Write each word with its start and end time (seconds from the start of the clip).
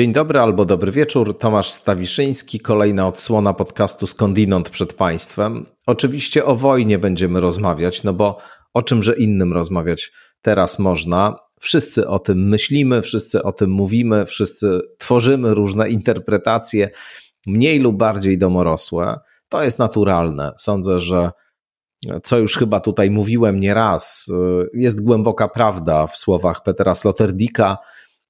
Dzień 0.00 0.12
dobry 0.12 0.40
albo 0.40 0.64
dobry 0.64 0.92
wieczór. 0.92 1.38
Tomasz 1.38 1.70
Stawiszyński, 1.70 2.60
kolejna 2.60 3.06
odsłona 3.06 3.54
podcastu 3.54 4.06
Skądinąd 4.06 4.70
przed 4.70 4.92
Państwem. 4.92 5.66
Oczywiście 5.86 6.44
o 6.44 6.54
wojnie 6.54 6.98
będziemy 6.98 7.40
rozmawiać, 7.40 8.04
no 8.04 8.12
bo 8.12 8.38
o 8.74 8.82
czymże 8.82 9.16
innym 9.16 9.52
rozmawiać 9.52 10.12
teraz 10.42 10.78
można. 10.78 11.36
Wszyscy 11.60 12.08
o 12.08 12.18
tym 12.18 12.48
myślimy, 12.48 13.02
wszyscy 13.02 13.42
o 13.42 13.52
tym 13.52 13.70
mówimy, 13.70 14.26
wszyscy 14.26 14.80
tworzymy 14.98 15.54
różne 15.54 15.88
interpretacje, 15.88 16.90
mniej 17.46 17.78
lub 17.78 17.96
bardziej 17.96 18.38
domorosłe. 18.38 19.18
To 19.48 19.62
jest 19.62 19.78
naturalne. 19.78 20.52
Sądzę, 20.56 21.00
że 21.00 21.30
co 22.22 22.38
już 22.38 22.56
chyba 22.56 22.80
tutaj 22.80 23.10
mówiłem 23.10 23.60
nieraz, 23.60 24.30
jest 24.74 25.04
głęboka 25.04 25.48
prawda 25.48 26.06
w 26.06 26.16
słowach 26.16 26.62
Petera 26.62 26.94
Slotterdika, 26.94 27.78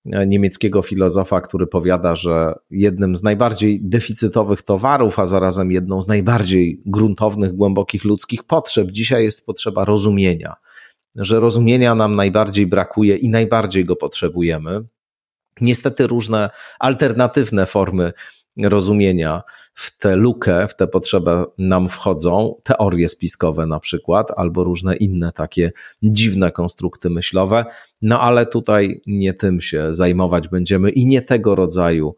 niemieckiego 0.04 0.82
filozofa, 0.82 1.40
który 1.40 1.66
powiada, 1.66 2.16
że 2.16 2.54
jednym 2.70 3.16
z 3.16 3.22
najbardziej 3.22 3.80
deficytowych 3.82 4.62
towarów, 4.62 5.18
a 5.18 5.26
zarazem 5.26 5.72
jedną 5.72 6.02
z 6.02 6.08
najbardziej 6.08 6.82
gruntownych, 6.86 7.52
głębokich 7.52 8.04
ludzkich 8.04 8.44
potrzeb 8.44 8.90
dzisiaj 8.90 9.24
jest 9.24 9.46
potrzeba 9.46 9.84
rozumienia. 9.84 10.54
Że 11.16 11.40
rozumienia 11.40 11.94
nam 11.94 12.16
najbardziej 12.16 12.66
brakuje 12.66 13.16
i 13.16 13.28
najbardziej 13.28 13.84
go 13.84 13.96
potrzebujemy. 13.96 14.80
Niestety 15.60 16.06
różne 16.06 16.50
alternatywne 16.78 17.66
formy 17.66 18.12
rozumienia 18.68 19.42
w 19.74 19.98
tę 19.98 20.16
lukę, 20.16 20.68
w 20.68 20.76
tę 20.76 20.86
potrzebę 20.86 21.44
nam 21.58 21.88
wchodzą 21.88 22.54
teorie 22.64 23.08
spiskowe 23.08 23.66
na 23.66 23.80
przykład, 23.80 24.28
albo 24.36 24.64
różne 24.64 24.96
inne 24.96 25.32
takie 25.32 25.72
dziwne 26.02 26.50
konstrukty 26.50 27.10
myślowe. 27.10 27.64
No 28.02 28.20
ale 28.20 28.46
tutaj 28.46 29.02
nie 29.06 29.34
tym 29.34 29.60
się 29.60 29.94
zajmować 29.94 30.48
będziemy 30.48 30.90
i 30.90 31.06
nie 31.06 31.22
tego 31.22 31.54
rodzaju 31.54 32.14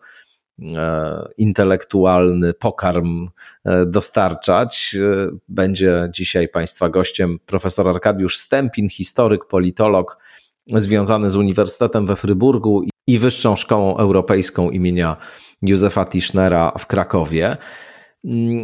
e, 0.62 1.28
intelektualny 1.36 2.54
pokarm 2.54 3.28
e, 3.64 3.86
dostarczać. 3.86 4.96
E, 5.00 5.28
będzie 5.48 6.08
dzisiaj 6.14 6.48
Państwa 6.48 6.88
gościem 6.88 7.38
profesor 7.46 7.88
Arkadiusz 7.88 8.36
Stępin, 8.36 8.88
historyk, 8.88 9.44
politolog 9.44 10.18
związany 10.66 11.30
z 11.30 11.36
Uniwersytetem 11.36 12.06
we 12.06 12.16
Fryburgu 12.16 12.82
i 13.06 13.18
Wyższą 13.18 13.56
Szkołą 13.56 13.96
Europejską 13.96 14.70
imienia 14.70 15.16
Józefa 15.62 16.04
Tischnera 16.04 16.72
w 16.78 16.86
Krakowie. 16.86 17.56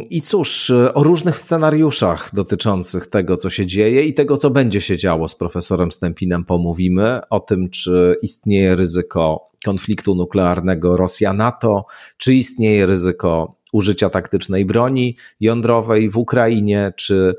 I 0.09 0.21
cóż, 0.21 0.71
o 0.93 1.03
różnych 1.03 1.37
scenariuszach 1.37 2.35
dotyczących 2.35 3.07
tego, 3.07 3.37
co 3.37 3.49
się 3.49 3.65
dzieje 3.65 4.03
i 4.03 4.13
tego, 4.13 4.37
co 4.37 4.49
będzie 4.49 4.81
się 4.81 4.97
działo 4.97 5.27
z 5.27 5.35
profesorem 5.35 5.91
Stępinem, 5.91 6.45
pomówimy. 6.45 7.21
O 7.29 7.39
tym, 7.39 7.69
czy 7.69 8.15
istnieje 8.21 8.75
ryzyko 8.75 9.49
konfliktu 9.65 10.15
nuklearnego 10.15 10.97
Rosja-NATO, 10.97 11.85
czy 12.17 12.35
istnieje 12.35 12.85
ryzyko 12.85 13.55
użycia 13.73 14.09
taktycznej 14.09 14.65
broni 14.65 15.15
jądrowej 15.39 16.09
w 16.09 16.17
Ukrainie, 16.17 16.93
czy 16.95 17.35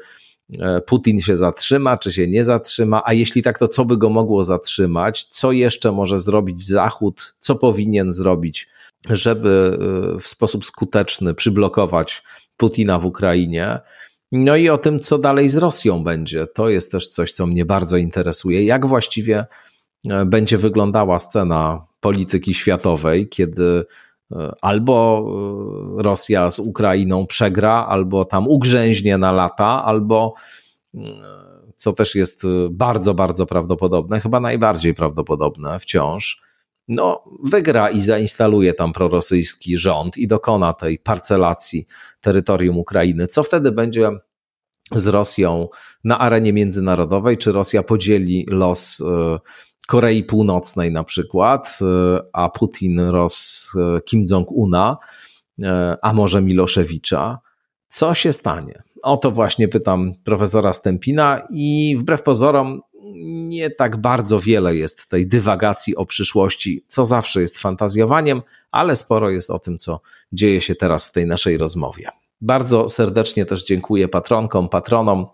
Putin 0.86 1.20
się 1.20 1.36
zatrzyma, 1.36 1.98
czy 1.98 2.12
się 2.12 2.28
nie 2.28 2.44
zatrzyma, 2.44 3.02
a 3.04 3.12
jeśli 3.12 3.42
tak, 3.42 3.58
to 3.58 3.68
co 3.68 3.84
by 3.84 3.96
go 3.96 4.10
mogło 4.10 4.44
zatrzymać, 4.44 5.24
co 5.24 5.52
jeszcze 5.52 5.92
może 5.92 6.18
zrobić 6.18 6.66
Zachód, 6.66 7.34
co 7.38 7.54
powinien 7.54 8.12
zrobić 8.12 8.68
żeby 9.08 9.78
y, 10.16 10.20
w 10.20 10.28
sposób 10.28 10.64
skuteczny 10.64 11.34
przyblokować 11.34 12.22
Putina 12.56 12.98
w 12.98 13.04
Ukrainie. 13.04 13.78
No 14.32 14.56
i 14.56 14.68
o 14.68 14.78
tym, 14.78 15.00
co 15.00 15.18
dalej 15.18 15.48
z 15.48 15.56
Rosją 15.56 16.04
będzie. 16.04 16.46
To 16.46 16.68
jest 16.68 16.92
też 16.92 17.08
coś, 17.08 17.32
co 17.32 17.46
mnie 17.46 17.64
bardzo 17.64 17.96
interesuje. 17.96 18.64
Jak 18.64 18.86
właściwie 18.86 19.46
e, 20.10 20.24
będzie 20.24 20.58
wyglądała 20.58 21.18
scena 21.18 21.86
polityki 22.00 22.54
światowej, 22.54 23.28
kiedy 23.28 23.64
e, 23.64 23.84
albo 24.60 25.26
e, 25.98 26.02
Rosja 26.02 26.50
z 26.50 26.58
Ukrainą 26.58 27.26
przegra, 27.26 27.86
albo 27.88 28.24
tam 28.24 28.48
ugrzęźnie 28.48 29.18
na 29.18 29.32
lata, 29.32 29.84
albo 29.84 30.34
co 31.74 31.92
też 31.92 32.14
jest 32.14 32.42
bardzo, 32.70 33.14
bardzo 33.14 33.46
prawdopodobne, 33.46 34.20
chyba 34.20 34.40
najbardziej 34.40 34.94
prawdopodobne 34.94 35.78
wciąż, 35.78 36.42
no, 36.90 37.24
wygra 37.44 37.90
i 37.90 38.00
zainstaluje 38.00 38.74
tam 38.74 38.92
prorosyjski 38.92 39.78
rząd 39.78 40.16
i 40.16 40.26
dokona 40.26 40.72
tej 40.72 40.98
parcelacji 40.98 41.86
terytorium 42.20 42.78
Ukrainy. 42.78 43.26
Co 43.26 43.42
wtedy 43.42 43.72
będzie 43.72 44.10
z 44.92 45.06
Rosją 45.06 45.68
na 46.04 46.18
arenie 46.18 46.52
międzynarodowej? 46.52 47.38
Czy 47.38 47.52
Rosja 47.52 47.82
podzieli 47.82 48.46
los 48.48 49.00
e, 49.00 49.38
Korei 49.90 50.24
Północnej 50.24 50.92
na 50.92 51.04
przykład, 51.04 51.78
e, 51.82 52.20
a 52.32 52.48
Putin 52.48 53.00
roz 53.00 53.68
e, 53.96 54.00
Kim 54.00 54.24
Jong-una, 54.30 54.96
a 56.02 56.12
może 56.12 56.42
Miloszewicza? 56.42 57.38
Co 57.88 58.14
się 58.14 58.32
stanie? 58.32 58.82
O 59.02 59.16
to 59.16 59.30
właśnie 59.30 59.68
pytam 59.68 60.12
profesora 60.24 60.72
Stępina 60.72 61.42
i 61.50 61.96
wbrew 61.98 62.22
pozorom 62.22 62.80
nie 63.48 63.70
tak 63.70 64.00
bardzo 64.00 64.38
wiele 64.38 64.76
jest 64.76 65.08
tej 65.08 65.28
dywagacji 65.28 65.96
o 65.96 66.06
przyszłości, 66.06 66.84
co 66.86 67.06
zawsze 67.06 67.40
jest 67.40 67.58
fantazjowaniem, 67.58 68.42
ale 68.70 68.96
sporo 68.96 69.30
jest 69.30 69.50
o 69.50 69.58
tym, 69.58 69.78
co 69.78 70.00
dzieje 70.32 70.60
się 70.60 70.74
teraz 70.74 71.06
w 71.06 71.12
tej 71.12 71.26
naszej 71.26 71.58
rozmowie. 71.58 72.08
Bardzo 72.40 72.88
serdecznie 72.88 73.44
też 73.44 73.64
dziękuję 73.64 74.08
patronkom, 74.08 74.68
patronom. 74.68 75.26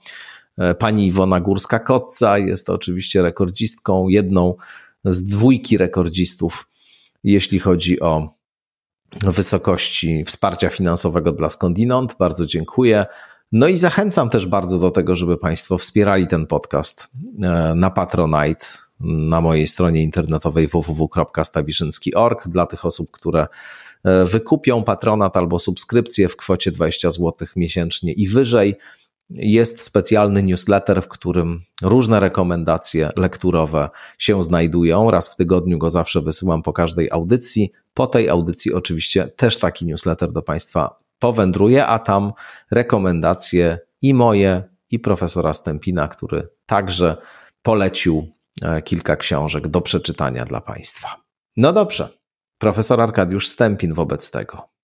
E, 0.59 0.75
pani 0.75 1.06
Iwona 1.06 1.41
Górska-Kotca 1.41 2.39
jest 2.47 2.71
oczywiście 2.71 3.22
rekordzistką, 3.22 4.09
jedną 4.09 4.55
z 5.05 5.27
dwójki 5.27 5.78
rekordzistów, 5.78 6.69
jeśli 7.25 7.59
chodzi 7.59 8.00
o 8.00 8.28
wysokości 9.12 10.25
wsparcia 10.25 10.71
finansowego 10.71 11.33
dla 11.33 11.49
skądinąd. 11.49 12.17
Bardzo 12.19 12.47
dziękuję. 12.47 13.06
No 13.53 13.69
i 13.69 13.77
zachęcam 13.77 14.31
też 14.31 14.47
bardzo 14.47 14.78
do 14.78 14.91
tego, 14.91 15.17
żeby 15.17 15.37
Państwo 15.37 15.78
wspierali 15.78 16.27
ten 16.27 16.47
podcast 16.47 17.09
e, 17.43 17.75
na 17.75 17.91
Patronite, 17.91 18.67
na 19.00 19.41
mojej 19.41 19.69
stronie 19.69 20.03
internetowej 20.03 20.69
www.stawiszynski.org 20.69 22.49
dla 22.49 22.67
tych 22.67 22.84
osób, 22.84 23.11
które 23.11 23.47
e, 24.05 24.25
wykupią 24.25 24.84
patronat 24.84 25.37
albo 25.37 25.59
subskrypcję 25.59 26.28
w 26.28 26.37
kwocie 26.37 26.71
20 26.71 27.11
zł 27.11 27.33
miesięcznie 27.56 28.12
i 28.12 28.28
wyżej. 28.28 28.75
Jest 29.31 29.82
specjalny 29.82 30.42
newsletter, 30.42 31.03
w 31.03 31.09
którym 31.09 31.60
różne 31.82 32.20
rekomendacje 32.20 33.10
lekturowe 33.16 33.91
się 34.19 34.42
znajdują. 34.42 35.10
Raz 35.10 35.28
w 35.28 35.37
tygodniu 35.37 35.78
go 35.78 35.91
zawsze 35.91 36.20
wysyłam 36.20 36.62
po 36.62 36.72
każdej 36.72 37.10
audycji. 37.10 37.72
Po 37.94 38.06
tej 38.06 38.28
audycji 38.28 38.75
oczywiście 38.75 39.28
też 39.28 39.59
taki 39.59 39.87
newsletter 39.87 40.32
do 40.32 40.42
Państwa 40.42 40.98
powędruje, 41.19 41.87
a 41.87 41.98
tam 41.98 42.32
rekomendacje 42.70 43.78
i 44.03 44.14
moje, 44.14 44.62
i 44.91 44.98
profesora 44.98 45.53
Stępina, 45.53 46.08
który 46.08 46.48
także 46.66 47.16
polecił 47.62 48.28
e, 48.62 48.82
kilka 48.82 49.16
książek 49.16 49.69
do 49.69 49.81
przeczytania 49.81 50.44
dla 50.44 50.60
Państwa. 50.60 51.16
No 51.56 51.72
dobrze, 51.72 52.08
profesor 52.58 53.00
Arkadiusz 53.00 53.48
Stępin 53.48 53.94
wobec 53.94 54.31
tego. 54.31 54.75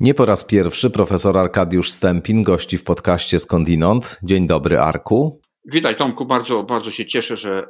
Nie 0.00 0.14
po 0.14 0.26
raz 0.26 0.44
pierwszy 0.44 0.90
profesor 0.90 1.38
Arkadiusz 1.38 1.90
Stępin 1.90 2.42
gości 2.42 2.78
w 2.78 2.84
podcaście 2.84 3.38
Skądinąd. 3.38 4.20
Dzień 4.22 4.46
dobry, 4.46 4.78
Arku. 4.78 5.40
Witaj 5.64 5.96
Tomku, 5.96 6.26
bardzo, 6.26 6.62
bardzo 6.62 6.90
się 6.90 7.06
cieszę, 7.06 7.36
że 7.36 7.58
e, 7.62 7.68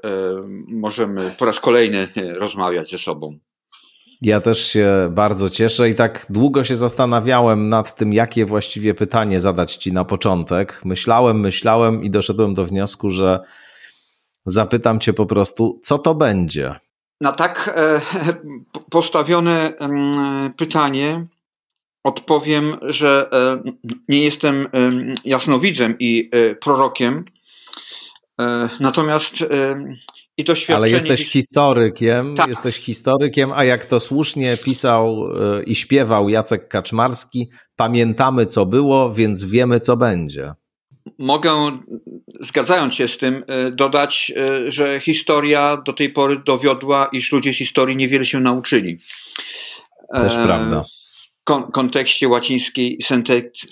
możemy 0.69 1.35
po 1.38 1.44
raz 1.44 1.61
kolejny 1.61 2.09
e, 2.17 2.35
rozmawiać 2.35 2.91
ze 2.91 2.99
sobą. 2.99 3.38
Ja 4.23 4.41
też 4.41 4.67
się 4.67 5.09
bardzo 5.12 5.50
cieszę 5.50 5.91
i 5.91 5.94
tak 5.94 6.27
długo 6.31 6.65
się 6.65 6.77
zastanawiałem 6.77 7.69
nad 7.69 7.97
tym, 7.97 8.12
jakie 8.12 8.47
właściwie 8.47 8.94
pytanie 8.94 9.41
zadać 9.41 9.76
Ci 9.76 9.93
na 9.93 10.05
początek. 10.05 10.81
Myślałem, 10.85 11.41
myślałem 11.41 12.05
i 12.05 12.11
doszedłem 12.11 12.55
do 12.55 12.65
wniosku, 12.65 13.11
że 13.11 13.41
zapytam 14.47 15.00
Cię 15.00 15.12
po 15.12 15.26
prostu, 15.26 15.81
co 15.83 15.99
to 15.99 16.15
będzie? 16.15 16.75
Na 17.21 17.33
tak 17.33 17.75
e, 17.76 18.00
postawione 18.91 19.73
pytanie 20.56 21.26
odpowiem, 22.05 22.76
że 22.82 23.31
nie 24.08 24.23
jestem 24.23 24.67
jasnowidzem 25.25 25.94
i 25.99 26.31
prorokiem 26.61 27.25
E, 28.41 28.69
natomiast 28.81 29.43
e, 29.43 29.85
i 30.37 30.44
doświadczenie... 30.44 30.76
Ale 30.76 30.91
jesteś 30.91 31.32
historykiem, 31.32 32.35
tak. 32.35 32.49
jesteś 32.49 32.76
historykiem, 32.76 33.52
a 33.55 33.64
jak 33.64 33.85
to 33.85 34.00
słusznie 34.00 34.56
pisał 34.56 35.26
e, 35.58 35.62
i 35.62 35.75
śpiewał 35.75 36.29
Jacek 36.29 36.69
Kaczmarski, 36.69 37.49
pamiętamy 37.76 38.47
co 38.47 38.67
było, 38.67 39.12
więc 39.12 39.44
wiemy 39.44 39.81
co 39.81 39.97
będzie. 39.97 40.52
Mogę, 41.19 41.79
zgadzając 42.41 42.94
się 42.94 43.08
z 43.08 43.19
tym, 43.19 43.44
dodać, 43.73 44.32
że 44.67 45.00
historia 45.00 45.76
do 45.76 45.93
tej 45.93 46.11
pory 46.11 46.43
dowiodła, 46.47 47.08
iż 47.12 47.32
ludzie 47.32 47.52
z 47.52 47.56
historii 47.56 47.97
niewiele 47.97 48.25
się 48.25 48.41
nauczyli. 48.41 48.99
Też 50.14 50.35
prawda. 50.35 50.85
Kontekście 51.44 52.28
łacińskiej 52.28 52.98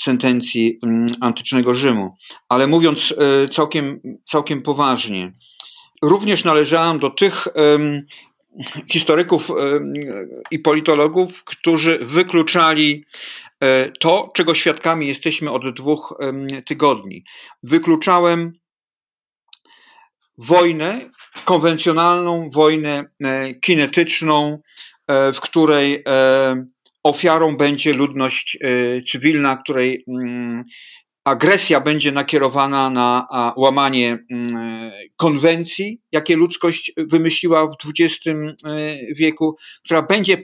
sentencji 0.00 0.78
mm, 0.82 1.06
antycznego 1.20 1.74
Rzymu. 1.74 2.16
Ale 2.48 2.66
mówiąc 2.66 3.14
e, 3.18 3.48
całkiem, 3.48 4.00
całkiem 4.24 4.62
poważnie, 4.62 5.32
również 6.02 6.44
należałem 6.44 6.98
do 6.98 7.10
tych 7.10 7.48
historyków 8.92 9.48
i 10.50 10.58
politologów, 10.58 11.44
którzy 11.44 11.98
wykluczali 11.98 13.04
e, 13.60 13.92
to, 14.00 14.30
czego 14.34 14.54
świadkami 14.54 15.06
jesteśmy 15.06 15.50
od 15.50 15.74
dwóch 15.74 16.18
tygodni. 16.66 17.24
Wykluczałem 17.62 18.52
wojnę, 20.38 21.10
konwencjonalną 21.44 22.50
wojnę 22.50 23.04
e, 23.24 23.54
kinetyczną, 23.54 24.58
w 25.34 25.40
której 25.40 26.04
ofiarą 27.08 27.56
będzie 27.56 27.92
ludność 27.92 28.58
e, 28.60 29.02
cywilna, 29.02 29.56
której 29.56 30.04
mm, 30.08 30.64
agresja 31.24 31.80
będzie 31.80 32.12
nakierowana 32.12 32.90
na 32.90 33.26
łamanie 33.56 34.18
mm, 34.30 34.90
konwencji, 35.16 36.00
jakie 36.12 36.36
ludzkość 36.36 36.92
wymyśliła 36.96 37.66
w 37.66 37.76
XX 37.86 38.26
e, 38.26 38.54
wieku, 39.14 39.56
która 39.84 40.02
będzie 40.02 40.38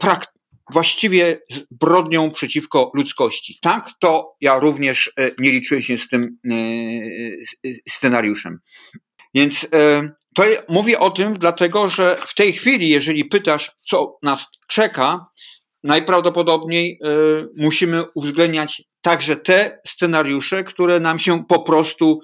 właściwie 0.72 1.40
zbrodnią 1.50 2.30
przeciwko 2.30 2.90
ludzkości. 2.94 3.58
Tak, 3.62 3.90
to 4.00 4.36
ja 4.40 4.58
również 4.58 5.12
e, 5.18 5.30
nie 5.38 5.52
liczyłem 5.52 5.82
się 5.82 5.98
z 5.98 6.08
tym 6.08 6.38
scenariuszem. 7.88 8.58
Więc 9.34 9.68
to 10.34 10.44
mówię 10.68 10.98
o 10.98 11.10
tym 11.10 11.34
dlatego, 11.34 11.88
że 11.88 12.16
w 12.26 12.34
tej 12.34 12.52
chwili, 12.52 12.88
jeżeli 12.88 13.24
pytasz, 13.24 13.70
co 13.78 14.18
nas 14.22 14.46
czeka, 14.68 15.26
najprawdopodobniej 15.84 16.98
y, 17.06 17.48
musimy 17.56 18.04
uwzględniać 18.14 18.82
także 19.00 19.36
te 19.36 19.80
scenariusze, 19.86 20.64
które 20.64 21.00
nam 21.00 21.18
się 21.18 21.44
po 21.44 21.62
prostu 21.62 22.20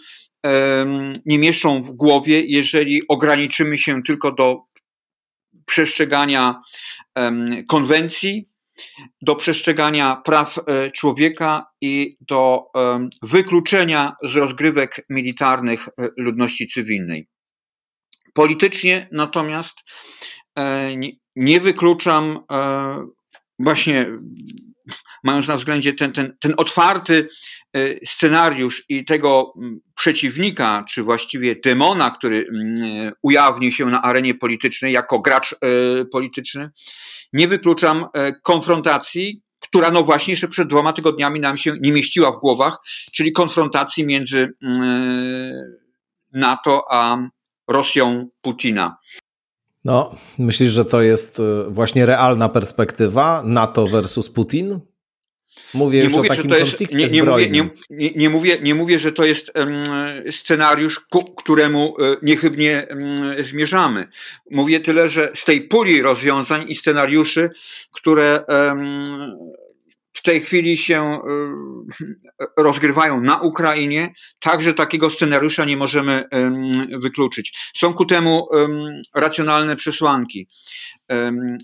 nie 1.27 1.39
mieszczą 1.39 1.83
w 1.83 1.91
głowie, 1.91 2.43
jeżeli 2.47 3.03
ograniczymy 3.09 3.79
się 3.79 4.01
tylko 4.07 4.33
do 4.33 4.57
przestrzegania 5.67 6.61
konwencji, 7.69 8.47
do 9.23 9.37
przestrzegania 9.37 10.17
praw 10.25 10.59
e, 10.59 10.91
człowieka 10.91 11.67
i 11.81 12.17
do 12.21 12.65
wykluczenia 13.23 14.17
z 14.23 14.37
rozgrywek 14.37 15.05
militarnych 15.11 15.89
e, 15.89 16.09
ludności 16.17 16.67
cywilnej. 16.67 17.29
Politycznie 18.35 19.09
natomiast 19.13 19.77
e, 20.59 20.91
nie 21.37 21.61
wykluczam 21.61 22.39
właśnie 23.61 24.07
mając 25.25 25.49
na 25.49 25.57
względzie 25.57 25.93
ten, 25.93 26.13
ten, 26.13 26.37
ten 26.41 26.55
otwarty 26.57 27.29
e, 27.73 28.07
scenariusz 28.07 28.85
i 28.89 29.05
tego 29.05 29.53
przeciwnika, 29.97 30.85
czy 30.89 31.03
właściwie 31.03 31.57
demona, 31.65 32.11
który 32.11 32.47
ujawni 33.23 33.73
się 33.73 33.87
na 33.87 34.03
arenie 34.03 34.35
politycznej 34.35 34.93
jako 34.93 35.21
gracz 35.21 35.53
e, 35.53 35.57
polityczny, 36.05 36.71
nie 37.33 37.49
wykluczam 37.49 38.07
e, 38.15 38.33
konfrontacji, 38.33 39.43
która 39.61 39.91
no 39.91 40.03
właśnie 40.03 40.33
jeszcze 40.33 40.49
przed 40.49 40.69
dwoma 40.69 40.93
tygodniami 40.93 41.41
nam 41.41 41.57
się 41.57 41.77
nie 41.81 41.93
mieściła 41.93 42.33
w 42.33 42.41
głowach, 42.41 42.79
czyli 43.13 43.33
konfrontacji 43.33 44.07
między 44.07 44.49
NATO 46.33 46.85
a 46.91 47.19
Rosją 47.69 48.29
Putina. 48.41 48.97
No, 49.85 50.15
myślisz, 50.39 50.71
że 50.71 50.85
to 50.85 51.03
jest 51.03 51.41
y, 51.41 51.43
właśnie 51.69 52.07
realna 52.07 52.49
perspektywa 52.49 53.43
NATO 53.45 53.87
versus 53.87 54.31
Putin? 54.31 54.81
Mówię 55.75 55.99
nie 55.99 56.05
już 56.05 56.15
mówię, 56.15 56.31
o 56.31 56.35
takim 56.35 56.51
jest, 56.51 56.63
konflikcie 56.63 56.97
nie, 56.97 57.07
nie 57.07 57.23
mówię, 57.23 57.51
nie, 57.51 58.11
nie, 58.17 58.31
mówię, 58.31 58.59
nie 58.63 58.75
mówię, 58.75 58.99
że 58.99 59.13
to 59.13 59.25
jest 59.25 59.53
scenariusz, 60.31 61.01
ku 61.01 61.25
któremu 61.25 61.95
um, 61.99 62.17
niechybnie 62.23 62.87
zmierzamy. 63.39 64.07
Mówię 64.51 64.81
tyle, 64.81 65.09
że 65.09 65.33
z 65.35 65.45
tej 65.45 65.61
puli 65.61 66.03
rozwiązań 66.03 66.65
i 66.69 66.75
scenariuszy, 66.75 67.51
które 67.93 68.45
w 70.13 70.23
tej 70.23 70.41
chwili 70.41 70.77
się 70.77 71.19
y, 72.43 72.47
rozgrywają 72.59 73.21
na 73.21 73.41
Ukrainie, 73.41 74.13
także 74.41 74.75
takiego 74.75 75.11
scenariusza 75.11 75.65
nie 75.65 75.77
możemy 75.77 76.25
wykluczyć. 77.03 77.71
Są 77.77 77.95
ku 77.95 78.05
temu 78.05 78.49
racjonalne 79.15 79.77
przesłanki. 79.77 80.49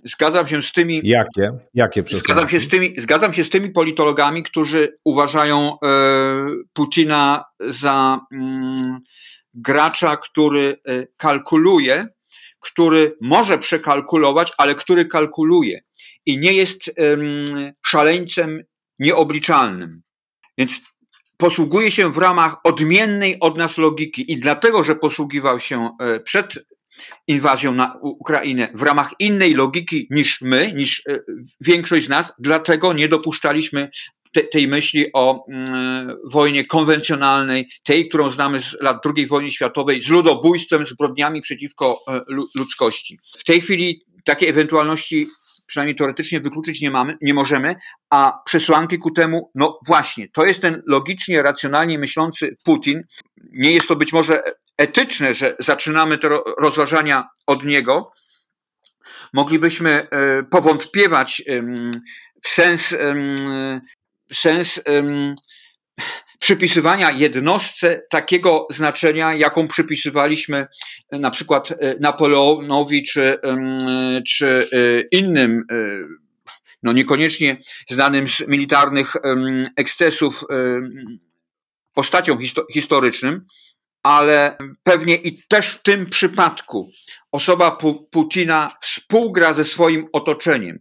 Zgadzam 0.05 0.47
się 0.47 0.63
z 0.63 0.73
tymi. 0.73 1.01
Jakie? 1.05 1.51
Jakie 1.75 2.03
przesłanki? 2.03 2.33
Zgadzam 2.33 2.49
się 2.49 2.61
z 2.61 2.69
tymi, 2.69 2.93
zgadzam 2.97 3.33
się 3.33 3.45
z 3.45 3.51
tymi 3.51 3.71
politologami, 3.71 4.43
którzy 4.43 4.99
uważają 5.05 5.79
e, 5.85 5.97
Putina 6.73 7.45
za 7.61 8.21
mm, 8.33 8.99
gracza, 9.55 10.17
który 10.17 10.77
e, 10.89 11.07
kalkuluje, 11.17 12.07
który 12.61 13.17
może 13.21 13.59
przekalkulować, 13.59 14.53
ale 14.59 14.75
który 14.75 15.05
kalkuluje 15.05 15.81
i 16.27 16.39
nie 16.39 16.53
jest 16.53 16.95
szaleńcem 17.87 18.63
nieobliczalnym. 18.99 20.03
Więc 20.59 20.83
posługuje 21.37 21.91
się 21.91 22.13
w 22.13 22.19
ramach 22.19 22.57
odmiennej 22.65 23.37
od 23.41 23.59
nas 23.59 23.79
logiki 23.79 24.33
i 24.33 24.41
dlatego, 24.41 24.83
że 24.83 24.97
posługiwał 24.97 25.61
się 25.61 25.91
e, 26.01 26.21
przed 26.21 26.55
inwazją 27.27 27.75
na 27.75 27.99
Ukrainę 28.03 28.69
w 28.75 28.83
ramach 28.83 29.15
innej 29.19 29.55
logiki 29.55 30.07
niż 30.11 30.41
my, 30.41 30.73
niż 30.73 31.03
e, 31.09 31.19
większość 31.61 32.07
z 32.07 32.09
nas, 32.09 32.33
dlatego 32.39 32.93
nie 32.93 33.09
dopuszczaliśmy 33.09 33.91
te, 34.33 34.43
tej 34.43 34.69
myśli 34.69 35.07
o 35.13 35.45
mm, 35.49 36.17
wojnie 36.33 36.65
konwencjonalnej, 36.65 37.67
tej, 37.83 38.09
którą 38.09 38.31
znamy 38.31 38.63
z 38.63 38.77
lat 38.81 38.97
II 39.17 39.27
wojny 39.27 39.51
światowej, 39.51 40.03
z 40.03 40.09
ludobójstwem, 40.09 40.87
zbrodniami 40.87 41.41
przeciwko 41.41 42.01
e, 42.09 42.21
ludzkości. 42.55 43.19
W 43.39 43.45
tej 43.45 43.61
chwili 43.61 44.03
takie 44.25 44.49
ewentualności 44.49 45.27
przynajmniej 45.67 45.97
teoretycznie 45.97 46.41
wykluczyć 46.41 46.81
nie, 46.81 46.91
mamy, 46.91 47.19
nie 47.23 47.35
możemy, 47.35 47.77
a 48.11 48.41
przesłanki 48.45 48.99
ku 48.99 49.11
temu, 49.11 49.51
no 49.55 49.79
właśnie, 49.87 50.29
to 50.29 50.47
jest 50.47 50.61
ten 50.61 50.83
logicznie, 50.87 51.43
racjonalnie 51.43 51.99
myślący 51.99 52.57
Putin. 52.65 53.03
Nie 53.53 53.73
jest 53.73 53.89
to 53.89 53.97
być 53.97 54.13
może 54.13 54.43
etyczne, 54.79 55.35
że 55.35 55.57
zaczynamy 55.59 56.19
te 56.19 56.29
rozważania 56.59 57.29
od 57.47 57.65
niego. 57.65 58.13
Moglibyśmy 59.35 59.91
e, 59.91 60.43
powątpiewać 60.43 61.43
w 62.45 62.49
sens, 62.49 62.95
w 64.31 64.37
sens 64.37 64.81
przypisywania 66.39 67.11
jednostce 67.11 68.03
takiego 68.11 68.67
znaczenia, 68.71 69.35
jaką 69.35 69.69
przypisywaliśmy 69.69 70.67
e, 71.11 71.19
na 71.19 71.31
przykład 71.31 71.73
e, 71.73 71.77
Napoleonowi 72.01 73.03
czy, 73.03 73.39
czy 74.29 74.69
e, 74.73 75.01
innym, 75.19 75.65
no 76.83 76.93
niekoniecznie 76.93 77.57
znanym 77.91 78.29
z 78.29 78.49
militarnych 78.49 79.17
ekscesów 79.77 80.45
postaciom 81.95 82.39
historycznym, 82.73 83.47
ale 84.03 84.57
pewnie 84.83 85.15
i 85.15 85.43
też 85.49 85.69
w 85.69 85.83
tym 85.83 86.11
przypadku 86.11 86.91
osoba 87.33 87.79
Putina 88.11 88.77
współgra 88.83 89.55
ze 89.55 89.65
swoim 89.65 90.09
otoczeniem. 90.13 90.79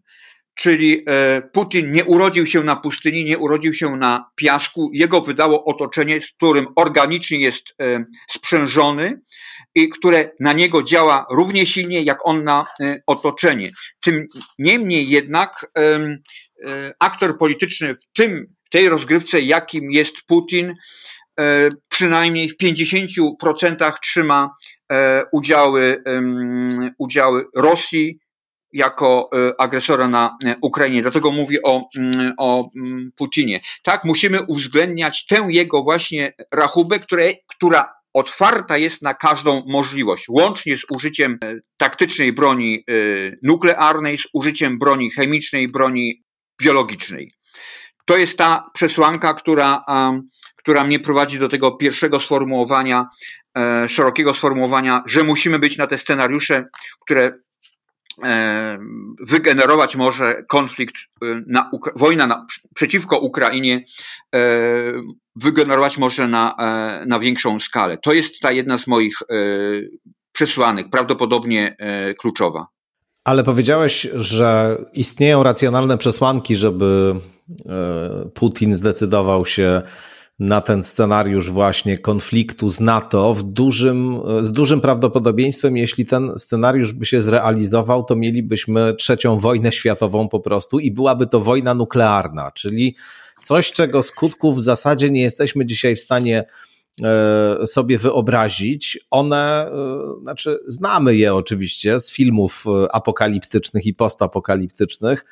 Czyli 0.56 1.04
e, 1.08 1.42
Putin 1.54 1.92
nie 1.92 2.06
urodził 2.06 2.46
się 2.46 2.64
na 2.64 2.76
pustyni, 2.76 3.26
nie 3.26 3.38
urodził 3.38 3.74
się 3.74 3.96
na 3.98 4.30
piasku. 4.36 4.90
Jego 4.94 5.22
wydało 5.22 5.66
otoczenie, 5.66 6.22
z 6.22 6.32
którym 6.32 6.66
organicznie 6.76 7.40
jest 7.40 7.64
e, 7.82 8.06
sprzężony 8.30 9.22
i 9.76 9.90
które 9.90 10.30
na 10.40 10.54
niego 10.54 10.84
działa 10.84 11.26
równie 11.32 11.66
silnie 11.66 12.02
jak 12.02 12.20
on 12.24 12.44
na 12.44 12.66
e, 12.82 13.02
otoczenie. 13.08 13.70
Tym 14.04 14.26
niemniej 14.60 15.10
jednak 15.10 15.72
aktor 17.00 17.38
polityczny 17.38 17.96
w 17.96 18.18
tym, 18.18 18.56
tej 18.72 18.90
rozgrywce, 18.90 19.42
jakim 19.42 19.92
jest 19.92 20.16
Putin, 20.28 20.74
przynajmniej 21.90 22.50
w 22.50 22.58
50% 22.58 23.94
trzyma 24.02 24.50
udziały, 25.32 26.04
udziały 26.98 27.46
Rosji, 27.56 28.20
jako 28.76 29.30
e, 29.34 29.62
agresora 29.62 30.08
na 30.08 30.38
e, 30.46 30.56
Ukrainie. 30.62 31.02
Dlatego 31.02 31.32
mówię 31.32 31.60
o, 31.64 31.88
mm, 31.98 32.34
o 32.38 32.70
mm, 32.76 33.12
Putinie. 33.16 33.60
Tak, 33.84 34.04
musimy 34.04 34.42
uwzględniać 34.42 35.26
tę 35.26 35.48
jego 35.50 35.84
właśnie 35.84 36.34
rachubę, 36.52 37.00
które, 37.00 37.34
która 37.48 37.94
otwarta 38.14 38.78
jest 38.78 39.02
na 39.02 39.14
każdą 39.14 39.64
możliwość, 39.68 40.26
łącznie 40.30 40.78
z 40.78 40.82
użyciem 40.96 41.38
e, 41.44 41.56
taktycznej 41.78 42.34
broni 42.34 42.86
nuklearnej, 43.44 44.18
z 44.18 44.28
użyciem 44.34 44.78
broni 44.78 45.12
chemicznej, 45.12 45.68
broni 45.68 46.24
biologicznej. 46.62 47.28
To 48.06 48.18
jest 48.18 48.38
ta 48.38 48.66
przesłanka, 48.74 49.34
która, 49.34 49.82
która 50.56 50.84
mnie 50.84 51.00
prowadzi 51.00 51.40
do 51.40 51.50
tego 51.50 51.72
pierwszego 51.72 52.20
sformułowania, 52.20 53.06
szerokiego 53.88 54.34
sformułowania, 54.34 55.04
że 55.06 55.24
musimy 55.24 55.60
być 55.60 55.78
na 55.78 55.88
te 55.88 55.98
scenariusze, 55.98 56.66
które 57.02 57.32
wygenerować 59.28 59.96
może 59.96 60.44
konflikt, 60.48 60.96
na, 61.48 61.72
wojna 61.96 62.28
na, 62.28 62.46
przeciwko 62.76 63.20
Ukrainie 63.20 63.84
wygenerować 65.36 65.98
może 65.98 66.28
na, 66.28 66.56
na 67.08 67.20
większą 67.20 67.60
skalę. 67.60 67.98
To 67.98 68.14
jest 68.14 68.40
ta 68.40 68.52
jedna 68.52 68.78
z 68.78 68.88
moich 68.88 69.18
przesłanek, 70.32 70.90
prawdopodobnie 70.90 71.78
kluczowa. 72.20 72.68
Ale 73.24 73.44
powiedziałeś, 73.44 74.08
że 74.14 74.78
istnieją 74.94 75.44
racjonalne 75.44 75.98
przesłanki, 75.98 76.56
żeby 76.56 77.16
Putin 78.34 78.76
zdecydował 78.76 79.46
się 79.46 79.82
na 80.40 80.62
ten 80.62 80.84
scenariusz 80.84 81.50
właśnie 81.50 81.98
konfliktu 81.98 82.70
z 82.70 82.80
NATO 82.80 83.34
w 83.34 83.44
dużym, 83.44 84.20
z 84.42 84.52
dużym 84.52 84.82
prawdopodobieństwem, 84.82 85.78
jeśli 85.78 86.06
ten 86.06 86.32
scenariusz 86.38 86.94
by 86.94 87.06
się 87.06 87.22
zrealizował, 87.22 88.04
to 88.04 88.16
mielibyśmy 88.16 88.94
trzecią 88.94 89.40
wojnę 89.40 89.72
światową 89.72 90.28
po 90.28 90.40
prostu 90.40 90.80
i 90.80 90.92
byłaby 90.92 91.28
to 91.28 91.40
wojna 91.40 91.74
nuklearna, 91.74 92.52
czyli 92.52 92.96
coś, 93.40 93.72
czego 93.72 94.02
skutków 94.02 94.56
w 94.56 94.62
zasadzie 94.62 95.10
nie 95.10 95.22
jesteśmy 95.22 95.66
dzisiaj 95.66 95.96
w 95.96 96.02
stanie 96.02 96.44
e, 97.04 97.68
sobie 97.68 97.98
wyobrazić. 97.98 99.00
One, 99.12 99.72
e, 99.72 100.22
znaczy, 100.22 100.60
znamy 100.68 101.16
je 101.16 101.36
oczywiście 101.36 102.00
z 102.00 102.12
filmów 102.12 102.66
e, 102.68 102.96
apokaliptycznych 102.96 103.86
i 103.86 103.94
postapokaliptycznych 103.94 105.26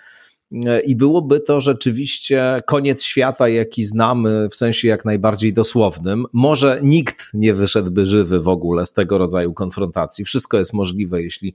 i 0.85 0.95
byłoby 0.95 1.39
to 1.39 1.61
rzeczywiście 1.61 2.61
koniec 2.67 3.03
świata, 3.03 3.49
jaki 3.49 3.83
znamy 3.83 4.49
w 4.49 4.55
sensie 4.55 4.87
jak 4.87 5.05
najbardziej 5.05 5.53
dosłownym. 5.53 6.25
Może 6.33 6.79
nikt 6.83 7.33
nie 7.33 7.53
wyszedłby 7.53 8.05
żywy 8.05 8.39
w 8.39 8.47
ogóle 8.47 8.85
z 8.85 8.93
tego 8.93 9.17
rodzaju 9.17 9.53
konfrontacji. 9.53 10.25
Wszystko 10.25 10.57
jest 10.57 10.73
możliwe, 10.73 11.21
jeśli 11.21 11.53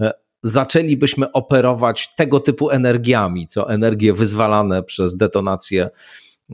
e, 0.00 0.12
zaczęlibyśmy 0.42 1.32
operować 1.32 2.14
tego 2.14 2.40
typu 2.40 2.70
energiami, 2.70 3.46
co 3.46 3.70
energie 3.70 4.12
wyzwalane 4.12 4.82
przez 4.82 5.16
detonację 5.16 5.88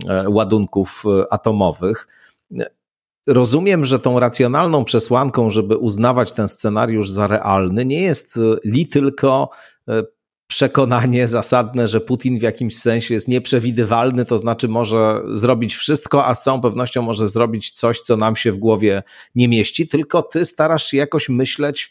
e, 0.08 0.28
ładunków 0.28 1.04
e, 1.06 1.32
atomowych. 1.32 2.08
Rozumiem, 3.26 3.84
że 3.84 3.98
tą 3.98 4.20
racjonalną 4.20 4.84
przesłanką, 4.84 5.50
żeby 5.50 5.76
uznawać 5.76 6.32
ten 6.32 6.48
scenariusz 6.48 7.10
za 7.10 7.26
realny, 7.26 7.84
nie 7.84 8.00
jest 8.00 8.38
li 8.64 8.88
tylko 8.88 9.50
przekonanie 10.52 11.28
zasadne, 11.28 11.88
że 11.88 12.00
Putin 12.00 12.38
w 12.38 12.42
jakimś 12.42 12.76
sensie 12.76 13.14
jest 13.14 13.28
nieprzewidywalny, 13.28 14.24
to 14.24 14.38
znaczy 14.38 14.68
może 14.68 15.22
zrobić 15.32 15.74
wszystko, 15.74 16.26
a 16.26 16.34
z 16.34 16.42
całą 16.42 16.60
pewnością 16.60 17.02
może 17.02 17.28
zrobić 17.28 17.70
coś, 17.70 18.00
co 18.00 18.16
nam 18.16 18.36
się 18.36 18.52
w 18.52 18.58
głowie 18.58 19.02
nie 19.34 19.48
mieści, 19.48 19.88
tylko 19.88 20.22
ty 20.22 20.44
starasz 20.44 20.86
się 20.86 20.96
jakoś 20.96 21.28
myśleć 21.28 21.90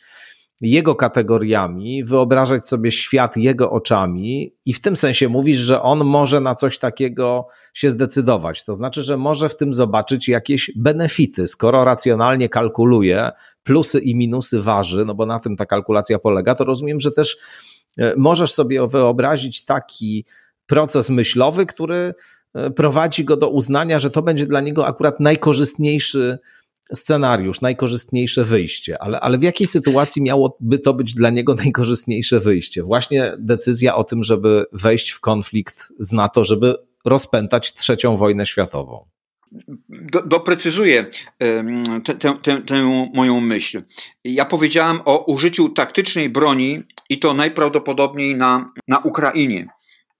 jego 0.62 0.96
kategoriami, 0.96 2.04
wyobrażać 2.04 2.68
sobie 2.68 2.92
świat 2.92 3.38
jego 3.38 3.72
oczami 3.72 4.56
i 4.66 4.74
w 4.74 4.82
tym 4.82 4.98
sensie 4.98 5.30
mówisz, 5.30 5.58
że 5.58 5.82
on 5.82 6.04
może 6.04 6.42
na 6.42 6.56
coś 6.56 6.80
takiego 6.80 7.48
się 7.74 7.90
zdecydować. 7.90 8.64
To 8.64 8.74
znaczy, 8.74 9.02
że 9.02 9.18
może 9.18 9.50
w 9.50 9.58
tym 9.58 9.74
zobaczyć 9.74 10.28
jakieś 10.28 10.72
benefity, 10.76 11.48
skoro 11.48 11.86
racjonalnie 11.86 12.50
kalkuluje, 12.50 13.30
plusy 13.64 14.00
i 14.00 14.16
minusy 14.16 14.62
waży, 14.62 15.06
no 15.06 15.16
bo 15.16 15.26
na 15.26 15.40
tym 15.40 15.56
ta 15.56 15.66
kalkulacja 15.66 16.20
polega, 16.20 16.56
to 16.56 16.64
rozumiem, 16.64 17.00
że 17.00 17.12
też 17.12 17.38
możesz 18.18 18.54
sobie 18.54 18.88
wyobrazić 18.88 19.66
taki 19.66 20.26
proces 20.66 21.10
myślowy, 21.10 21.66
który 21.66 22.14
e, 22.54 22.70
prowadzi 22.70 23.26
go 23.26 23.38
do 23.38 23.50
uznania, 23.50 24.00
że 24.00 24.10
to 24.10 24.22
będzie 24.22 24.46
dla 24.46 24.62
niego 24.62 24.88
akurat 24.88 25.20
najkorzystniejszy 25.20 26.40
scenariusz, 26.94 27.62
najkorzystniejsze 27.62 28.44
wyjście. 28.44 29.04
Ale, 29.04 29.20
ale 29.20 29.38
w 29.38 29.44
jakiej 29.44 29.68
sytuacji 29.68 30.22
miałoby 30.22 30.80
to 30.80 30.94
być 30.94 31.14
dla 31.14 31.30
niego 31.30 31.56
najkorzystniejsze 31.64 32.40
wyjście? 32.40 32.84
Właśnie 32.84 33.34
decyzja 33.40 33.96
o 33.96 34.04
tym, 34.04 34.24
żeby 34.24 34.66
wejść 34.74 35.10
w 35.10 35.20
konflikt 35.20 35.94
z 36.00 36.12
NATO, 36.12 36.44
żeby 36.44 36.76
rozpętać 37.06 37.74
trzecią 37.74 38.18
wojnę 38.18 38.46
światową. 38.46 39.06
Do, 39.90 40.22
doprecyzuję 40.22 41.06
tę, 42.66 43.10
moją 43.14 43.40
myśl. 43.40 43.84
Ja 44.24 44.46
powiedziałem 44.46 45.00
o 45.06 45.26
użyciu 45.26 45.70
taktycznej 45.70 46.30
broni 46.30 46.84
i 47.10 47.20
to 47.20 47.34
najprawdopodobniej 47.34 48.36
na, 48.36 48.74
na 48.88 49.00
Ukrainie. 49.00 49.68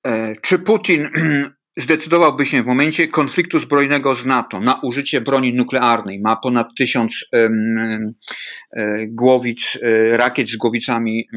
E, 0.08 0.36
czy 0.42 0.60
Putin 0.60 1.10
zdecydowałby 1.78 2.46
się 2.46 2.64
w 2.64 2.66
momencie 2.66 3.08
konfliktu 3.08 3.60
zbrojnego 3.60 4.16
z 4.16 4.26
NATO 4.26 4.60
na 4.60 4.80
użycie 4.84 5.22
broni 5.22 5.54
nuklearnej? 5.54 6.20
Ma 6.20 6.36
ponad 6.36 6.68
tysiąc 6.78 7.26
e, 7.34 7.50
głowic, 9.08 9.78
e, 9.82 10.18
rakiet 10.18 10.50
z 10.50 10.58
głowicami 10.58 11.28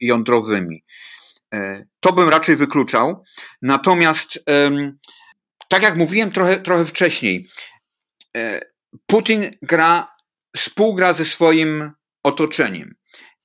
jądrowymi. 0.00 0.84
To 2.00 2.12
bym 2.12 2.28
raczej 2.28 2.56
wykluczał. 2.56 3.24
Natomiast 3.62 4.44
tak 5.72 5.82
jak 5.82 5.96
mówiłem 5.96 6.30
trochę, 6.30 6.60
trochę 6.60 6.84
wcześniej, 6.84 7.46
e, 8.36 8.60
Putin 9.06 9.50
gra, 9.62 10.08
współgra 10.56 11.12
ze 11.12 11.24
swoim 11.24 11.92
otoczeniem. 12.22 12.94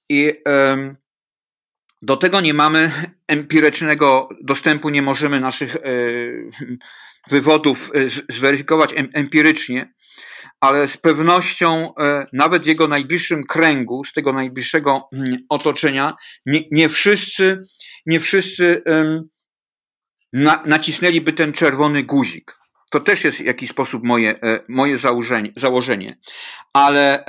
I 0.10 0.34
do 2.01 2.17
tego 2.17 2.41
nie 2.41 2.53
mamy 2.53 2.91
empirycznego 3.27 4.29
dostępu, 4.43 4.89
nie 4.89 5.01
możemy 5.01 5.39
naszych 5.39 5.75
e, 5.75 5.79
wywodów 7.29 7.91
e, 7.96 8.34
zweryfikować 8.34 8.93
empirycznie, 9.13 9.93
ale 10.60 10.88
z 10.88 10.98
pewnością 10.98 11.93
nawet 12.34 12.63
w 12.63 12.67
jego 12.67 12.88
najbliższym 12.88 13.43
kręgu, 13.43 14.03
z 14.03 14.13
tego 14.13 14.34
najbliższego 14.34 15.10
mm, 15.13 15.38
otoczenia, 15.50 16.07
nie, 16.46 16.63
nie 16.72 16.89
wszyscy, 16.89 17.57
nie 18.05 18.19
wszyscy 18.19 18.84
na, 20.34 20.63
nacisnęliby 20.65 21.34
ten 21.34 21.53
czerwony 21.53 22.03
guzik. 22.03 22.57
To 22.91 23.00
też 23.00 23.24
jest 23.24 23.38
w 23.38 23.46
jakiś 23.46 23.69
sposób 23.69 24.03
moje, 24.03 24.41
e, 24.41 24.60
moje 24.69 24.98
założenie, 24.98 25.53
założenie. 25.55 26.19
Ale, 26.74 27.25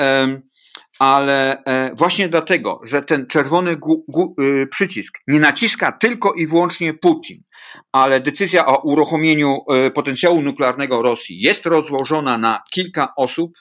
ale 0.99 1.65
e, 1.65 1.91
właśnie 1.95 2.29
dlatego, 2.29 2.81
że 2.85 3.03
ten 3.03 3.27
czerwony 3.27 3.77
gu, 3.77 4.05
gu, 4.09 4.35
y, 4.43 4.67
przycisk 4.67 5.19
nie 5.29 5.41
naciska 5.41 5.93
tylko 5.93 6.33
i 6.33 6.47
wyłącznie 6.47 6.95
Putin, 6.95 7.43
ale 7.93 8.21
decyzja 8.21 8.67
o 8.67 8.83
uruchomieniu 8.83 9.59
e, 9.71 9.91
potencjału 9.91 10.43
nuklearnego 10.43 11.03
Rosji 11.03 11.41
jest 11.41 11.67
rozłożona 11.67 12.39
na 12.39 12.63
kilka 12.71 13.13
osób, 13.17 13.59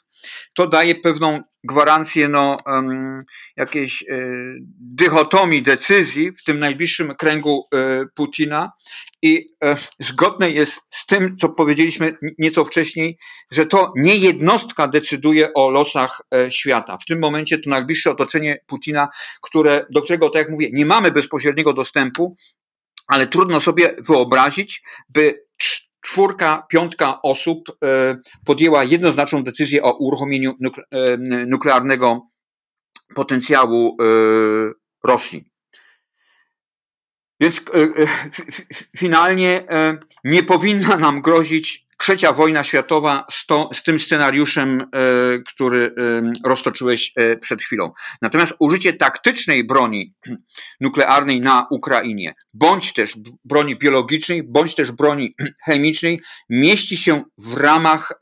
to 0.53 0.67
daje 0.67 0.95
pewną 0.95 1.41
gwarancję 1.63 2.27
no, 2.27 2.57
um, 2.65 3.21
jakiejś 3.57 4.01
y, 4.01 4.57
dychotomii 4.79 5.63
decyzji 5.63 6.31
w 6.31 6.43
tym 6.43 6.59
najbliższym 6.59 7.15
kręgu 7.15 7.67
y, 7.73 7.77
Putina 8.15 8.71
i 9.21 9.37
y, 9.37 9.67
zgodne 9.99 10.51
jest 10.51 10.81
z 10.89 11.05
tym, 11.05 11.37
co 11.37 11.49
powiedzieliśmy 11.49 12.17
nieco 12.39 12.65
wcześniej, 12.65 13.17
że 13.51 13.65
to 13.65 13.93
nie 13.95 14.17
jednostka 14.17 14.87
decyduje 14.87 15.53
o 15.53 15.69
losach 15.71 16.21
świata. 16.49 16.97
W 16.97 17.05
tym 17.05 17.19
momencie 17.19 17.57
to 17.57 17.69
najbliższe 17.69 18.11
otoczenie 18.11 18.57
Putina, 18.67 19.07
które, 19.41 19.85
do 19.89 20.01
którego, 20.01 20.29
tak 20.29 20.39
jak 20.39 20.51
mówię, 20.51 20.69
nie 20.73 20.85
mamy 20.85 21.11
bezpośredniego 21.11 21.73
dostępu, 21.73 22.35
ale 23.07 23.27
trudno 23.27 23.61
sobie 23.61 23.95
wyobrazić, 23.99 24.81
by 25.09 25.46
czwórka, 26.07 26.65
piątka 26.69 27.21
osób 27.21 27.77
e, 27.83 28.15
podjęła 28.45 28.83
jednoznaczną 28.83 29.43
decyzję 29.43 29.83
o 29.83 29.97
uruchomieniu 29.97 30.53
e, 30.91 31.17
nuklearnego 31.47 32.21
potencjału 33.15 33.97
e, 34.01 34.05
Rosji. 35.03 35.45
Więc 37.39 37.61
finalnie 38.97 39.63
nie 40.23 40.43
powinna 40.43 40.97
nam 40.97 41.21
grozić 41.21 41.86
trzecia 41.97 42.33
wojna 42.33 42.63
światowa 42.63 43.25
z, 43.31 43.45
to, 43.45 43.69
z 43.73 43.83
tym 43.83 43.99
scenariuszem, 43.99 44.81
e, 44.81 44.85
który 45.39 45.95
e, 45.97 46.49
roztoczyłeś 46.49 47.13
e, 47.15 47.37
przed 47.37 47.61
chwilą. 47.61 47.91
Natomiast 48.21 48.53
użycie 48.59 48.93
taktycznej 48.93 49.63
broni 49.63 50.13
nuklearnej 50.81 51.41
na 51.41 51.67
Ukrainie, 51.71 52.35
bądź 52.53 52.93
też 52.93 53.13
broni 53.45 53.75
biologicznej, 53.75 54.43
bądź 54.43 54.75
też 54.75 54.91
broni 54.91 55.35
chemicznej, 55.65 56.21
mieści 56.49 56.97
się 56.97 57.23
w 57.37 57.57
ramach 57.57 58.13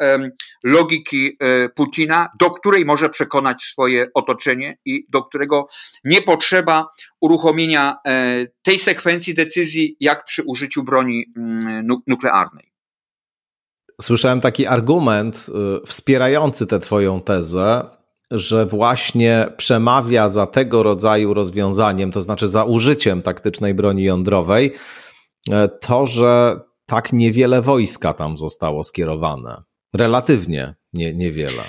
logiki 0.63 1.37
Putina, 1.75 2.29
do 2.39 2.51
której 2.51 2.85
może 2.85 3.09
przekonać 3.09 3.61
swoje 3.61 4.07
otoczenie 4.13 4.77
i 4.85 5.05
do 5.09 5.23
którego 5.23 5.67
nie 6.03 6.21
potrzeba 6.21 6.87
uruchomienia 7.21 7.95
tej 8.61 8.79
sekwencji 8.79 9.33
decyzji, 9.33 9.97
jak 9.99 10.23
przy 10.23 10.43
użyciu 10.43 10.83
broni 10.83 11.25
mm, 11.37 11.87
nuklearnej. 12.07 12.74
Słyszałem 14.01 14.41
taki 14.41 14.67
argument 14.67 15.45
y, 15.83 15.87
wspierający 15.87 16.67
tę 16.67 16.79
Twoją 16.79 17.21
tezę, 17.21 17.83
że 18.31 18.65
właśnie 18.65 19.47
przemawia 19.57 20.29
za 20.29 20.47
tego 20.47 20.83
rodzaju 20.83 21.33
rozwiązaniem, 21.33 22.11
to 22.11 22.21
znaczy 22.21 22.47
za 22.47 22.63
użyciem 22.63 23.21
taktycznej 23.21 23.73
broni 23.73 24.03
jądrowej, 24.03 24.73
e, 25.51 25.67
to, 25.67 26.05
że 26.05 26.59
tak 26.85 27.13
niewiele 27.13 27.61
wojska 27.61 28.13
tam 28.13 28.37
zostało 28.37 28.83
skierowane. 28.83 29.63
Relatywnie 29.93 30.75
nie, 30.93 31.13
niewiele. 31.13 31.63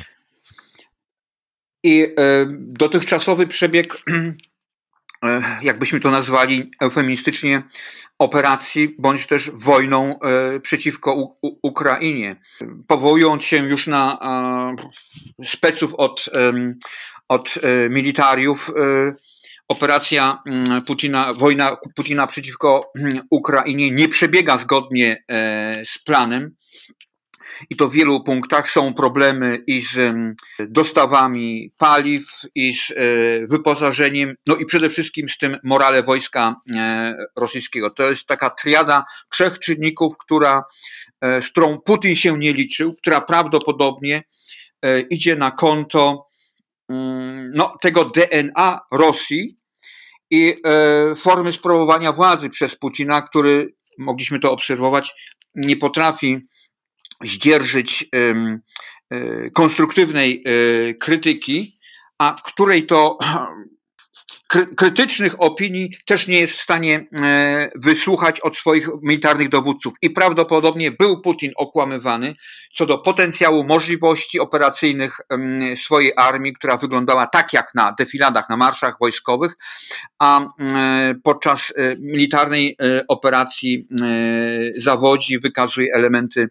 I 1.82 2.02
y, 2.02 2.14
dotychczasowy 2.60 3.46
przebieg 3.46 3.96
jakbyśmy 5.62 6.00
to 6.00 6.10
nazwali 6.10 6.70
eufemistycznie, 6.80 7.62
operacji, 8.18 8.96
bądź 8.98 9.26
też 9.26 9.50
wojną 9.54 10.18
przeciwko 10.62 11.14
U 11.14 11.58
Ukrainie. 11.62 12.36
Powołując 12.86 13.44
się 13.44 13.56
już 13.56 13.86
na 13.86 14.18
speców 15.44 15.94
od, 15.94 16.28
od 17.28 17.54
militariów, 17.90 18.70
operacja 19.68 20.42
mm, 20.46 20.82
Putina, 20.82 21.32
wojna 21.34 21.76
Putina 21.94 22.26
przeciwko 22.26 22.92
mm, 22.98 23.20
Ukrainie 23.30 23.90
nie 23.90 24.08
przebiega 24.08 24.56
zgodnie 24.56 25.24
e, 25.30 25.82
z 25.84 25.98
planem. 25.98 26.56
I 27.70 27.76
to 27.76 27.88
w 27.88 27.92
wielu 27.92 28.24
punktach 28.24 28.70
są 28.70 28.94
problemy 28.94 29.58
i 29.66 29.80
z 29.80 30.14
dostawami 30.68 31.72
paliw, 31.78 32.30
i 32.54 32.74
z 32.74 32.90
e, 32.90 32.94
wyposażeniem, 33.46 34.34
no 34.46 34.56
i 34.56 34.64
przede 34.64 34.90
wszystkim 34.90 35.28
z 35.28 35.38
tym 35.38 35.56
morale 35.64 36.02
wojska 36.02 36.56
e, 36.76 37.16
rosyjskiego. 37.36 37.90
To 37.90 38.10
jest 38.10 38.26
taka 38.26 38.50
triada 38.50 39.04
trzech 39.32 39.58
czynników, 39.58 40.14
która, 40.18 40.64
z 41.22 41.48
którą 41.48 41.78
Putin 41.84 42.16
się 42.16 42.38
nie 42.38 42.52
liczył, 42.52 42.94
która 42.94 43.20
prawdopodobnie 43.20 44.22
idzie 45.10 45.36
na 45.36 45.50
konto 45.50 46.26
Mm, 46.88 47.52
no, 47.54 47.76
tego 47.80 48.04
DNA 48.04 48.80
Rosji 48.92 49.50
i 50.30 50.54
e, 50.64 51.14
formy 51.14 51.52
sprawowania 51.52 52.12
władzy 52.12 52.50
przez 52.50 52.76
Putina, 52.76 53.22
który, 53.22 53.74
mogliśmy 53.98 54.38
to 54.38 54.52
obserwować, 54.52 55.12
nie 55.54 55.76
potrafi 55.76 56.40
zdzierżyć 57.24 58.08
e, 59.10 59.50
konstruktywnej 59.50 60.44
e, 60.44 60.94
krytyki, 60.94 61.72
a 62.18 62.36
której 62.44 62.86
to 62.86 63.18
krytycznych 64.76 65.42
opinii 65.42 65.90
też 66.06 66.28
nie 66.28 66.40
jest 66.40 66.54
w 66.54 66.62
stanie 66.62 67.06
e, 67.22 67.70
wysłuchać 67.74 68.40
od 68.40 68.56
swoich 68.56 68.88
militarnych 69.02 69.48
dowódców. 69.48 69.94
I 70.02 70.10
prawdopodobnie 70.10 70.90
był 70.90 71.20
Putin 71.20 71.52
okłamywany 71.56 72.34
co 72.74 72.86
do 72.86 72.98
potencjału 72.98 73.64
możliwości 73.64 74.40
operacyjnych 74.40 75.20
swojej 75.76 76.12
armii, 76.16 76.52
która 76.52 76.76
wyglądała 76.76 77.26
tak 77.26 77.52
jak 77.52 77.74
na 77.74 77.94
defiladach, 77.98 78.48
na 78.48 78.56
marszach 78.56 78.96
wojskowych, 79.00 79.54
a 80.18 80.46
podczas 81.24 81.72
militarnej 82.02 82.76
operacji 83.08 83.82
zawodzi, 84.78 85.38
wykazuje 85.38 85.94
elementy 85.94 86.48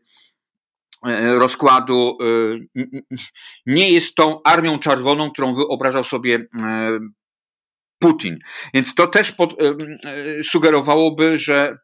rozkładu, 1.37 2.17
nie 3.65 3.91
jest 3.91 4.15
tą 4.15 4.43
armią 4.43 4.79
czerwoną, 4.79 5.31
którą 5.31 5.55
wyobrażał 5.55 6.03
sobie 6.03 6.47
Putin. 7.99 8.39
Więc 8.73 8.95
to 8.95 9.07
też 9.07 9.31
pod, 9.31 9.61
e, 9.61 9.75
sugerowałoby, 10.43 11.37
że 11.37 11.77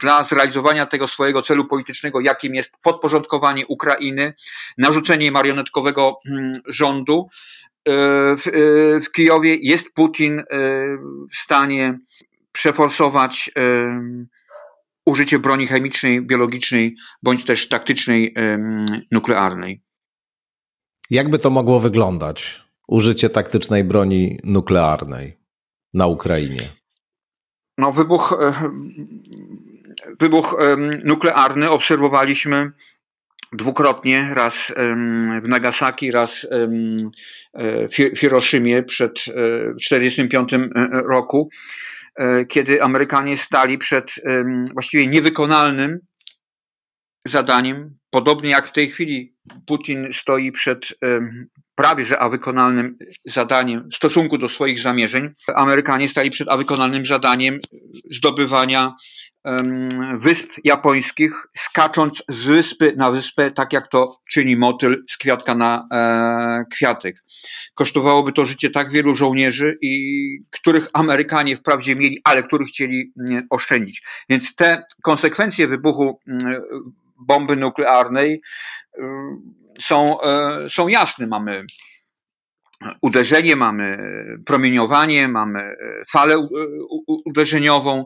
dla 0.00 0.22
zrealizowania 0.22 0.86
tego 0.86 1.08
swojego 1.08 1.42
celu 1.42 1.64
politycznego, 1.64 2.20
jakim 2.20 2.54
jest 2.54 2.74
podporządkowanie 2.82 3.66
Ukrainy, 3.66 4.34
narzucenie 4.78 5.32
marionetkowego 5.32 6.18
rządu 6.66 7.28
e, 7.28 7.92
w, 8.36 8.46
e, 8.46 8.50
w 9.00 9.12
Kijowie, 9.12 9.56
jest 9.62 9.94
Putin 9.94 10.42
w 11.32 11.36
stanie 11.36 11.98
przeforsować 12.52 13.50
użycie 15.10 15.38
broni 15.38 15.66
chemicznej, 15.66 16.22
biologicznej 16.22 16.96
bądź 17.22 17.44
też 17.44 17.68
taktycznej, 17.68 18.34
nuklearnej. 19.10 19.82
Jakby 21.10 21.38
to 21.38 21.50
mogło 21.50 21.78
wyglądać? 21.78 22.62
Użycie 22.88 23.30
taktycznej 23.30 23.84
broni 23.84 24.38
nuklearnej 24.44 25.38
na 25.94 26.06
Ukrainie? 26.06 26.68
No, 27.78 27.92
wybuch, 27.92 28.38
e, 28.40 28.70
wybuch 30.20 30.56
nuklearny 31.04 31.70
obserwowaliśmy 31.70 32.72
dwukrotnie, 33.52 34.30
raz 34.34 34.72
w 35.42 35.48
Nagasaki, 35.48 36.10
raz 36.10 36.46
e, 36.50 37.88
w 37.88 38.18
Hiroshimie 38.18 38.82
przed 38.82 39.14
1945 39.14 40.54
e, 40.54 40.68
roku, 40.92 41.50
kiedy 42.48 42.82
Amerykanie 42.82 43.36
stali 43.36 43.78
przed 43.78 44.10
właściwie 44.72 45.06
niewykonalnym 45.06 45.98
zadaniem, 47.26 47.98
podobnie 48.10 48.50
jak 48.50 48.68
w 48.68 48.72
tej 48.72 48.90
chwili 48.90 49.34
Putin 49.66 50.08
stoi 50.12 50.52
przed 50.52 50.88
prawie 51.74 52.04
że 52.04 52.18
awykonalnym 52.18 52.98
zadaniem 53.24 53.88
w 53.92 53.96
stosunku 53.96 54.38
do 54.38 54.48
swoich 54.48 54.80
zamierzeń. 54.80 55.28
Amerykanie 55.54 56.08
stali 56.08 56.30
przed 56.30 56.48
awykonalnym 56.48 57.06
zadaniem 57.06 57.58
zdobywania 58.10 58.94
wysp 60.14 60.48
japońskich, 60.64 61.46
skacząc 61.56 62.22
z 62.28 62.44
wyspy 62.44 62.94
na 62.96 63.10
wyspę, 63.10 63.50
tak 63.50 63.72
jak 63.72 63.88
to 63.88 64.14
czyni 64.30 64.56
motyl 64.56 65.04
z 65.10 65.16
kwiatka 65.16 65.54
na 65.54 65.86
e, 65.92 66.64
kwiatek. 66.72 67.16
Kosztowałoby 67.74 68.32
to 68.32 68.46
życie 68.46 68.70
tak 68.70 68.92
wielu 68.92 69.14
żołnierzy, 69.14 69.78
i 69.82 70.38
których 70.50 70.88
Amerykanie 70.92 71.56
wprawdzie 71.56 71.96
mieli, 71.96 72.20
ale 72.24 72.42
których 72.42 72.68
chcieli 72.68 73.12
oszczędzić. 73.50 74.02
Więc 74.28 74.54
te 74.54 74.84
konsekwencje 75.02 75.68
wybuchu 75.68 76.20
bomby 77.20 77.56
nuklearnej 77.56 78.40
y, 78.98 79.02
są, 79.80 80.20
e, 80.20 80.70
są 80.70 80.88
jasne. 80.88 81.26
Mamy 81.26 81.62
uderzenie, 83.02 83.56
mamy 83.56 83.98
promieniowanie, 84.46 85.28
mamy 85.28 85.60
e, 85.60 85.76
falę 86.12 86.48
uderzeniową, 87.06 88.04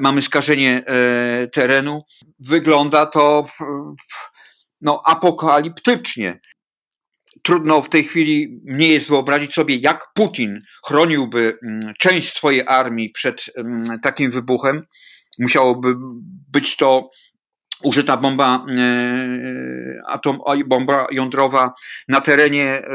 mamy 0.00 0.22
skażenie 0.22 0.84
terenu. 1.52 2.02
Wygląda 2.38 3.06
to 3.06 3.46
no, 4.80 5.02
apokaliptycznie. 5.04 6.40
Trudno 7.42 7.82
w 7.82 7.88
tej 7.88 8.04
chwili 8.04 8.60
nie 8.64 8.88
jest 8.88 9.08
wyobrazić 9.08 9.52
sobie, 9.52 9.76
jak 9.76 10.06
Putin 10.14 10.60
chroniłby 10.86 11.58
mm, 11.62 11.94
część 11.98 12.32
swojej 12.32 12.62
armii 12.66 13.10
przed 13.10 13.44
mm, 13.56 14.00
takim 14.00 14.30
wybuchem. 14.30 14.82
Musiałoby 15.38 15.94
być 16.52 16.76
to 16.76 17.10
użyta 17.82 18.16
bomba 18.16 18.66
e, 18.68 18.78
atom, 20.06 20.38
bomba 20.66 21.06
jądrowa 21.10 21.74
na 22.08 22.20
terenie, 22.20 22.64
e, 22.64 22.90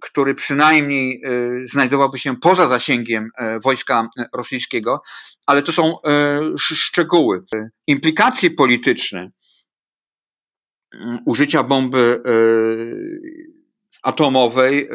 który 0.00 0.34
przynajmniej 0.34 1.22
e, 1.24 1.30
znajdowałby 1.72 2.18
się 2.18 2.36
poza 2.36 2.68
zasięgiem 2.68 3.30
wojska 3.64 4.08
rosyjskiego, 4.34 5.02
ale 5.46 5.62
to 5.62 5.72
są 5.72 5.96
szczegóły. 6.58 7.44
Implikacje 7.86 8.50
polityczne 8.50 9.30
użycia 11.26 11.62
bomby 11.62 12.22
atomowej 14.02 14.88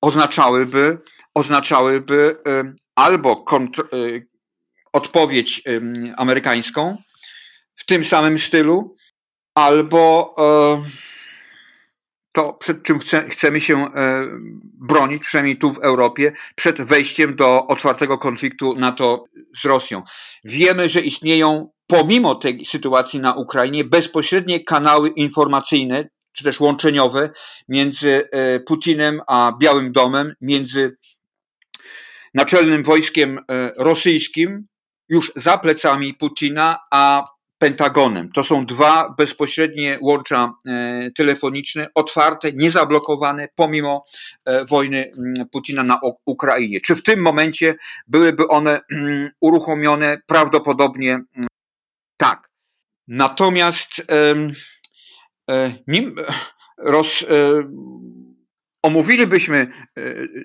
oznaczałyby, 0.00 0.98
oznaczałyby 1.34 2.36
albo 2.94 3.44
odpowiedź 4.92 5.62
amerykańską, 6.16 6.96
w 7.76 7.84
tym 7.84 8.04
samym 8.04 8.38
stylu, 8.38 8.96
albo 9.56 10.34
e, 10.38 10.84
to, 12.32 12.52
przed 12.52 12.82
czym 12.82 12.98
chce, 12.98 13.28
chcemy 13.28 13.60
się 13.60 13.94
e, 13.94 14.26
bronić, 14.88 15.22
przynajmniej 15.22 15.58
tu 15.58 15.72
w 15.72 15.78
Europie, 15.78 16.32
przed 16.54 16.82
wejściem 16.82 17.36
do 17.36 17.66
otwartego 17.66 18.18
konfliktu 18.18 18.74
NATO 18.74 19.24
z 19.62 19.64
Rosją. 19.64 20.02
Wiemy, 20.44 20.88
że 20.88 21.00
istnieją 21.00 21.70
pomimo 21.86 22.34
tej 22.34 22.64
sytuacji 22.64 23.20
na 23.20 23.34
Ukrainie 23.34 23.84
bezpośrednie 23.84 24.64
kanały 24.64 25.08
informacyjne, 25.08 26.08
czy 26.32 26.44
też 26.44 26.60
łączeniowe 26.60 27.30
między 27.68 28.28
e, 28.32 28.60
Putinem 28.60 29.20
a 29.26 29.52
Białym 29.60 29.92
Domem, 29.92 30.32
między 30.40 30.96
naczelnym 32.34 32.82
wojskiem 32.82 33.40
rosyjskim, 33.76 34.66
już 35.08 35.32
za 35.36 35.58
plecami 35.58 36.14
Putina, 36.14 36.78
a 36.92 37.24
Pentagonem. 37.58 38.32
To 38.32 38.42
są 38.42 38.66
dwa 38.66 39.14
bezpośrednie 39.18 39.98
łącza 40.00 40.52
e, 40.66 41.10
telefoniczne, 41.10 41.88
otwarte, 41.94 42.52
niezablokowane, 42.52 43.48
pomimo 43.54 44.04
e, 44.44 44.64
wojny 44.64 45.10
mm, 45.26 45.48
Putina 45.48 45.82
na 45.82 46.00
Ukrainie. 46.24 46.80
Czy 46.80 46.94
w 46.94 47.02
tym 47.02 47.20
momencie 47.20 47.74
byłyby 48.06 48.48
one 48.48 48.80
mm, 48.92 49.30
uruchomione? 49.40 50.18
Prawdopodobnie 50.26 51.12
mm, 51.12 51.46
tak. 52.16 52.50
Natomiast 53.08 54.02
e, 55.50 55.72
nim 55.86 56.16
roz, 56.78 57.24
omówilibyśmy 58.86 59.56
e, 59.58 59.68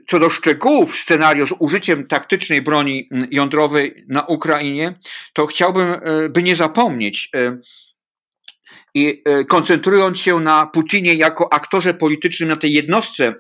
co 0.08 0.20
do 0.20 0.30
szczegółów 0.30 0.96
scenariusz 0.96 1.50
z 1.50 1.56
użyciem 1.60 2.08
taktycznej 2.08 2.62
broni 2.62 3.10
jądrowej 3.32 4.06
na 4.08 4.26
Ukrainie, 4.26 5.00
to 5.34 5.48
chciałbym, 5.48 5.88
e, 5.88 6.30
by 6.30 6.44
nie 6.44 6.56
zapomnieć 6.56 7.30
e, 7.36 7.58
i 8.94 9.24
koncentrując 9.48 10.20
się 10.20 10.40
na 10.40 10.68
Putinie 10.68 11.16
jako 11.16 11.54
aktorze 11.54 11.94
politycznym, 11.94 12.50
na 12.50 12.56
tej 12.56 12.74
jednostce, 12.74 13.34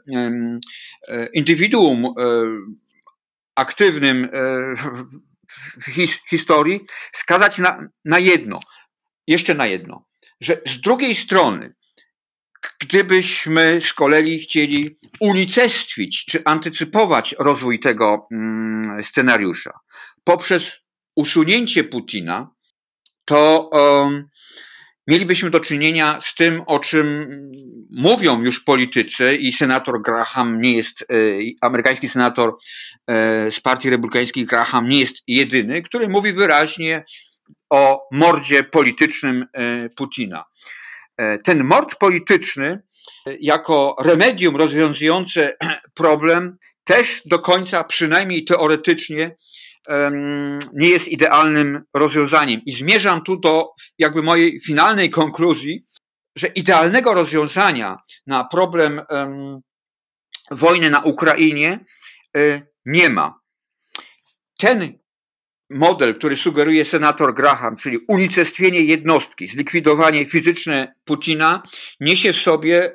indywiduum 1.33 2.05
aktywnym 3.55 4.29
w 5.81 5.85
his, 5.85 6.19
historii, 6.29 6.79
skazać 7.13 7.57
na, 7.57 7.87
na 8.05 8.19
jedno, 8.19 8.59
jeszcze 9.27 9.53
na 9.53 9.67
jedno, 9.67 10.05
że 10.41 10.61
z 10.65 10.81
drugiej 10.81 11.15
strony, 11.15 11.73
gdybyśmy 12.81 13.79
z 13.81 13.93
kolei 13.93 14.39
chcieli 14.39 14.97
unicestwić 15.19 16.25
czy 16.25 16.41
antycypować 16.45 17.35
rozwój 17.39 17.79
tego 17.79 18.27
mm, 18.31 19.03
scenariusza 19.03 19.79
poprzez 20.23 20.79
usunięcie 21.15 21.83
Putina, 21.83 22.51
to 23.25 23.69
um, 23.71 24.29
mielibyśmy 25.07 25.49
do 25.49 25.59
czynienia 25.59 26.19
z 26.21 26.35
tym, 26.35 26.61
o 26.65 26.79
czym 26.79 27.27
mówią 27.89 28.43
już 28.43 28.59
politycy 28.59 29.35
i 29.35 29.51
senator 29.51 30.01
Graham 30.01 30.59
nie 30.59 30.73
jest, 30.73 31.01
e, 31.01 31.05
amerykański 31.61 32.09
senator 32.09 32.53
e, 33.07 33.51
z 33.51 33.59
partii 33.59 33.89
republikańskiej 33.89 34.45
Graham 34.45 34.89
nie 34.89 34.99
jest 34.99 35.23
jedyny, 35.27 35.81
który 35.81 36.09
mówi 36.09 36.33
wyraźnie 36.33 37.03
o 37.69 38.07
mordzie 38.11 38.63
politycznym 38.63 39.45
e, 39.53 39.89
Putina. 39.89 40.45
Ten 41.43 41.63
mord 41.63 41.95
polityczny 41.95 42.81
jako 43.39 43.95
remedium 43.99 44.55
rozwiązujące 44.55 45.53
problem 45.93 46.57
też 46.83 47.21
do 47.25 47.39
końca, 47.39 47.83
przynajmniej 47.83 48.45
teoretycznie, 48.45 49.35
nie 50.73 50.89
jest 50.89 51.07
idealnym 51.07 51.83
rozwiązaniem. 51.93 52.61
I 52.65 52.71
zmierzam 52.71 53.23
tu 53.23 53.39
do 53.39 53.69
jakby 53.97 54.23
mojej 54.23 54.61
finalnej 54.61 55.09
konkluzji, 55.09 55.85
że 56.35 56.47
idealnego 56.47 57.13
rozwiązania 57.13 57.97
na 58.27 58.43
problem 58.43 59.01
wojny 60.51 60.89
na 60.89 60.99
Ukrainie 60.99 61.85
y, 62.37 62.61
nie 62.85 63.09
ma. 63.09 63.39
Ten 64.57 64.99
model, 65.73 66.15
który 66.15 66.37
sugeruje 66.37 66.85
senator 66.85 67.33
Graham, 67.33 67.75
czyli 67.75 67.99
unicestwienie 68.07 68.81
jednostki, 68.81 69.47
zlikwidowanie 69.47 70.25
fizyczne 70.25 70.93
Putina, 71.05 71.63
niesie 71.99 72.33
w 72.33 72.37
sobie, 72.37 72.93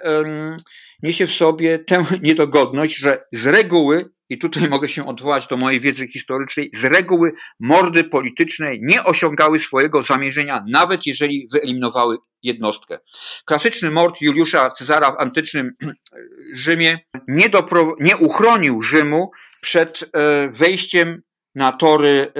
niesie 1.03 1.27
w 1.27 1.33
sobie 1.33 1.79
tę 1.79 2.05
niedogodność, 2.23 2.99
że 2.99 3.25
z 3.33 3.47
reguły 3.47 4.03
i 4.29 4.39
tutaj 4.39 4.69
mogę 4.75 4.89
się 4.89 5.07
odwołać 5.07 5.47
do 5.47 5.57
mojej 5.57 5.81
wiedzy 5.81 6.09
historycznej, 6.09 6.71
z 6.75 6.85
reguły 6.85 7.33
mordy 7.61 8.05
polityczne 8.05 8.73
nie 8.81 9.05
osiągały 9.05 9.59
swojego 9.59 10.03
zamierzenia, 10.03 10.65
nawet 10.69 11.07
jeżeli 11.07 11.49
wyeliminowały 11.53 12.17
jednostkę. 12.43 12.99
Klasyczny 13.45 13.91
mord 13.91 14.21
Juliusza 14.21 14.71
Cezara 14.71 15.12
w 15.12 15.21
antycznym 15.21 15.71
Rzymie 16.53 16.99
nie, 17.29 17.51
nie 18.01 18.17
uchronił 18.17 18.83
Rzymu 18.83 19.31
przed 19.62 20.03
e, 20.03 20.49
wejściem 20.53 21.23
na 21.57 21.73
tory 21.73 22.33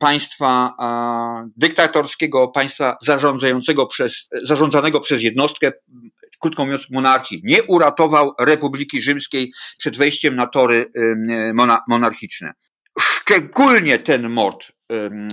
państwa 0.00 0.74
dyktatorskiego, 1.56 2.48
państwa 2.48 2.96
zarządzającego 3.02 3.86
przez, 3.86 4.28
zarządzanego 4.42 5.00
przez 5.00 5.22
jednostkę 5.22 5.72
krótko 6.40 6.64
mówiąc, 6.64 6.90
monarchii. 6.90 7.40
Nie 7.44 7.62
uratował 7.62 8.34
Republiki 8.40 9.00
Rzymskiej 9.00 9.52
przed 9.78 9.98
wejściem 9.98 10.36
na 10.36 10.46
tory 10.46 10.92
monarchiczne. 11.88 12.52
Szczególnie 13.00 13.98
ten 13.98 14.28
mord 14.28 14.72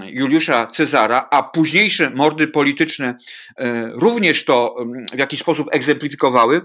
Juliusza 0.05 0.67
Cezara, 0.67 1.27
a 1.31 1.43
późniejsze 1.43 2.09
mordy 2.09 2.47
polityczne 2.47 3.17
e, 3.57 3.89
również 3.93 4.45
to 4.45 4.75
w 5.13 5.19
jakiś 5.19 5.39
sposób 5.39 5.67
egzemplifikowały, 5.71 6.61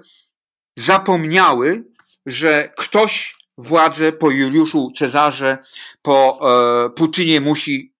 zapomniały, 0.77 1.85
że 2.27 2.73
ktoś 2.77 3.35
władzę 3.63 4.13
po 4.13 4.31
Juliuszu 4.31 4.91
Cezarze, 4.97 5.59
po 6.03 6.41
e, 6.87 6.91
Putinie 6.91 7.41
musi 7.41 7.95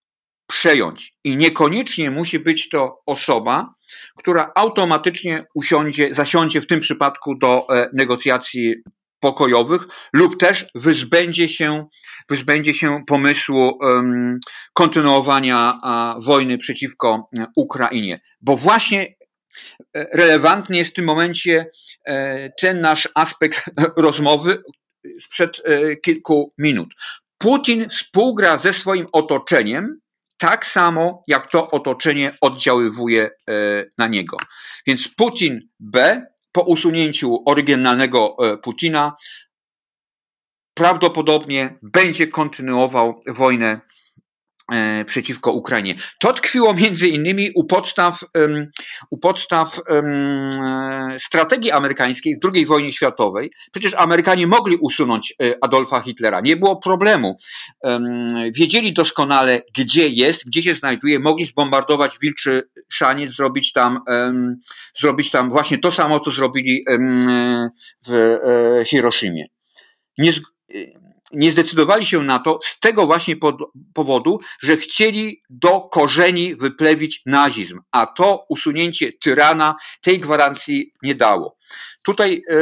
przejąć. 0.47 1.11
I 1.23 1.37
niekoniecznie 1.37 2.11
musi 2.11 2.39
być 2.39 2.69
to 2.69 3.01
osoba, 3.05 3.73
która 4.17 4.51
automatycznie 4.55 5.45
usiądzie, 5.55 6.13
zasiądzie 6.13 6.61
w 6.61 6.67
tym 6.67 6.79
przypadku 6.79 7.35
do 7.35 7.67
e, 7.69 7.89
negocjacji 7.93 8.75
pokojowych 9.19 9.81
lub 10.13 10.39
też 10.39 10.65
wyzbędzie 10.75 11.49
się, 11.49 11.87
wyzbędzie 12.29 12.73
się 12.73 13.03
pomysłu 13.07 13.79
kontynuowania 14.73 15.79
wojny 16.19 16.57
przeciwko 16.57 17.29
e, 17.39 17.45
Ukrainie. 17.55 18.19
Bo 18.41 18.57
właśnie 18.57 19.15
relevantny 19.93 20.77
jest 20.77 20.91
w 20.91 20.93
tym 20.93 21.05
momencie 21.05 21.65
ten 22.61 22.81
nasz 22.81 23.09
aspekt 23.15 23.63
rozmowy 23.97 24.63
sprzed 25.19 25.61
kilku 26.03 26.53
minut. 26.57 26.89
Putin 27.37 27.89
współgra 27.89 28.57
ze 28.57 28.73
swoim 28.73 29.05
otoczeniem 29.11 30.01
tak 30.37 30.65
samo 30.65 31.23
jak 31.27 31.51
to 31.51 31.67
otoczenie 31.71 32.31
oddziaływuje 32.41 33.23
e, 33.23 33.29
na 33.97 34.07
niego. 34.07 34.37
Więc 34.87 35.15
Putin 35.15 35.69
B 35.79 36.25
po 36.51 36.61
usunięciu 36.61 37.43
oryginalnego 37.45 38.35
e, 38.39 38.57
Putina 38.57 39.15
prawdopodobnie 40.73 41.79
będzie 41.81 42.27
kontynuował 42.27 43.19
wojnę 43.27 43.67
E, 43.73 44.00
przeciwko 45.05 45.51
Ukrainie. 45.51 45.95
To 46.19 46.33
tkwiło 46.33 46.73
między 46.73 47.07
innymi 47.07 47.51
u 47.55 47.63
podstaw, 47.63 48.19
u 49.09 49.17
podstaw 49.17 49.79
e, 49.89 51.19
strategii 51.19 51.71
amerykańskiej 51.71 52.35
w 52.43 52.51
II 52.53 52.65
wojnie 52.65 52.91
światowej. 52.91 53.51
Przecież 53.71 53.93
Amerykanie 53.93 54.47
mogli 54.47 54.77
usunąć 54.81 55.33
e, 55.41 55.53
Adolfa 55.61 56.01
Hitlera, 56.01 56.41
nie 56.41 56.55
było 56.57 56.75
problemu. 56.75 57.37
Wiedzieli 58.53 58.93
doskonale, 58.93 59.61
gdzie 59.77 60.07
jest, 60.07 60.45
gdzie 60.45 60.61
się 60.61 60.73
znajduje, 60.73 61.19
mogli 61.19 61.45
zbombardować 61.45 62.19
Wilczy 62.21 62.69
Szaniec, 62.89 63.31
zrobić 63.31 63.73
tam, 63.73 63.99
zrobić 64.99 65.31
tam 65.31 65.49
właśnie 65.49 65.77
to 65.77 65.91
samo, 65.91 66.19
co 66.19 66.31
zrobili 66.31 66.85
w 68.07 68.39
Hiroshimie. 68.85 69.45
Nie, 70.17 70.31
nie 71.33 71.51
zdecydowali 71.51 72.05
się 72.05 72.23
na 72.23 72.39
to 72.39 72.59
z 72.63 72.79
tego 72.79 73.05
właśnie 73.05 73.35
powodu, 73.93 74.39
że 74.59 74.77
chcieli 74.77 75.41
do 75.49 75.81
korzeni 75.81 76.55
wyplewić 76.55 77.21
nazizm, 77.25 77.79
a 77.91 78.07
to 78.07 78.45
usunięcie 78.49 79.11
tyrana 79.21 79.75
tej 80.01 80.19
gwarancji 80.19 80.91
nie 81.03 81.15
dało. 81.15 81.57
Tutaj 82.03 82.41
e, 82.49 82.55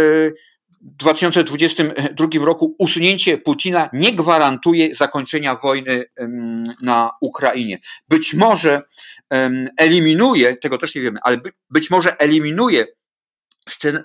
w 0.82 0.96
2022 0.98 2.28
roku 2.42 2.76
usunięcie 2.80 3.38
Putina 3.38 3.90
nie 3.94 4.14
gwarantuje 4.14 4.96
zakończenia 4.96 5.56
wojny 5.56 6.06
na 6.82 7.12
Ukrainie. 7.22 7.80
Być 8.10 8.34
może 8.34 8.82
eliminuje, 9.78 10.56
tego 10.58 10.78
też 10.78 10.96
nie 10.96 11.02
wiemy, 11.02 11.20
ale 11.24 11.38
być 11.70 11.90
może 11.90 12.18
eliminuje 12.18 12.86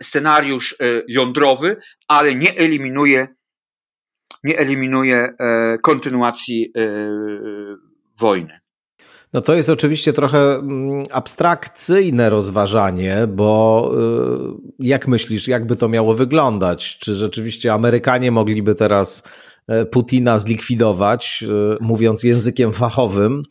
scenariusz 0.03 0.73
e, 0.73 0.77
jądrowy, 1.09 1.77
ale 2.09 2.35
nie 2.35 2.57
eliminuje 2.57 3.29
nie 4.45 4.59
eliminuje 4.59 5.35
e, 5.39 5.79
kontynuacji 5.79 6.73
e, 6.77 6.81
wojny. 8.19 8.59
No 9.33 9.41
to 9.41 9.55
jest 9.55 9.71
oczywiście 9.71 10.13
trochę 10.13 10.55
mm, 10.55 11.05
abstrakcyjne 11.11 12.31
rozważanie, 12.31 13.27
bo 13.29 13.91
e, 13.95 14.75
jak 14.79 15.09
myślisz, 15.09 15.49
jakby 15.49 15.77
to 15.77 15.89
miało 15.89 16.15
wyglądać? 16.15 16.99
Czy 16.99 17.15
rzeczywiście 17.15 17.73
Amerykanie 17.73 18.31
mogliby 18.31 18.75
teraz 18.75 19.23
Putina 19.91 20.39
zlikwidować, 20.39 21.45
mówiąc 21.81 22.23
językiem 22.23 22.73
fachowym, 22.73 23.43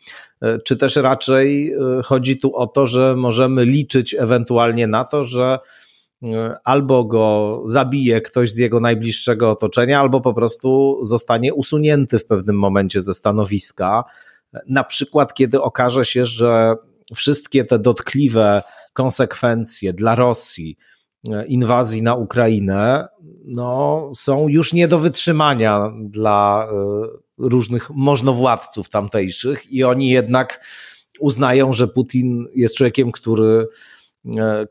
czy 0.65 0.77
też 0.77 0.95
raczej 0.95 1.73
chodzi 2.05 2.39
tu 2.39 2.55
o 2.55 2.67
to, 2.67 2.85
że 2.85 3.15
możemy 3.15 3.65
liczyć 3.65 4.15
ewentualnie 4.19 4.87
na 4.87 5.03
to, 5.03 5.23
że 5.23 5.59
albo 6.63 7.03
go 7.03 7.61
zabije 7.65 8.21
ktoś 8.21 8.51
z 8.51 8.57
jego 8.57 8.79
najbliższego 8.79 9.49
otoczenia, 9.49 9.99
albo 9.99 10.21
po 10.21 10.33
prostu 10.33 10.99
zostanie 11.01 11.53
usunięty 11.53 12.19
w 12.19 12.25
pewnym 12.25 12.59
momencie 12.59 13.01
ze 13.01 13.13
stanowiska. 13.13 14.03
Na 14.67 14.83
przykład, 14.83 15.33
kiedy 15.33 15.61
okaże 15.61 16.05
się, 16.05 16.25
że 16.25 16.75
wszystkie 17.15 17.65
te 17.65 17.79
dotkliwe 17.79 18.63
konsekwencje 18.93 19.93
dla 19.93 20.15
Rosji, 20.15 20.77
e, 21.29 21.45
inwazji 21.45 22.01
na 22.01 22.15
Ukrainę, 22.15 23.07
no, 23.45 24.11
są 24.15 24.47
już 24.47 24.73
nie 24.73 24.87
do 24.87 24.99
wytrzymania 24.99 25.93
dla 26.01 26.67
e, 26.71 27.49
różnych 27.49 27.89
możnowładców 27.89 28.89
tamtejszych 28.89 29.71
i 29.71 29.83
oni 29.83 30.09
jednak 30.09 30.65
uznają, 31.19 31.73
że 31.73 31.87
Putin 31.87 32.45
jest 32.55 32.75
człowiekiem, 32.75 33.11
który 33.11 33.67
E, 33.67 33.67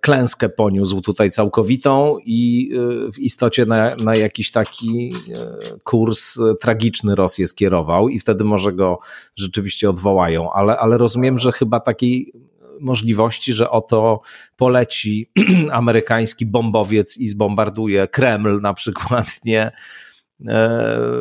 klęskę 0.01 0.49
poniósł 0.49 1.01
tutaj 1.01 1.31
całkowitą 1.31 2.19
i 2.25 2.71
e, 2.75 3.13
w 3.13 3.19
istocie 3.19 3.67
na, 3.67 3.97
na 3.97 4.17
jakiś 4.17 4.51
taki 4.51 5.13
e, 5.35 5.79
kurs 5.85 6.39
tragiczny 6.61 7.15
Rosję 7.15 7.47
skierował 7.47 8.09
i 8.09 8.19
wtedy 8.19 8.45
może 8.45 8.73
go 8.73 8.99
rzeczywiście 9.37 9.91
odwołają, 9.91 10.53
ale, 10.53 10.79
ale 10.79 10.99
rozumiem, 10.99 11.39
że 11.39 11.53
chyba 11.53 11.81
takiej 11.81 12.33
możliwości, 12.81 13.53
że 13.53 13.71
oto 13.71 14.21
poleci 14.57 15.31
amerykański 15.73 16.47
bombowiec 16.47 17.17
i 17.17 17.29
zbombarduje 17.29 18.09
Kreml 18.09 18.61
na 18.61 18.75
przykład, 18.75 19.27
nie, 19.45 19.73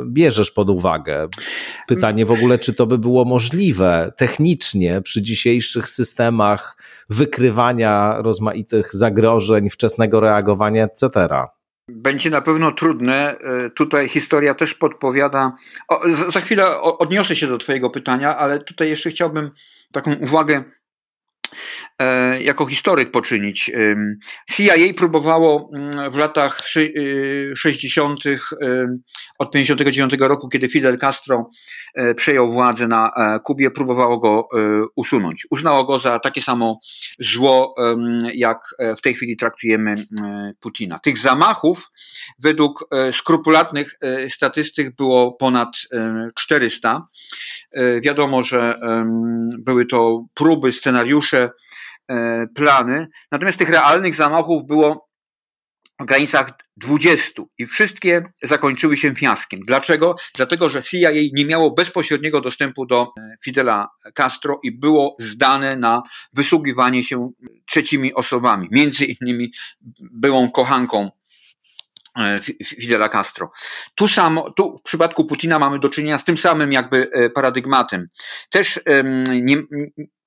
bierzesz 0.06 0.52
pod 0.52 0.70
uwagę. 0.70 1.28
Pytanie 1.88 2.26
w 2.26 2.32
ogóle, 2.32 2.60
czy 2.60 2.74
to 2.74 2.86
by 2.86 2.98
było 2.98 3.26
możliwe 3.26 4.12
technicznie 4.18 5.02
przy 5.02 5.22
dzisiejszych 5.22 5.90
systemach 5.90 6.78
wykrywania 7.10 8.16
rozmaitych 8.22 8.96
zagrożeń, 8.96 9.70
wczesnego 9.70 10.20
reagowania, 10.20 10.84
etc. 10.84 11.28
Będzie 11.88 12.30
na 12.30 12.42
pewno 12.42 12.72
trudne. 12.72 13.38
E, 13.40 13.70
tutaj 13.70 14.10
historia 14.10 14.54
też 14.54 14.74
podpowiada. 14.74 15.56
O, 15.88 16.02
za 16.30 16.42
chwilę 16.42 16.82
odniosę 16.82 17.36
się 17.36 17.48
do 17.48 17.58
Twojego 17.58 17.90
pytania, 17.90 18.38
ale 18.38 18.60
tutaj 18.60 18.90
jeszcze 18.90 19.10
chciałbym 19.10 19.52
taką 19.92 20.14
uwagę 20.14 20.64
E, 20.64 20.81
jako 22.40 22.66
historyk 22.66 23.12
poczynić. 23.12 23.72
CIA 24.52 24.94
próbowało 24.98 25.70
mm, 25.74 26.12
w 26.12 26.16
latach 26.18 26.68
60. 27.56 28.26
Y, 28.26 28.40
od 29.40 29.52
59 29.52 30.14
roku, 30.20 30.50
kiedy 30.50 30.70
Fidel 30.70 30.98
Castro 30.98 31.50
e, 31.96 32.14
przejął 32.16 32.52
władzę 32.52 32.88
na 32.88 33.12
e, 33.18 33.40
Kubie, 33.40 33.72
próbowało 33.72 34.20
go 34.20 34.48
usunąć. 34.96 35.48
Uznało 35.50 35.84
go 35.84 36.00
za 36.00 36.20
takie 36.20 36.42
samo 36.42 36.80
zło, 37.20 37.76
jak 38.34 38.60
w 38.98 39.02
tej 39.02 39.14
chwili 39.14 39.38
traktujemy 39.38 39.96
Putina. 40.60 41.00
Tych 41.00 41.18
zamachów 41.18 41.90
według 42.40 42.90
skrupulatnych 43.12 44.00
statystyk 44.30 44.96
było 44.96 45.34
ponad 45.34 45.70
400. 46.36 47.08
Wiadomo, 48.02 48.42
że 48.42 48.76
były 49.60 49.86
to 49.86 50.26
próby, 50.34 50.72
scenariusze, 50.72 51.41
E, 52.12 52.48
plany. 52.56 53.08
Natomiast 53.32 53.58
tych 53.58 53.70
realnych 53.70 54.16
zamachów 54.16 54.66
było 54.68 55.10
w 56.00 56.06
granicach 56.06 56.52
20 56.78 57.44
i 57.58 57.66
wszystkie 57.66 58.24
zakończyły 58.44 58.98
się 58.98 59.16
fiaskiem. 59.16 59.60
Dlaczego? 59.68 60.16
Dlatego, 60.36 60.70
że 60.70 60.84
CIA 60.84 61.12
nie 61.34 61.46
miało 61.46 61.72
bezpośredniego 61.72 62.42
dostępu 62.42 62.86
do 62.86 63.02
e, 63.18 63.36
Fidela 63.44 63.88
Castro 64.14 64.60
i 64.64 64.72
było 64.80 65.16
zdane 65.20 65.76
na 65.76 66.02
wysługiwanie 66.34 67.04
się 67.04 67.32
trzecimi 67.66 68.14
osobami, 68.14 68.68
między 68.72 69.06
innymi 69.06 69.52
byłą 70.00 70.52
kochanką 70.52 71.12
Fidela 72.66 73.10
Castro. 73.10 73.52
Tu, 73.96 74.08
samo, 74.08 74.52
tu 74.52 74.78
w 74.78 74.82
przypadku 74.82 75.26
Putina 75.26 75.60
mamy 75.60 75.80
do 75.80 75.90
czynienia 75.90 76.18
z 76.18 76.24
tym 76.24 76.38
samym 76.38 76.72
jakby 76.72 77.10
paradygmatem. 77.34 78.08
Też 78.50 78.80
nie, 79.42 79.58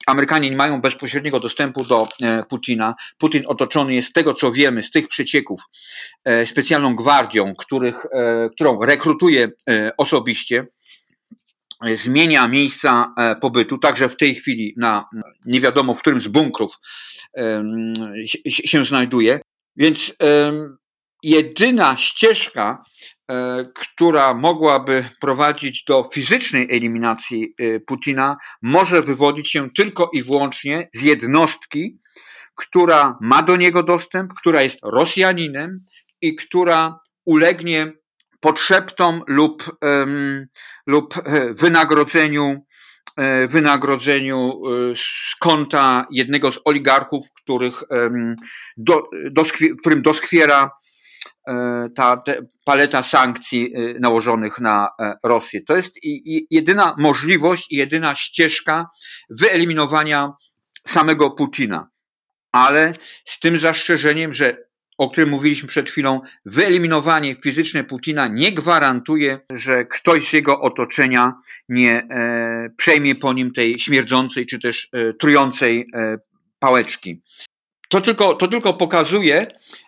Amerykanie 0.06 0.50
nie 0.50 0.56
mają 0.56 0.80
bezpośredniego 0.80 1.40
dostępu 1.40 1.84
do 1.84 2.08
e, 2.22 2.42
Putina. 2.42 2.94
Putin 3.18 3.42
otoczony 3.46 3.94
jest 3.94 4.08
z 4.08 4.12
tego, 4.12 4.34
co 4.34 4.52
wiemy, 4.52 4.82
z 4.82 4.90
tych 4.90 5.08
przecieków 5.08 5.60
e, 6.24 6.46
specjalną 6.46 6.96
gwardią, 6.96 7.54
których, 7.58 8.06
e, 8.06 8.48
którą 8.54 8.80
rekrutuje 8.80 9.48
osobiście 9.98 10.66
zmienia 11.94 12.48
miejsca 12.48 13.14
pobytu, 13.40 13.78
także 13.78 14.08
w 14.08 14.16
tej 14.16 14.34
chwili 14.34 14.74
na 14.76 15.04
nie 15.44 15.60
wiadomo 15.60 15.94
w 15.94 16.00
którym 16.00 16.20
z 16.20 16.28
bunkrów 16.28 16.74
się 18.48 18.84
znajduje. 18.84 19.40
Więc 19.76 20.14
jedyna 21.24 21.96
ścieżka, 21.96 22.84
E, 23.30 23.64
która 23.74 24.34
mogłaby 24.34 25.04
prowadzić 25.20 25.84
do 25.84 26.08
fizycznej 26.12 26.68
eliminacji 26.70 27.54
e, 27.58 27.80
Putina, 27.80 28.37
może 28.62 29.02
wywodzić 29.02 29.50
się 29.50 29.70
tylko 29.70 30.10
i 30.12 30.22
wyłącznie 30.22 30.88
z 30.94 31.02
jednostki, 31.02 31.98
która 32.54 33.18
ma 33.20 33.42
do 33.42 33.56
niego 33.56 33.82
dostęp, 33.82 34.32
która 34.34 34.62
jest 34.62 34.78
Rosjaninem 34.82 35.84
i 36.20 36.34
która 36.34 36.98
ulegnie 37.24 37.92
podszeptom 38.40 39.22
lub, 39.26 39.78
lub 40.87 41.14
e, 41.16 41.54
wynagrodzeniu, 41.54 42.66
wynagrodzeniu 43.48 44.60
z 44.96 45.37
konta 45.40 46.06
jednego 46.10 46.52
z 46.52 46.60
oligarchów, 46.64 47.26
których, 47.42 47.82
do, 48.76 49.02
doskwi, 49.30 49.76
którym 49.76 50.02
doskwiera 50.02 50.70
ta 51.94 52.22
paleta 52.64 53.02
sankcji 53.02 53.72
e, 53.74 53.98
nałożonych 54.00 54.58
na 54.58 54.88
e, 55.00 55.14
Rosję. 55.24 55.60
To 55.62 55.76
jest 55.76 55.94
jedyna 56.50 56.96
możliwość 56.98 57.72
i 57.72 57.76
jedyna 57.76 58.14
ścieżka 58.14 58.87
wyeliminowania 59.30 60.32
samego 60.87 61.30
Putina. 61.30 61.88
Ale 62.52 62.92
z 63.24 63.40
tym 63.40 63.58
zastrzeżeniem, 63.60 64.32
że 64.32 64.56
o 64.98 65.10
którym 65.10 65.30
mówiliśmy 65.30 65.68
przed 65.68 65.90
chwilą, 65.90 66.20
wyeliminowanie 66.44 67.37
fizyczne 67.42 67.84
Putina 67.84 68.26
nie 68.26 68.52
gwarantuje, 68.52 69.38
że 69.52 69.84
ktoś 69.84 70.28
z 70.28 70.32
jego 70.32 70.60
otoczenia 70.60 71.32
nie 71.68 72.02
e, 72.10 72.70
przejmie 72.76 73.14
po 73.14 73.32
nim 73.32 73.52
tej 73.52 73.78
śmierdzącej 73.78 74.46
czy 74.46 74.58
też 74.58 74.88
e, 74.92 75.12
trującej 75.12 75.87
e, 75.94 76.18
pałeczki. 76.58 77.22
To 77.88 78.00
tylko, 78.00 78.34
to 78.34 78.48
tylko 78.48 78.74
pokazuje, 78.74 79.46
E, 79.46 79.83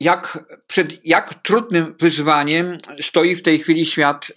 jak, 0.00 0.44
przed 0.66 1.06
jak 1.06 1.34
trudnym 1.42 1.94
wyzwaniem 2.00 2.76
stoi 3.00 3.36
w 3.36 3.42
tej 3.42 3.58
chwili 3.58 3.86
świat 3.86 4.32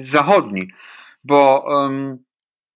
zachodni, 0.00 0.68
bo 1.24 1.64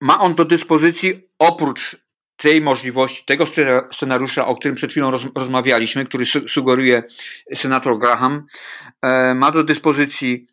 ma 0.01 0.19
on 0.19 0.35
do 0.35 0.45
dyspozycji 0.45 1.29
oprócz 1.39 1.97
tej 2.37 2.61
możliwości, 2.61 3.25
tego 3.25 3.45
scenariusza, 3.91 4.47
o 4.47 4.55
którym 4.55 4.75
przed 4.75 4.91
chwilą 4.91 5.11
rozmawialiśmy, 5.35 6.05
który 6.05 6.25
sugeruje 6.25 7.03
senator 7.53 7.99
Graham, 7.99 8.45
e, 9.01 9.33
ma 9.33 9.51
do 9.51 9.63
dyspozycji 9.63 10.47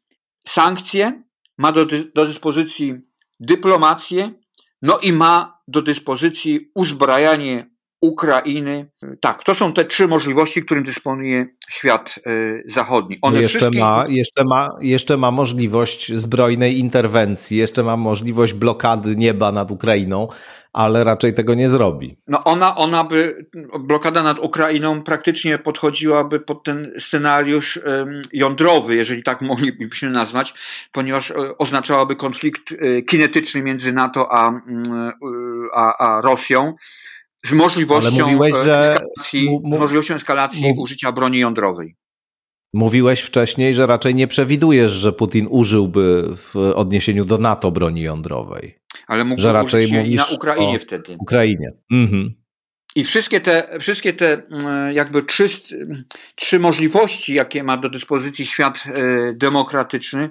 sankcje, 0.46 1.22
ma 1.58 1.72
do, 1.72 1.86
do 2.14 2.26
dyspozycji 2.26 2.94
dyplomację, 3.40 4.32
no 4.82 4.98
i 4.98 5.12
ma 5.12 5.58
do 5.68 5.82
dyspozycji 5.82 6.70
uzbrajanie 6.74 7.70
Ukrainy. 8.04 8.90
Tak, 9.20 9.44
to 9.44 9.54
są 9.54 9.72
te 9.72 9.84
trzy 9.84 10.08
możliwości, 10.08 10.62
którym 10.62 10.84
dysponuje 10.84 11.46
świat 11.70 12.14
e, 12.26 12.30
zachodni. 12.66 13.18
One 13.22 13.40
jeszcze, 13.40 13.58
wszystkie... 13.58 13.80
ma, 13.80 14.04
jeszcze, 14.08 14.42
ma, 14.44 14.70
jeszcze 14.80 15.16
ma 15.16 15.30
możliwość 15.30 16.12
zbrojnej 16.12 16.78
interwencji, 16.78 17.56
jeszcze 17.56 17.82
ma 17.82 17.96
możliwość 17.96 18.52
blokady 18.52 19.16
nieba 19.16 19.52
nad 19.52 19.70
Ukrainą, 19.70 20.28
ale 20.72 21.04
raczej 21.04 21.32
tego 21.32 21.54
nie 21.54 21.68
zrobi. 21.68 22.16
No 22.26 22.44
ona, 22.44 22.76
ona 22.76 23.04
by, 23.04 23.46
blokada 23.80 24.22
nad 24.22 24.38
Ukrainą 24.38 25.02
praktycznie 25.02 25.58
podchodziłaby 25.58 26.40
pod 26.40 26.64
ten 26.64 26.92
scenariusz 26.98 27.80
jądrowy, 28.32 28.96
jeżeli 28.96 29.22
tak 29.22 29.40
moglibyśmy 29.42 30.10
nazwać, 30.10 30.54
ponieważ 30.92 31.30
e, 31.30 31.58
oznaczałaby 31.58 32.16
konflikt 32.16 32.72
e, 32.72 33.02
kinetyczny 33.02 33.62
między 33.62 33.92
NATO 33.92 34.32
a, 34.32 34.48
mm, 34.48 35.12
a, 35.74 35.96
a 35.98 36.20
Rosją 36.20 36.74
z 37.44 37.52
możliwością 37.52 38.26
mówiłeś, 38.26 38.54
e, 38.54 38.78
eskalacji, 38.78 39.58
z 39.64 39.78
możliwością 39.78 40.14
eskalacji 40.14 40.74
użycia 40.78 41.12
broni 41.12 41.38
jądrowej. 41.38 41.92
Mówiłeś 42.72 43.20
wcześniej, 43.20 43.74
że 43.74 43.86
raczej 43.86 44.14
nie 44.14 44.26
przewidujesz, 44.26 44.92
że 44.92 45.12
Putin 45.12 45.46
użyłby 45.50 46.24
w 46.36 46.56
odniesieniu 46.56 47.24
do 47.24 47.38
NATO 47.38 47.70
broni 47.70 48.02
jądrowej. 48.02 48.78
Ale 49.06 49.24
mógłby 49.24 49.42
że 49.42 49.52
raczej 49.52 49.92
mówisz 49.92 50.16
na 50.16 50.26
Ukrainie 50.26 50.78
wtedy. 50.78 51.16
Ukrainie. 51.18 51.72
Mhm. 51.92 52.34
I 52.96 53.04
wszystkie 53.04 53.40
te, 53.40 53.78
wszystkie 53.80 54.12
te 54.12 54.32
mm, 54.32 54.94
jakby 54.94 55.22
trzy, 55.22 55.48
trzy 56.34 56.58
możliwości, 56.58 57.34
jakie 57.34 57.64
ma 57.64 57.76
do 57.76 57.90
dyspozycji 57.90 58.46
świat 58.46 58.84
e, 58.86 59.32
demokratyczny, 59.32 60.30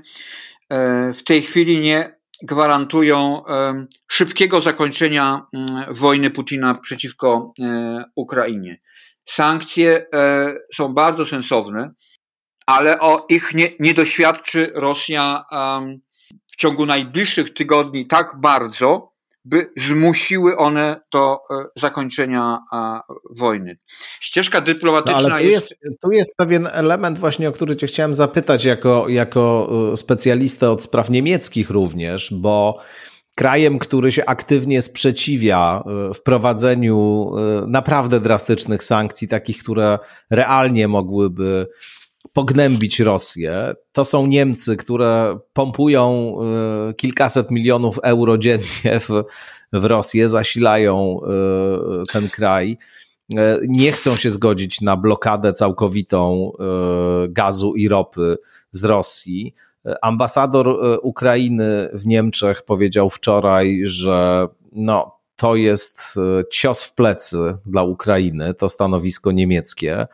e, 0.69 1.13
w 1.13 1.23
tej 1.23 1.41
chwili 1.41 1.79
nie 1.79 2.22
gwarantują 2.41 3.43
szybkiego 4.07 4.61
zakończenia 4.61 5.47
mm, 5.53 5.95
wojny 5.95 6.29
Putina 6.29 6.75
przeciwko 6.75 7.53
e, 7.59 8.03
Ukrainie. 8.15 8.81
Sankcje 9.25 10.05
e, 10.13 10.53
są 10.75 10.93
bardzo 10.93 11.25
sensowne, 11.25 11.93
ale 12.65 12.99
o 12.99 13.25
ich 13.29 13.53
nie, 13.53 13.69
nie 13.79 13.93
doświadczy 13.93 14.71
Rosja 14.75 15.43
w 16.51 16.55
ciągu 16.55 16.85
najbliższych 16.85 17.53
tygodni 17.53 18.07
tak 18.07 18.31
bardzo, 18.41 19.12
by 19.45 19.71
zmusiły 19.77 20.57
one 20.57 21.01
do 21.11 21.35
e, 21.35 21.65
zakończenia 21.75 22.59
wojny. 23.29 23.77
Ścieżka 24.19 24.61
dyplomatyczna 24.61 25.21
no, 25.21 25.35
ale 25.35 25.43
tu 25.43 25.49
jest... 25.49 25.71
jest... 25.81 26.01
Tu 26.01 26.11
jest 26.11 26.37
pewien 26.37 26.67
element 26.71 27.17
właśnie, 27.17 27.49
o 27.49 27.51
który 27.51 27.75
cię 27.75 27.87
chciałem 27.87 28.13
zapytać 28.13 28.65
jako, 28.65 29.09
jako 29.09 29.69
e, 29.93 29.97
specjalista 29.97 30.71
od 30.71 30.83
spraw 30.83 31.09
niemieckich 31.09 31.69
również, 31.69 32.33
bo 32.33 32.79
krajem, 33.35 33.79
który 33.79 34.11
się 34.11 34.25
aktywnie 34.25 34.81
sprzeciwia 34.81 35.83
e, 36.09 36.13
wprowadzeniu 36.13 37.31
naprawdę 37.67 38.19
drastycznych 38.19 38.83
sankcji, 38.83 39.27
takich, 39.27 39.57
które 39.57 39.99
realnie 40.31 40.87
mogłyby 40.87 41.67
pognębić 42.33 42.99
Rosję. 42.99 43.73
To 43.91 44.05
są 44.05 44.25
Niemcy, 44.25 44.77
które 44.77 45.39
pompują 45.53 46.35
y, 46.89 46.93
kilkaset 46.93 47.51
milionów 47.51 47.99
euro 48.03 48.37
dziennie 48.37 48.99
w, 48.99 49.09
w 49.73 49.85
Rosję, 49.85 50.27
zasilają 50.27 51.19
y, 52.03 52.11
ten 52.11 52.29
kraj. 52.29 52.77
nie 53.67 53.91
chcą 53.91 54.15
się 54.15 54.29
zgodzić 54.29 54.81
na 54.81 54.97
blokadę 54.97 55.53
całkowitą 55.53 56.51
gazu 57.29 57.75
i 57.75 57.87
ropy 57.87 58.37
z 58.71 58.83
Rosji. 58.83 59.53
Ambasador 60.01 60.99
Ukrainy 61.01 61.89
w 61.93 62.07
Niemczech 62.07 62.61
powiedział 62.61 63.09
wczoraj, 63.09 63.81
że 63.83 64.47
no, 64.71 65.19
to 65.35 65.55
jest 65.55 66.15
cios 66.51 66.83
w 66.83 66.95
plecy 66.95 67.37
dla 67.65 67.83
Ukrainy, 67.83 68.53
to 68.53 68.69
stanowisko 68.69 69.31
niemieckie. 69.31 70.07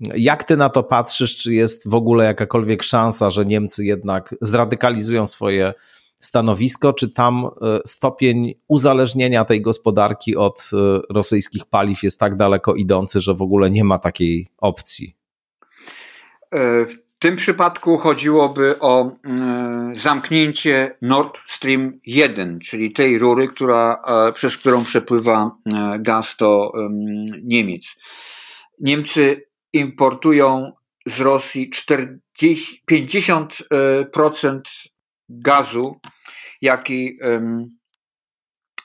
Jak 0.00 0.44
ty 0.44 0.56
na 0.56 0.68
to 0.68 0.82
patrzysz? 0.82 1.36
Czy 1.36 1.54
jest 1.54 1.88
w 1.88 1.94
ogóle 1.94 2.24
jakakolwiek 2.24 2.82
szansa, 2.82 3.30
że 3.30 3.46
Niemcy 3.46 3.84
jednak 3.84 4.34
zradykalizują 4.40 5.26
swoje 5.26 5.74
stanowisko, 6.20 6.92
czy 6.92 7.08
tam 7.08 7.44
e, 7.44 7.48
stopień 7.86 8.54
uzależnienia 8.68 9.44
tej 9.44 9.62
gospodarki 9.62 10.36
od 10.36 10.70
e, 10.72 11.00
rosyjskich 11.14 11.66
paliw 11.66 12.02
jest 12.02 12.20
tak 12.20 12.36
daleko 12.36 12.74
idący, 12.74 13.20
że 13.20 13.34
w 13.34 13.42
ogóle 13.42 13.70
nie 13.70 13.84
ma 13.84 13.98
takiej 13.98 14.48
opcji? 14.58 15.16
E, 16.50 16.86
w 16.86 16.94
tym 17.18 17.36
przypadku 17.36 17.98
chodziłoby 17.98 18.78
o 18.80 19.10
zamknięcie 19.92 20.96
Nord 21.02 21.38
Stream 21.46 22.00
1, 22.06 22.60
czyli 22.60 22.92
tej 22.92 23.18
rury, 23.18 23.48
która, 23.48 24.02
przez 24.34 24.56
którą 24.56 24.84
przepływa 24.84 25.50
gaz 25.98 26.36
do 26.38 26.72
Niemiec. 27.42 27.96
Niemcy 28.80 29.45
importują 29.76 30.72
z 31.06 31.20
Rosji 31.20 31.70
40, 31.70 32.82
50% 32.90 34.60
gazu, 35.28 36.00
jaki 36.60 37.18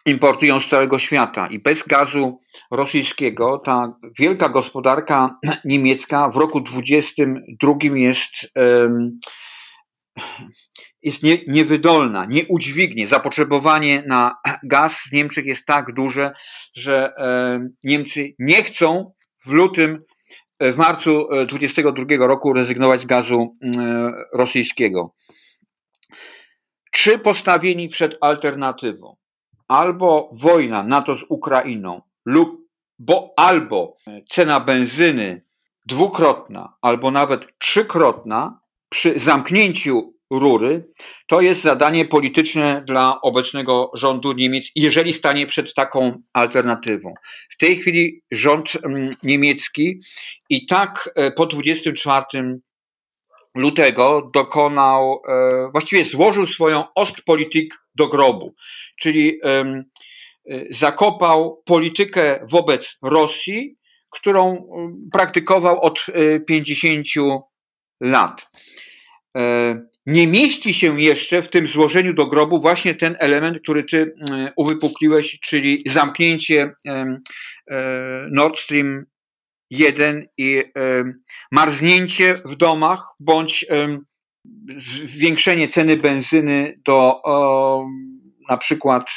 importują 0.06 0.60
z 0.60 0.70
całego 0.70 1.00
świata. 1.00 1.48
I 1.48 1.60
bez 1.60 1.84
gazu 1.84 2.40
rosyjskiego 2.72 3.62
ta 3.66 3.94
wielka 4.20 4.50
gospodarka 4.50 5.36
niemiecka 5.66 6.30
w 6.30 6.38
roku 6.38 6.62
2022 6.62 7.74
jest, 8.00 8.34
jest 11.02 11.24
nie, 11.24 11.38
niewydolna, 11.48 12.26
nie 12.26 12.46
udźwignie. 12.46 13.08
Zapotrzebowanie 13.08 14.04
na 14.08 14.36
gaz 14.64 14.94
w 14.94 15.12
Niemczech 15.12 15.46
jest 15.46 15.66
tak 15.66 15.94
duże, 15.94 16.32
że 16.74 17.14
Niemcy 17.84 18.34
nie 18.40 18.64
chcą 18.64 19.14
w 19.46 19.52
lutym 19.52 20.04
w 20.62 20.78
marcu 20.78 21.28
2022 21.48 22.28
roku 22.28 22.54
rezygnować 22.54 23.02
z 23.02 23.06
gazu 23.06 23.54
rosyjskiego. 24.34 25.16
Czy 26.92 27.20
postawieni 27.20 27.90
przed 27.90 28.18
alternatywą 28.22 29.16
albo 29.68 30.30
wojna 30.34 30.84
NATO 30.84 31.16
z 31.16 31.24
Ukrainą 31.30 32.02
lub 32.26 32.62
bo 33.02 33.34
albo 33.38 33.98
cena 34.30 34.60
benzyny 34.60 35.42
dwukrotna 35.86 36.74
albo 36.82 37.12
nawet 37.12 37.58
trzykrotna 37.58 38.60
przy 38.90 39.20
zamknięciu 39.20 40.14
rury, 40.32 40.90
to 41.28 41.42
jest 41.42 41.62
zadanie 41.62 42.06
polityczne 42.06 42.84
dla 42.88 43.22
obecnego 43.22 43.92
rządu 43.94 44.34
Niemiec, 44.34 44.72
jeżeli 44.76 45.14
stanie 45.14 45.46
przed 45.46 45.74
taką 45.74 46.22
alternatywą. 46.34 47.14
W 47.50 47.58
tej 47.58 47.76
chwili 47.76 48.22
rząd 48.32 48.78
mm, 48.84 49.10
niemiecki 49.24 50.00
i 50.50 50.66
tak 50.66 51.10
e, 51.16 51.32
po 51.32 51.46
24 51.46 52.26
lutego 53.56 54.30
dokonał, 54.34 55.22
e, 55.28 55.70
właściwie 55.72 56.06
złożył 56.06 56.48
swoją 56.48 56.84
Ostpolitik 56.96 57.82
do 57.96 58.08
grobu, 58.08 58.56
czyli 59.00 59.40
e, 59.44 59.84
zakopał 60.70 61.62
politykę 61.66 62.40
wobec 62.50 62.98
Rosji, 63.04 63.78
którą 64.10 64.70
praktykował 65.12 65.82
od 65.82 66.06
50 66.48 67.08
lat. 68.02 68.50
Nie 70.06 70.28
mieści 70.28 70.74
się 70.74 71.02
jeszcze 71.02 71.42
w 71.42 71.50
tym 71.50 71.68
złożeniu 71.68 72.14
do 72.14 72.28
grobu 72.28 72.62
właśnie 72.62 72.96
ten 72.96 73.16
element, 73.20 73.60
który 73.64 73.84
ty 73.84 74.16
uwypukliłeś, 74.56 75.40
czyli 75.40 75.82
zamknięcie 75.86 76.74
Nord 78.32 78.60
Stream 78.60 79.06
jeden 79.70 80.28
i 80.38 80.64
marznięcie 81.52 82.36
w 82.36 82.56
domach 82.56 83.06
bądź 83.20 83.66
zwiększenie 84.78 85.68
ceny 85.68 85.98
benzyny 85.98 86.82
do 86.86 87.22
na 88.50 88.58
przykład 88.58 89.10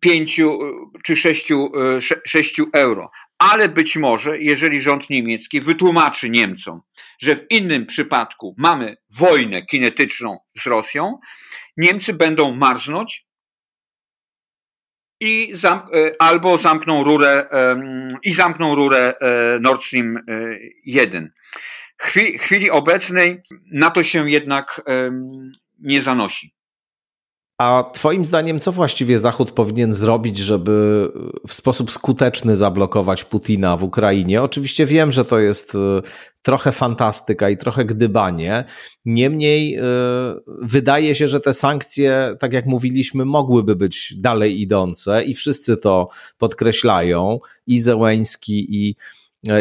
pięciu 0.00 0.58
czy 1.04 1.16
sześciu, 1.16 1.72
e, 1.76 2.00
sześciu 2.26 2.66
euro. 2.72 3.10
Ale 3.40 3.68
być 3.68 3.96
może, 3.96 4.38
jeżeli 4.38 4.80
rząd 4.80 5.10
niemiecki 5.10 5.60
wytłumaczy 5.60 6.30
Niemcom, 6.30 6.80
że 7.18 7.36
w 7.36 7.46
innym 7.50 7.86
przypadku 7.86 8.54
mamy 8.58 8.96
wojnę 9.10 9.62
kinetyczną 9.62 10.38
z 10.62 10.66
Rosją, 10.66 11.18
Niemcy 11.76 12.14
będą 12.14 12.54
marznąć 12.54 13.26
i 15.20 15.50
zam 15.52 15.78
e, 15.78 16.12
albo 16.18 16.58
zamkną 16.58 17.04
rurę 17.04 17.46
i 18.22 18.32
zamkną 18.32 18.74
rurę 18.74 19.14
e, 19.20 19.58
Nord 19.60 19.82
Stream 19.82 20.18
1. 20.84 21.24
E, 21.24 21.30
w 21.98 22.42
chwili 22.42 22.70
obecnej 22.70 23.42
na 23.72 23.90
to 23.90 24.02
się 24.02 24.30
jednak 24.30 24.82
nie 25.78 26.02
zanosi. 26.02 26.54
A 27.60 27.90
Twoim 27.92 28.26
zdaniem, 28.26 28.60
co 28.60 28.72
właściwie 28.72 29.18
Zachód 29.18 29.52
powinien 29.52 29.94
zrobić, 29.94 30.38
żeby 30.38 31.08
w 31.48 31.54
sposób 31.54 31.90
skuteczny 31.90 32.56
zablokować 32.56 33.24
Putina 33.24 33.76
w 33.76 33.84
Ukrainie? 33.84 34.42
Oczywiście 34.42 34.86
wiem, 34.86 35.12
że 35.12 35.24
to 35.24 35.38
jest 35.38 35.76
trochę 36.42 36.72
fantastyka 36.72 37.50
i 37.50 37.56
trochę 37.56 37.84
gdybanie. 37.84 38.64
Niemniej 39.04 39.70
yy, 39.70 39.82
wydaje 40.62 41.14
się, 41.14 41.28
że 41.28 41.40
te 41.40 41.52
sankcje, 41.52 42.36
tak 42.38 42.52
jak 42.52 42.66
mówiliśmy, 42.66 43.24
mogłyby 43.24 43.76
być 43.76 44.14
dalej 44.18 44.60
idące 44.60 45.24
i 45.24 45.34
wszyscy 45.34 45.76
to 45.76 46.08
podkreślają. 46.38 47.38
I 47.66 47.80
Zełęński, 47.80 48.76
i 48.76 48.96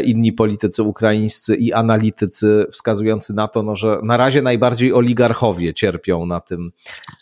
inni 0.03 0.33
politycy 0.33 0.83
ukraińscy 0.83 1.55
i 1.55 1.73
analitycy 1.73 2.65
wskazujący 2.71 3.33
na 3.33 3.47
to, 3.47 3.63
no, 3.63 3.75
że 3.75 3.99
na 4.03 4.17
razie 4.17 4.41
najbardziej 4.41 4.93
oligarchowie 4.93 5.73
cierpią 5.73 6.25
na 6.25 6.39
tym, 6.39 6.71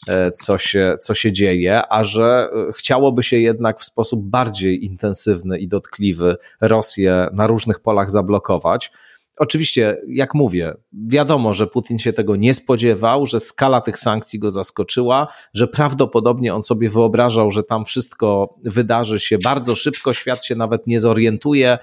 e, 0.07 0.31
co 0.31 0.57
się, 0.57 0.97
co 1.01 1.15
się 1.15 1.31
dzieje, 1.31 1.81
a 1.89 2.03
że 2.03 2.49
e, 2.69 2.73
chciałoby 2.73 3.23
się 3.23 3.37
jednak 3.37 3.79
w 3.79 3.85
sposób 3.85 4.29
bardziej 4.29 4.85
intensywny 4.85 5.59
i 5.59 5.67
dotkliwy 5.67 6.35
Rosję 6.61 7.27
na 7.33 7.47
różnych 7.47 7.79
polach 7.79 8.11
zablokować. 8.11 8.91
Oczywiście, 9.39 9.97
jak 10.07 10.33
mówię, 10.33 10.73
wiadomo, 10.93 11.53
że 11.53 11.67
Putin 11.67 11.99
się 11.99 12.13
tego 12.13 12.35
nie 12.35 12.53
spodziewał, 12.53 13.25
że 13.25 13.39
skala 13.39 13.81
tych 13.81 13.99
sankcji 13.99 14.39
go 14.39 14.51
zaskoczyła, 14.51 15.27
że 15.53 15.67
prawdopodobnie 15.67 16.55
on 16.55 16.63
sobie 16.63 16.89
wyobrażał, 16.89 17.51
że 17.51 17.63
tam 17.63 17.85
wszystko 17.85 18.55
wydarzy 18.65 19.19
się 19.19 19.37
bardzo 19.37 19.75
szybko, 19.75 20.13
świat 20.13 20.45
się 20.45 20.55
nawet 20.55 20.87
nie 20.87 20.99
zorientuje, 20.99 21.77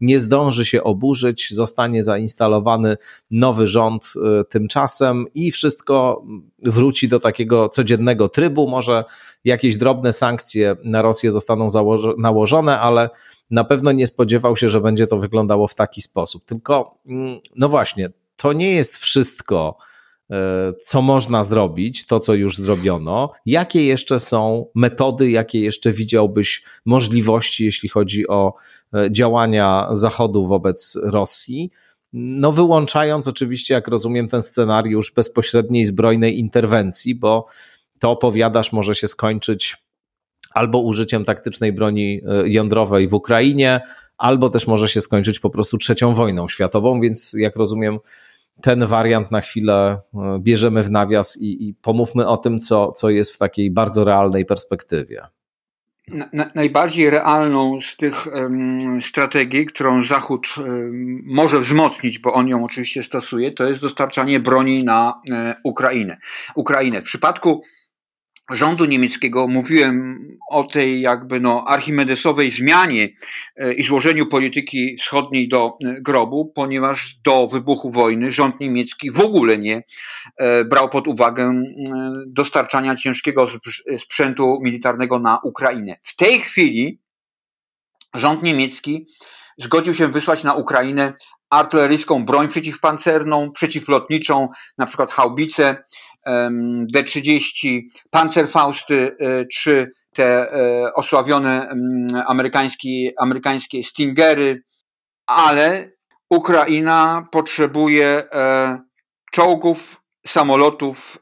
nie 0.00 0.18
zdąży 0.18 0.64
się 0.64 0.82
oburzyć, 0.82 1.54
zostanie 1.54 2.02
zainstalowany 2.02 2.96
nowy 3.30 3.66
rząd 3.66 4.12
y, 4.40 4.44
tymczasem 4.44 5.26
i 5.34 5.50
wszystko 5.50 6.24
wróci 6.64 7.08
do 7.08 7.20
takiego 7.20 7.68
codziennego 7.68 8.28
trybu. 8.28 8.68
Może 8.68 9.04
jakieś 9.44 9.76
drobne 9.76 10.12
sankcje 10.12 10.76
na 10.84 11.02
Rosję 11.02 11.30
zostaną 11.30 11.66
nałożone, 12.18 12.80
ale 12.80 13.10
na 13.50 13.64
pewno 13.64 13.92
nie 13.92 14.06
spodziewał 14.06 14.56
się, 14.56 14.68
że 14.68 14.80
będzie 14.80 15.06
to 15.06 15.18
wyglądało 15.18 15.68
w 15.68 15.74
taki 15.74 16.02
sposób. 16.02 16.44
Tylko, 16.44 16.98
mm, 17.06 17.38
no 17.56 17.68
właśnie, 17.68 18.10
to 18.36 18.52
nie 18.52 18.72
jest 18.72 18.96
wszystko 18.96 19.76
co 20.82 21.02
można 21.02 21.42
zrobić, 21.42 22.06
to 22.06 22.20
co 22.20 22.34
już 22.34 22.56
zrobiono, 22.56 23.32
jakie 23.46 23.86
jeszcze 23.86 24.20
są 24.20 24.66
metody, 24.74 25.30
jakie 25.30 25.60
jeszcze 25.60 25.92
widziałbyś 25.92 26.62
możliwości, 26.86 27.64
jeśli 27.64 27.88
chodzi 27.88 28.28
o 28.28 28.54
e, 28.94 29.12
działania 29.12 29.88
Zachodu 29.92 30.46
wobec 30.46 30.98
Rosji. 31.02 31.70
No, 32.12 32.52
wyłączając 32.52 33.28
oczywiście, 33.28 33.74
jak 33.74 33.88
rozumiem, 33.88 34.28
ten 34.28 34.42
scenariusz 34.42 35.12
bezpośredniej 35.12 35.84
zbrojnej 35.84 36.38
interwencji, 36.38 37.14
bo 37.14 37.46
to 38.00 38.10
opowiadasz, 38.10 38.72
może 38.72 38.94
się 38.94 39.08
skończyć 39.08 39.76
albo 40.50 40.80
użyciem 40.80 41.24
taktycznej 41.24 41.72
broni 41.72 42.20
e, 42.26 42.48
jądrowej 42.48 43.08
w 43.08 43.14
Ukrainie, 43.14 43.80
albo 44.18 44.48
też 44.48 44.66
może 44.66 44.88
się 44.88 45.00
skończyć 45.00 45.40
po 45.40 45.50
prostu 45.50 45.78
trzecią 45.78 46.14
wojną 46.14 46.48
światową, 46.48 47.00
więc 47.00 47.32
jak 47.38 47.56
rozumiem, 47.56 47.98
ten 48.62 48.86
wariant 48.86 49.30
na 49.30 49.40
chwilę 49.40 50.00
e, 50.14 50.38
bierzemy 50.38 50.82
w 50.82 50.90
nawias 50.90 51.38
i, 51.40 51.68
i 51.68 51.74
pomówmy 51.74 52.26
o 52.26 52.36
tym, 52.36 52.58
co, 52.58 52.92
co 52.92 53.10
jest 53.10 53.34
w 53.34 53.38
takiej 53.38 53.70
bardzo 53.70 54.04
realnej 54.04 54.44
perspektywie. 54.44 55.22
Na, 56.32 56.50
najbardziej 56.54 57.10
realną 57.10 57.80
z 57.80 57.96
tych 57.96 58.26
um, 58.26 59.02
strategii, 59.02 59.66
którą 59.66 60.04
Zachód 60.04 60.46
um, 60.58 61.22
może 61.24 61.60
wzmocnić, 61.60 62.18
bo 62.18 62.32
on 62.32 62.48
ją 62.48 62.64
oczywiście 62.64 63.02
stosuje, 63.02 63.52
to 63.52 63.68
jest 63.68 63.82
dostarczanie 63.82 64.40
broni 64.40 64.84
na 64.84 65.20
um, 65.30 65.54
Ukrainę. 65.64 66.18
Ukrainę. 66.54 67.00
W 67.00 67.04
przypadku 67.04 67.60
rządu 68.50 68.84
niemieckiego 68.84 69.48
mówiłem 69.48 70.18
o 70.50 70.64
tej 70.64 71.00
jakby 71.00 71.40
no 71.40 71.64
archimedesowej 71.66 72.50
zmianie 72.50 73.08
e, 73.56 73.72
i 73.72 73.82
złożeniu 73.82 74.26
polityki 74.26 74.96
wschodniej 74.96 75.48
do 75.48 75.70
e, 75.84 76.00
grobu, 76.00 76.52
ponieważ 76.54 77.14
do 77.14 77.48
wybuchu 77.48 77.90
wojny 77.90 78.30
rząd 78.30 78.60
niemiecki 78.60 79.10
w 79.10 79.20
ogóle 79.20 79.58
nie 79.58 79.82
e, 80.36 80.64
brał 80.64 80.88
pod 80.88 81.08
uwagę 81.08 81.62
dostarczania 82.26 82.96
ciężkiego 82.96 83.46
sprzętu 83.98 84.58
militarnego 84.62 85.18
na 85.18 85.38
Ukrainę. 85.44 85.96
W 86.02 86.16
tej 86.16 86.38
chwili 86.38 87.00
rząd 88.14 88.42
niemiecki 88.42 89.06
zgodził 89.56 89.94
się 89.94 90.08
wysłać 90.08 90.44
na 90.44 90.54
Ukrainę 90.54 91.12
artyleryjską 91.50 92.24
broń 92.24 92.48
przeciwpancerną, 92.48 93.52
przeciwlotniczą, 93.52 94.48
na 94.78 94.86
przykład 94.86 95.10
haubice 95.10 95.84
D-30, 96.92 97.80
Panzerfausty 98.10 99.16
e, 99.20 99.44
czy 99.44 99.92
te 100.14 100.52
e, 100.52 100.94
osławione 100.94 101.74
amerykańskie, 102.26 103.12
amerykańskie 103.18 103.84
Stingery, 103.84 104.62
ale 105.26 105.90
Ukraina 106.30 107.28
potrzebuje 107.32 108.06
e, 108.32 108.78
czołgów, 109.32 110.00
samolotów, 110.26 111.18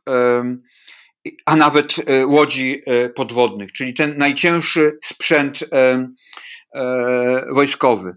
a 1.47 1.57
nawet 1.57 1.95
łodzi 2.27 2.83
podwodnych, 3.15 3.73
czyli 3.73 3.95
ten 3.95 4.19
najcięższy 4.19 4.99
sprzęt 5.05 5.65
wojskowy 7.55 8.17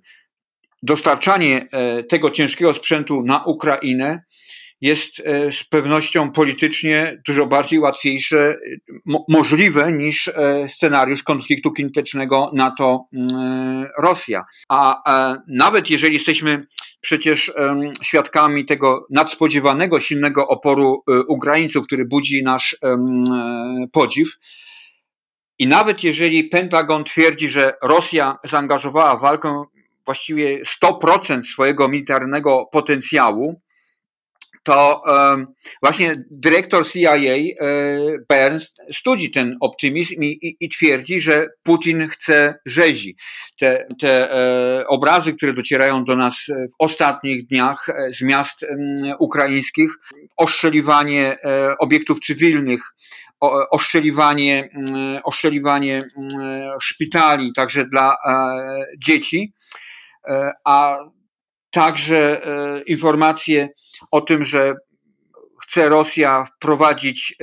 dostarczanie 0.84 1.67
e, 1.71 2.03
tego 2.03 2.32
ciężkiego 2.32 2.73
sprzętu 2.73 3.23
na 3.25 3.43
Ukrainę 3.43 4.23
jest 4.82 5.19
e, 5.19 5.51
z 5.51 5.63
pewnością 5.63 6.32
politycznie 6.32 7.21
dużo 7.27 7.47
bardziej 7.47 7.79
łatwiejsze, 7.79 8.57
możliwe 9.29 9.91
niż 9.91 10.27
e, 10.27 10.69
scenariusz 10.69 11.23
konfliktu 11.23 11.71
kinetycznego 11.71 12.51
NATO-Rosja. 12.53 14.43
A 14.69 14.95
nawet 15.47 15.89
jeżeli 15.89 16.13
jesteśmy 16.13 16.65
przecież 17.01 17.51
świadkami 18.03 18.65
tego 18.65 19.07
nadspodziewanego 19.09 19.99
silnego 19.99 20.47
oporu 20.47 21.03
Ukraińców, 21.27 21.86
który 21.86 22.05
budzi 22.05 22.43
nasz 22.43 22.77
podziw, 23.91 24.29
i 25.59 25.67
nawet 25.67 26.03
jeżeli 26.03 26.43
Pentagon 26.43 27.03
twierdzi, 27.03 27.49
że 27.49 27.73
Rosja 27.84 28.38
zaangażowała 28.43 29.17
walkę 29.17 29.63
właściwie 30.06 30.64
100% 30.84 31.43
swojego 31.43 31.88
militarnego 31.88 32.66
potencjału, 32.72 33.62
to 34.64 35.04
właśnie 35.84 36.16
dyrektor 36.32 36.88
CIA 36.88 37.16
e, 37.16 37.49
Burns 38.30 38.72
studzi 38.91 39.32
ten 39.32 39.58
optymizm 39.62 40.24
i, 40.24 40.28
i, 40.28 40.58
i, 40.60 40.70
twierdzi, 40.70 41.20
że 41.20 41.47
Putin 41.64 42.08
chce 42.08 42.54
rzezi. 42.66 43.16
Te, 43.60 43.88
te 43.99 44.32
e, 44.32 44.88
obrazy, 44.88 45.34
które 45.34 45.54
docierają 45.54 46.04
do 46.04 46.16
nas 46.16 46.36
w 46.47 46.76
ostatnich 46.80 47.47
dniach 47.47 47.89
e, 47.89 48.14
z 48.14 48.22
miast 48.22 48.66
ukraińskich, 49.20 49.91
oszczeliwanie 50.38 51.38
obiektów 51.80 52.20
cywilnych, 52.20 52.82
oszczeliwanie, 53.72 54.70
oszczeliwanie 55.24 56.02
szpitali, 56.82 57.54
także 57.54 57.86
dla 57.86 58.16
dzieci, 59.04 59.54
a 60.65 60.97
także 61.72 62.45
e, 62.45 62.82
informacje 62.82 63.69
o 64.11 64.22
tym, 64.22 64.43
że 64.43 64.74
chce 65.63 65.89
Rosja 65.89 66.45
wprowadzić 66.55 67.36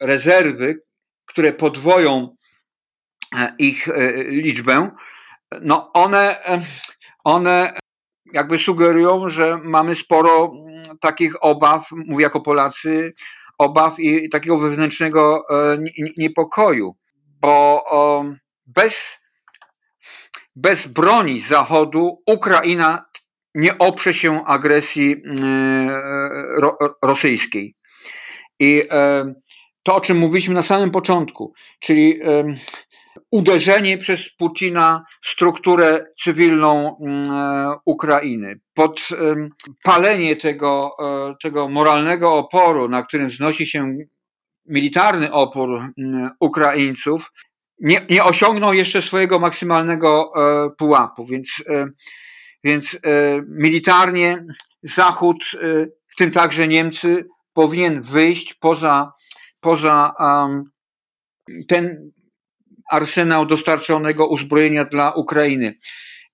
rezerwy, 0.00 0.80
które 1.26 1.52
podwoją 1.52 2.36
e, 3.36 3.54
ich 3.58 3.88
liczbę, 4.28 4.90
no 5.60 5.92
one, 5.92 6.36
one 7.24 7.72
jakby 8.32 8.58
sugerują, 8.58 9.28
że 9.28 9.58
mamy 9.64 9.94
sporo 9.94 10.52
takich 11.00 11.44
obaw, 11.44 11.88
mówię 11.92 12.22
jako 12.22 12.40
Polacy, 12.40 13.12
obaw 13.58 14.00
i 14.00 14.28
takiego 14.28 14.58
wewnętrznego 14.58 15.46
niepokoju, 16.18 16.96
bo 17.40 17.84
bez 18.66 19.17
bez 20.62 20.86
broni 20.86 21.40
Zachodu 21.40 22.22
Ukraina 22.26 23.04
nie 23.54 23.78
oprze 23.78 24.14
się 24.14 24.44
agresji 24.44 25.12
e, 25.12 26.00
rosyjskiej. 27.02 27.74
I 28.60 28.82
e, 28.90 29.34
to, 29.82 29.94
o 29.94 30.00
czym 30.00 30.18
mówiliśmy 30.18 30.54
na 30.54 30.62
samym 30.62 30.90
początku, 30.90 31.52
czyli 31.80 32.20
e, 32.22 32.44
uderzenie 33.30 33.98
przez 33.98 34.36
Putina 34.36 35.04
w 35.22 35.28
strukturę 35.28 36.04
cywilną 36.22 36.96
Ukrainy, 37.84 38.60
podpalenie 38.74 40.36
tego, 40.36 40.96
tego 41.42 41.68
moralnego 41.68 42.34
oporu, 42.34 42.88
na 42.88 43.02
którym 43.02 43.28
wznosi 43.28 43.66
się 43.66 43.96
militarny 44.66 45.32
opór 45.32 45.80
Ukraińców, 46.40 47.30
nie, 47.80 48.06
nie 48.10 48.24
osiągnął 48.24 48.74
jeszcze 48.74 49.02
swojego 49.02 49.38
maksymalnego 49.38 50.32
e, 50.36 50.70
pułapu, 50.78 51.26
więc, 51.26 51.48
e, 51.68 51.86
więc 52.64 52.94
e, 52.94 52.98
militarnie 53.48 54.44
Zachód, 54.82 55.44
e, 55.54 55.86
w 56.08 56.16
tym 56.16 56.30
także 56.30 56.68
Niemcy, 56.68 57.24
powinien 57.52 58.02
wyjść 58.02 58.54
poza, 58.54 59.12
poza 59.60 60.14
um, 60.18 60.64
ten 61.68 62.10
arsenał 62.90 63.46
dostarczonego 63.46 64.26
uzbrojenia 64.26 64.84
dla 64.84 65.12
Ukrainy. 65.12 65.78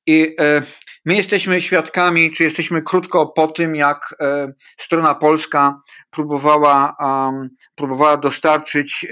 I 0.06 0.36
e, 0.40 0.62
my 1.04 1.14
jesteśmy 1.14 1.60
świadkami, 1.60 2.30
czy 2.30 2.44
jesteśmy 2.44 2.82
krótko 2.82 3.26
po 3.26 3.48
tym, 3.48 3.74
jak 3.74 4.14
e, 4.20 4.52
strona 4.80 5.14
polska 5.14 5.80
próbowała, 6.10 6.96
um, 7.00 7.42
próbowała 7.74 8.16
dostarczyć 8.16 9.06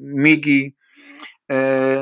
migi 0.00 0.76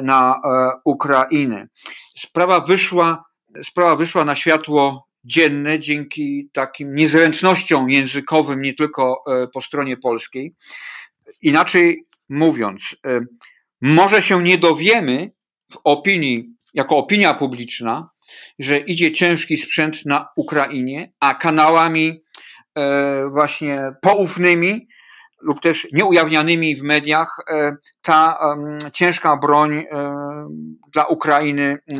na 0.02 0.40
e, 0.44 0.70
Ukrainę. 0.84 1.68
Sprawa 2.16 2.60
wyszła, 2.60 3.24
sprawa 3.62 3.96
wyszła 3.96 4.24
na 4.24 4.36
światło 4.36 5.08
dzienne 5.24 5.80
dzięki 5.80 6.50
takim 6.52 6.94
niezręcznościom 6.94 7.90
językowym, 7.90 8.62
nie 8.62 8.74
tylko 8.74 9.22
e, 9.28 9.46
po 9.46 9.60
stronie 9.60 9.96
polskiej. 9.96 10.54
Inaczej 11.42 12.06
mówiąc, 12.28 12.96
może 13.80 14.22
się 14.22 14.42
nie 14.42 14.58
dowiemy 14.58 15.30
w 15.72 15.76
opinii, 15.84 16.44
jako 16.74 16.96
opinia 16.96 17.34
publiczna, 17.34 18.10
że 18.58 18.78
idzie 18.78 19.12
ciężki 19.12 19.56
sprzęt 19.56 20.06
na 20.06 20.28
Ukrainie, 20.36 21.12
a 21.20 21.34
kanałami 21.34 22.20
właśnie 23.30 23.92
poufnymi 24.02 24.88
lub 25.44 25.60
też 25.60 25.88
nieujawnianymi 25.92 26.76
w 26.76 26.82
mediach 26.82 27.36
e, 27.48 27.76
ta 28.02 28.38
ciężka 28.92 29.36
broń 29.36 29.78
e, 29.78 29.86
dla 30.92 31.04
Ukrainy 31.04 31.64
e, 31.64 31.96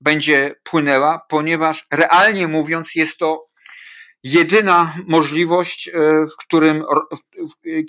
będzie 0.00 0.54
płynęła, 0.64 1.20
ponieważ 1.28 1.86
realnie 1.92 2.48
mówiąc 2.48 2.94
jest 2.94 3.18
to 3.18 3.46
jedyna 4.22 4.94
możliwość, 5.06 5.90
w 6.32 6.36
którym, 6.44 6.84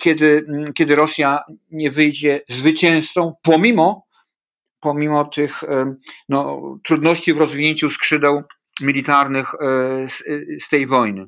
kiedy, 0.00 0.46
kiedy 0.74 0.96
Rosja 0.96 1.44
nie 1.70 1.90
wyjdzie 1.90 2.40
zwycięzcą, 2.48 3.32
pomimo, 3.42 4.06
pomimo 4.80 5.24
tych 5.24 5.60
no, 6.28 6.60
trudności 6.84 7.34
w 7.34 7.38
rozwinięciu 7.38 7.90
skrzydeł 7.90 8.42
militarnych 8.80 9.52
z, 10.08 10.24
z 10.64 10.68
tej 10.68 10.86
wojny. 10.86 11.26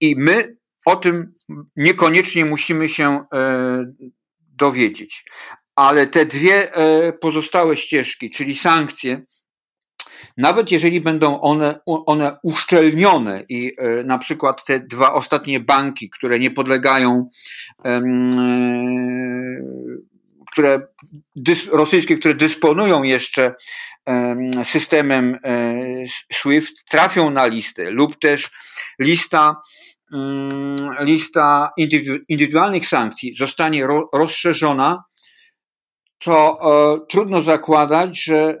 I 0.00 0.16
my 0.18 0.56
o 0.84 0.96
tym 0.96 1.34
niekoniecznie 1.76 2.44
musimy 2.44 2.88
się 2.88 3.24
e, 3.34 3.84
dowiedzieć. 4.38 5.24
Ale 5.76 6.06
te 6.06 6.26
dwie 6.26 6.74
e, 6.74 7.12
pozostałe 7.12 7.76
ścieżki, 7.76 8.30
czyli 8.30 8.54
sankcje, 8.54 9.22
nawet 10.36 10.70
jeżeli 10.70 11.00
będą 11.00 11.40
one, 11.40 11.80
one 11.86 12.36
uszczelnione 12.42 13.44
i 13.48 13.72
e, 13.78 14.04
na 14.04 14.18
przykład 14.18 14.64
te 14.64 14.80
dwa 14.80 15.14
ostatnie 15.14 15.60
banki, 15.60 16.10
które 16.10 16.38
nie 16.38 16.50
podlegają, 16.50 17.28
które 20.52 20.86
rosyjskie, 21.72 22.18
które 22.18 22.34
dysponują 22.34 23.02
jeszcze 23.02 23.54
systemem 24.64 25.38
SWIFT, 26.32 26.84
trafią 26.90 27.30
na 27.30 27.46
listę, 27.46 27.90
lub 27.90 28.18
też 28.18 28.50
lista 28.98 29.56
lista 31.00 31.70
indywidualnych 32.28 32.88
sankcji 32.88 33.34
zostanie 33.38 33.86
rozszerzona, 34.12 35.04
to 36.18 36.58
e, 36.62 37.06
trudno 37.10 37.42
zakładać, 37.42 38.24
że 38.24 38.58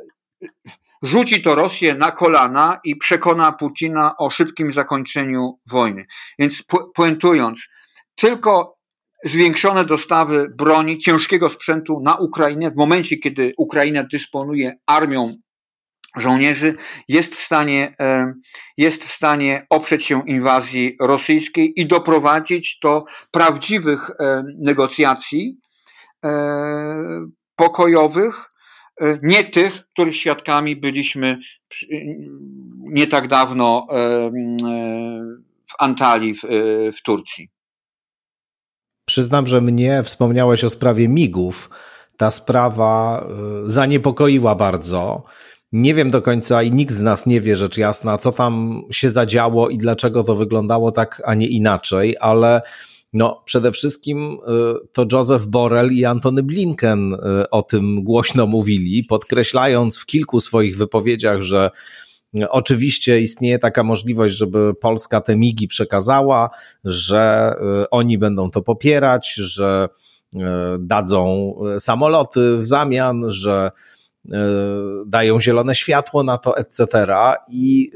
rzuci 1.02 1.42
to 1.42 1.54
Rosję 1.54 1.94
na 1.94 2.10
kolana 2.10 2.80
i 2.84 2.96
przekona 2.96 3.52
Putina 3.52 4.14
o 4.18 4.30
szybkim 4.30 4.72
zakończeniu 4.72 5.58
wojny. 5.66 6.06
Więc 6.38 6.62
puentując, 6.94 7.68
tylko 8.14 8.76
zwiększone 9.24 9.84
dostawy 9.84 10.48
broni, 10.58 10.98
ciężkiego 10.98 11.48
sprzętu 11.48 12.00
na 12.02 12.14
Ukrainę 12.14 12.70
w 12.70 12.76
momencie, 12.76 13.16
kiedy 13.16 13.52
Ukraina 13.56 14.04
dysponuje 14.04 14.78
armią 14.86 15.34
żołnierzy, 16.16 16.74
jest 17.08 17.34
w 17.34 17.42
stanie, 17.42 17.94
e, 18.00 18.34
jest 18.76 19.04
w 19.04 19.12
stanie 19.12 19.66
oprzeć 19.70 20.04
się 20.04 20.22
inwazji 20.26 20.96
rosyjskiej 21.00 21.80
i 21.80 21.86
doprowadzić 21.86 22.78
do 22.82 23.04
prawdziwych 23.32 24.10
e, 24.10 24.44
negocjacji 24.58 25.58
pokojowych, 27.56 28.48
nie 29.22 29.44
tych, 29.44 29.86
których 29.92 30.16
świadkami 30.16 30.76
byliśmy 30.76 31.38
nie 32.78 33.06
tak 33.06 33.28
dawno 33.28 33.86
w 35.68 35.74
Antalii 35.78 36.34
w, 36.92 37.02
Turcji. 37.04 37.48
Przyznam, 39.06 39.46
że 39.46 39.60
mnie 39.60 40.02
wspomniałeś 40.02 40.64
o 40.64 40.70
sprawie 40.70 41.08
migów. 41.08 41.70
Ta 42.16 42.30
sprawa 42.30 43.26
zaniepokoiła 43.66 44.54
bardzo. 44.54 45.24
Nie 45.72 45.94
wiem 45.94 46.10
do 46.10 46.22
końca 46.22 46.62
i 46.62 46.72
nikt 46.72 46.94
z 46.94 47.00
nas 47.00 47.26
nie 47.26 47.40
wie, 47.40 47.56
rzecz 47.56 47.76
jasna, 47.76 48.18
co 48.18 48.32
tam 48.32 48.82
się 48.90 49.08
zadziało 49.08 49.68
i 49.68 49.78
dlaczego 49.78 50.24
to 50.24 50.34
wyglądało 50.34 50.92
tak, 50.92 51.22
a 51.24 51.34
nie 51.34 51.46
inaczej, 51.46 52.16
ale 52.20 52.62
no, 53.12 53.42
przede 53.44 53.72
wszystkim 53.72 54.32
y, 54.32 54.38
to 54.92 55.06
Joseph 55.12 55.46
Borrell 55.46 55.92
i 55.92 56.04
Antony 56.04 56.42
Blinken 56.42 57.14
y, 57.14 57.50
o 57.50 57.62
tym 57.62 58.04
głośno 58.04 58.46
mówili, 58.46 59.04
podkreślając 59.04 59.98
w 59.98 60.06
kilku 60.06 60.40
swoich 60.40 60.76
wypowiedziach, 60.76 61.42
że 61.42 61.70
Oczywiście 62.48 63.20
istnieje 63.20 63.58
taka 63.58 63.82
możliwość, 63.82 64.36
żeby 64.36 64.74
Polska 64.74 65.20
te 65.20 65.36
migi 65.36 65.68
przekazała, 65.68 66.50
że 66.84 67.54
y, 67.82 67.90
oni 67.90 68.18
będą 68.18 68.50
to 68.50 68.62
popierać, 68.62 69.34
że 69.34 69.88
y, 70.34 70.38
dadzą 70.78 71.54
y, 71.76 71.80
samoloty 71.80 72.58
w 72.58 72.66
zamian, 72.66 73.24
że 73.30 73.70
dają 75.06 75.40
zielone 75.40 75.74
światło 75.74 76.22
na 76.22 76.38
to, 76.38 76.56
etc. 76.56 76.86
I 77.48 77.90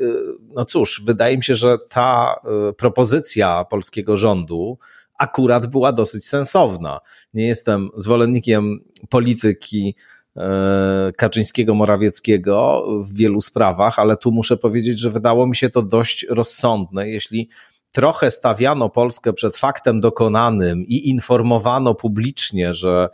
no 0.54 0.64
cóż, 0.64 1.02
wydaje 1.04 1.36
mi 1.36 1.44
się, 1.44 1.54
że 1.54 1.78
ta 1.88 2.40
propozycja 2.76 3.64
polskiego 3.64 4.16
rządu 4.16 4.78
akurat 5.18 5.66
była 5.66 5.92
dosyć 5.92 6.26
sensowna. 6.26 7.00
Nie 7.34 7.46
jestem 7.46 7.88
zwolennikiem 7.96 8.78
polityki 9.08 9.94
E, 10.36 11.12
Kaczyńskiego, 11.16 11.74
Morawieckiego 11.74 12.86
w 13.00 13.14
wielu 13.14 13.40
sprawach, 13.40 13.98
ale 13.98 14.16
tu 14.16 14.32
muszę 14.32 14.56
powiedzieć, 14.56 14.98
że 14.98 15.10
wydało 15.10 15.46
mi 15.46 15.56
się 15.56 15.70
to 15.70 15.82
dość 15.82 16.26
rozsądne. 16.28 17.08
Jeśli 17.08 17.48
trochę 17.92 18.30
stawiano 18.30 18.88
Polskę 18.88 19.32
przed 19.32 19.56
faktem 19.56 20.00
dokonanym 20.00 20.84
i 20.86 21.08
informowano 21.08 21.94
publicznie, 21.94 22.74
że 22.74 23.08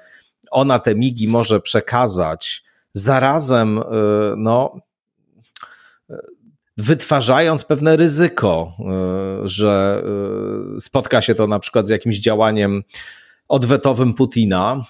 ona 0.51 0.79
te 0.79 0.95
migi 0.95 1.29
może 1.29 1.61
przekazać, 1.61 2.63
zarazem, 2.95 3.79
e, 3.79 3.83
no, 4.37 4.77
wytwarzając 6.77 7.65
pewne 7.65 7.97
ryzyko, 7.97 8.73
e, 8.79 9.49
że 9.49 10.03
spotka 10.81 11.21
się 11.21 11.35
to 11.35 11.47
na 11.47 11.59
przykład 11.59 11.87
z 11.87 11.91
jakimś 11.91 12.19
działaniem 12.19 12.83
odwetowym 13.49 14.15
Putina, 14.15 14.85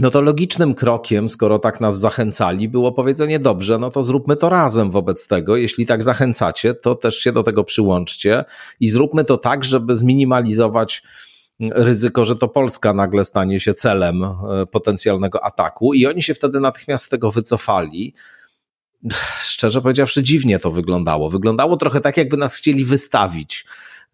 no 0.00 0.10
to 0.10 0.20
logicznym 0.20 0.74
krokiem, 0.74 1.28
skoro 1.28 1.58
tak 1.58 1.80
nas 1.80 1.98
zachęcali, 1.98 2.68
było 2.68 2.92
powiedzenie: 2.92 3.38
dobrze, 3.38 3.78
no 3.78 3.90
to 3.90 4.02
zróbmy 4.02 4.36
to 4.36 4.48
razem 4.48 4.90
wobec 4.90 5.26
tego. 5.28 5.56
Jeśli 5.56 5.86
tak 5.86 6.02
zachęcacie, 6.02 6.74
to 6.74 6.94
też 6.94 7.16
się 7.16 7.32
do 7.32 7.42
tego 7.42 7.64
przyłączcie 7.64 8.44
i 8.80 8.88
zróbmy 8.88 9.24
to 9.24 9.36
tak, 9.36 9.64
żeby 9.64 9.96
zminimalizować 9.96 11.02
ryzyko, 11.60 12.24
że 12.24 12.36
to 12.36 12.48
Polska 12.48 12.94
nagle 12.94 13.24
stanie 13.24 13.60
się 13.60 13.74
celem 13.74 14.24
e, 14.24 14.66
potencjalnego 14.66 15.44
ataku. 15.44 15.94
I 15.94 16.06
oni 16.06 16.22
się 16.22 16.34
wtedy 16.34 16.60
natychmiast 16.60 17.04
z 17.04 17.08
tego 17.08 17.30
wycofali. 17.30 18.14
Szczerze 19.40 19.82
powiedziawszy, 19.82 20.22
dziwnie 20.22 20.58
to 20.58 20.70
wyglądało. 20.70 21.30
Wyglądało 21.30 21.76
trochę 21.76 22.00
tak, 22.00 22.16
jakby 22.16 22.36
nas 22.36 22.54
chcieli 22.54 22.84
wystawić 22.84 23.64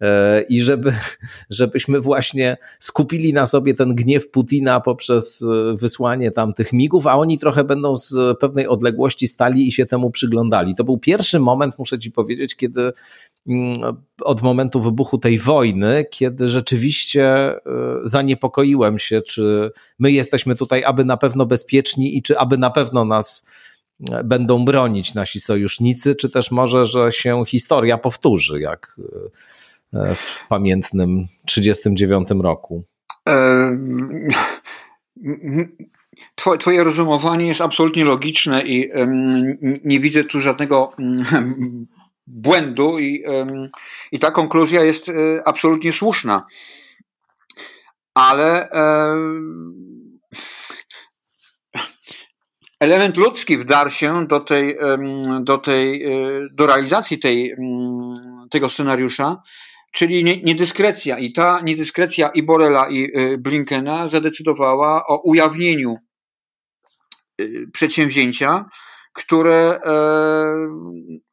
E, 0.01 0.41
i 0.41 0.61
żeby, 0.61 0.93
żebyśmy 1.49 1.99
właśnie 1.99 2.57
skupili 2.79 3.33
na 3.33 3.45
sobie 3.45 3.73
ten 3.73 3.95
gniew 3.95 4.29
Putina 4.29 4.79
poprzez 4.79 5.41
e, 5.41 5.75
wysłanie 5.77 6.31
tam 6.31 6.53
tych 6.53 6.73
migów, 6.73 7.07
a 7.07 7.15
oni 7.15 7.39
trochę 7.39 7.63
będą 7.63 7.97
z 7.97 8.39
pewnej 8.39 8.67
odległości 8.67 9.27
stali 9.27 9.67
i 9.67 9.71
się 9.71 9.85
temu 9.85 10.09
przyglądali. 10.09 10.75
To 10.75 10.83
był 10.83 10.97
pierwszy 10.97 11.39
moment, 11.39 11.79
muszę 11.79 11.99
ci 11.99 12.11
powiedzieć, 12.11 12.55
kiedy 12.55 12.93
od 14.21 14.41
momentu 14.41 14.81
wybuchu 14.81 15.17
tej 15.17 15.39
wojny, 15.39 16.05
kiedy 16.11 16.49
rzeczywiście 16.49 17.25
e, 17.25 17.59
zaniepokoiłem 18.03 18.99
się, 18.99 19.21
czy 19.21 19.71
my 19.99 20.11
jesteśmy 20.11 20.55
tutaj 20.55 20.83
aby 20.83 21.05
na 21.05 21.17
pewno 21.17 21.45
bezpieczni 21.45 22.17
i 22.17 22.21
czy 22.21 22.39
aby 22.39 22.57
na 22.57 22.69
pewno 22.69 23.05
nas 23.05 23.49
będą 24.23 24.65
bronić 24.65 25.13
nasi 25.13 25.39
sojusznicy, 25.39 26.15
czy 26.15 26.29
też 26.29 26.51
może, 26.51 26.85
że 26.85 27.11
się 27.11 27.43
historia 27.47 27.97
powtórzy, 27.97 28.59
jak 28.59 28.95
E, 29.95 30.15
w 30.15 30.39
pamiętnym 30.49 31.25
1939 31.45 32.43
roku? 32.43 32.83
Twoje 36.59 36.83
rozumowanie 36.83 37.47
jest 37.47 37.61
absolutnie 37.61 38.05
logiczne 38.05 38.63
i 38.65 38.91
nie 39.83 39.99
widzę 39.99 40.23
tu 40.23 40.39
żadnego 40.39 40.91
błędu 42.27 42.99
i, 42.99 43.23
i 44.11 44.19
ta 44.19 44.31
konkluzja 44.31 44.83
jest 44.83 45.09
e, 45.09 45.13
absolutnie 45.45 45.91
słuszna. 45.93 46.45
Ale 48.13 48.69
element 52.79 53.17
ludzki 53.17 53.57
wdarł 53.57 53.89
się 53.89 54.27
do 54.27 54.39
tej, 54.39 54.77
do 55.41 55.57
tej, 55.57 56.03
e, 56.03 56.09
do 56.51 56.67
realizacji 56.67 57.19
tej, 57.19 57.55
tego 58.51 58.69
scenariusza 58.69 59.41
czyli 59.95 60.23
niedyskrecja. 60.23 61.19
I 61.19 61.31
ta 61.31 61.61
niedyskrecja 61.61 62.29
i 62.29 62.43
Borela, 62.43 62.89
i 62.89 63.19
y, 63.19 63.37
Blinkena 63.37 64.09
zadecydowała 64.09 65.07
o 65.07 65.21
ujawnieniu 65.21 65.97
y, 67.41 67.67
przedsięwzięcia, 67.73 68.65
które 69.15 69.79
e, 69.85 69.91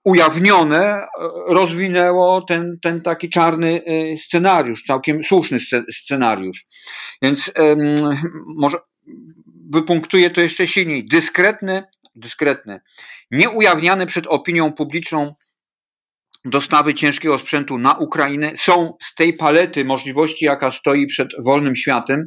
ujawnione 0.05 0.85
e, 0.85 1.07
rozwinęło 1.49 2.41
ten, 2.41 2.79
ten 2.83 3.01
taki 3.01 3.31
czarny 3.31 3.83
e, 3.85 4.19
scenariusz, 4.19 4.83
całkiem 4.83 5.25
słuszny 5.25 5.59
scenariusz. 5.93 6.65
Więc 7.23 7.53
może 8.57 8.77
wypunktuję 9.71 10.31
to 10.31 10.41
jeszcze 10.41 10.67
silniej. 10.67 11.07
Dyskretne, 11.11 11.89
dyskretne, 12.15 12.81
nieujawniane 13.31 14.07
przed 14.07 14.27
opinią 14.27 14.73
publiczną 14.73 15.35
dostawy 16.45 16.95
ciężkiego 16.95 17.39
sprzętu 17.39 17.79
na 17.79 17.93
Ukrainę 17.93 18.53
są 18.57 18.97
z 19.01 19.15
tej 19.15 19.33
palety 19.33 19.85
możliwości, 19.85 20.45
jaka 20.45 20.71
stoi 20.71 21.07
przed 21.07 21.29
wolnym 21.45 21.77
światem, 21.77 22.27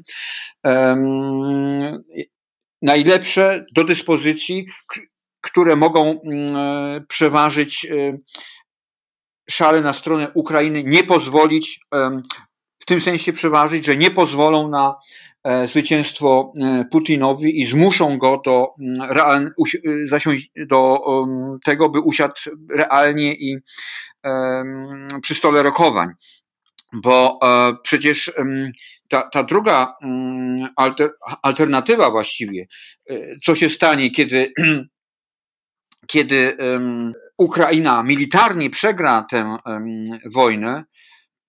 najlepsze 2.82 3.66
do 3.76 3.84
dyspozycji, 3.84 4.66
które 5.46 5.76
mogą 5.76 6.12
um, 6.12 6.48
przeważyć 7.08 7.88
um, 7.92 8.18
szale 9.50 9.82
na 9.82 9.94
stronę 9.94 10.32
Ukrainy, 10.34 10.84
nie 10.84 11.04
pozwolić, 11.04 11.80
w 12.80 12.86
tym 12.86 13.02
sensie 13.02 13.34
przeważyć, 13.34 13.86
że 13.86 13.98
nie 13.98 14.12
pozwolą 14.12 14.70
na 14.70 14.96
E, 15.46 15.68
zwycięstwo 15.68 16.54
e, 16.62 16.86
Putinowi 16.92 17.62
i 17.62 17.66
zmuszą 17.66 18.18
go 18.18 18.42
do, 18.46 18.68
mm, 18.82 19.12
e, 20.56 20.66
do 20.66 21.00
tego, 21.64 21.90
by 21.90 22.00
usiadł 22.00 22.36
realnie 22.70 23.34
i 23.34 23.58
przy 25.22 25.36
stole 25.36 25.64
rokowań. 25.64 26.10
Bo 26.94 27.40
przecież 27.84 28.32
ta, 29.10 29.22
ta 29.22 29.44
druga 29.44 29.96
mm, 30.04 30.68
alter, 30.76 31.12
alternatywa 31.42 32.12
właściwie, 32.12 32.68
co 33.44 33.56
się 33.56 33.70
stanie, 33.70 34.12
kiedy, 34.12 34.54
kiedy 36.08 36.58
Ukraina 37.38 38.04
militarnie 38.04 38.70
przegra 38.70 39.26
tę 39.30 39.58
wojnę, 40.26 40.84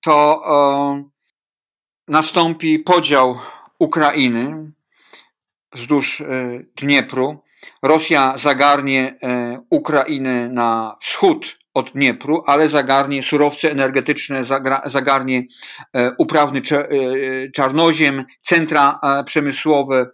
to 0.01 0.43
nastąpi 2.09 2.79
podział 2.79 3.37
Ukrainy 3.79 4.73
wzdłuż 5.77 6.21
e, 6.21 6.25
Dniepru. 6.77 7.43
Rosja 7.83 8.35
zagarnie 8.37 9.19
e, 9.23 9.61
Ukrainę 9.71 10.49
na 10.49 10.97
wschód 11.01 11.59
od 11.75 11.91
Dniepru, 11.91 12.43
ale 12.47 12.69
zagarnie 12.69 13.23
surowce 13.23 13.71
energetyczne, 13.71 14.45
zagarnie 14.85 15.47
e, 15.93 16.13
uprawny 16.19 16.63
czarnoziem, 17.55 18.25
centra 18.41 19.01
przemysłowe, 19.27 20.07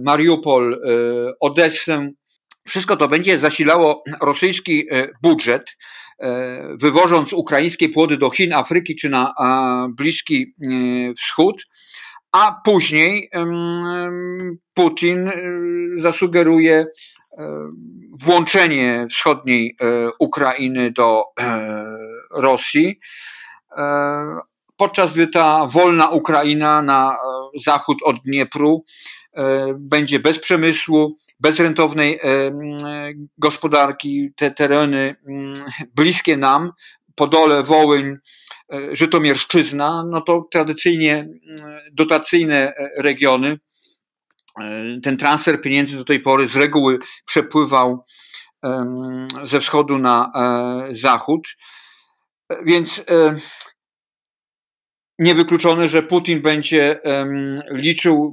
Mariupol, 0.00 0.82
Odessę. 1.40 2.10
Wszystko 2.66 2.96
to 2.96 3.08
będzie 3.08 3.38
zasilało 3.38 4.02
rosyjski 4.22 4.86
budżet, 5.22 5.76
wywożąc 6.80 7.32
ukraińskie 7.32 7.88
płody 7.88 8.16
do 8.16 8.30
Chin, 8.30 8.52
Afryki 8.52 8.96
czy 8.96 9.08
na 9.08 9.34
Bliski 9.96 10.54
Wschód. 11.16 11.62
A 12.32 12.60
później 12.64 13.30
Putin 14.74 15.30
zasugeruje 15.96 16.86
włączenie 18.24 19.06
wschodniej 19.10 19.76
Ukrainy 20.18 20.90
do 20.90 21.22
Rosji, 22.30 22.98
podczas 24.76 25.12
gdy 25.12 25.28
ta 25.28 25.66
wolna 25.66 26.08
Ukraina 26.08 26.82
na 26.82 27.16
zachód 27.64 27.98
od 28.04 28.16
Dniepru 28.16 28.84
będzie 29.90 30.18
bez 30.18 30.38
przemysłu, 30.38 31.18
bezrentownej 31.40 32.20
gospodarki, 33.38 34.30
te 34.36 34.50
tereny 34.50 35.16
mm, 35.26 35.54
bliskie 35.94 36.36
nam, 36.36 36.72
Podole, 37.16 37.62
Wołyń, 37.62 38.16
e, 38.72 38.96
Żytomierszczyzna, 38.96 40.04
no 40.10 40.20
to 40.20 40.48
tradycyjnie 40.52 41.14
mm, 41.14 41.36
dotacyjne 41.92 42.74
e, 42.76 42.90
regiony. 43.02 43.58
E, 44.60 45.00
ten 45.02 45.16
transfer 45.16 45.60
pieniędzy 45.60 45.96
do 45.96 46.04
tej 46.04 46.20
pory 46.20 46.48
z 46.48 46.56
reguły 46.56 46.98
przepływał 47.26 48.04
ze 49.44 49.60
wschodu 49.60 49.98
na 49.98 50.32
zachód. 50.90 51.56
Więc 52.64 53.04
niewykluczone, 55.18 55.88
że 55.88 56.02
Putin 56.02 56.42
będzie 56.42 57.00
liczył 57.70 58.32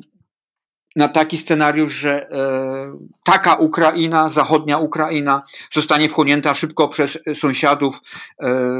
na 0.96 1.08
taki 1.08 1.38
scenariusz, 1.38 1.94
że 1.94 2.30
e, 2.32 2.98
taka 3.24 3.56
Ukraina, 3.56 4.28
zachodnia 4.28 4.78
Ukraina, 4.78 5.42
zostanie 5.74 6.10
wchłonięta 6.10 6.54
szybko 6.54 6.88
przez 6.88 7.20
sąsiadów. 7.36 8.02
E, 8.42 8.80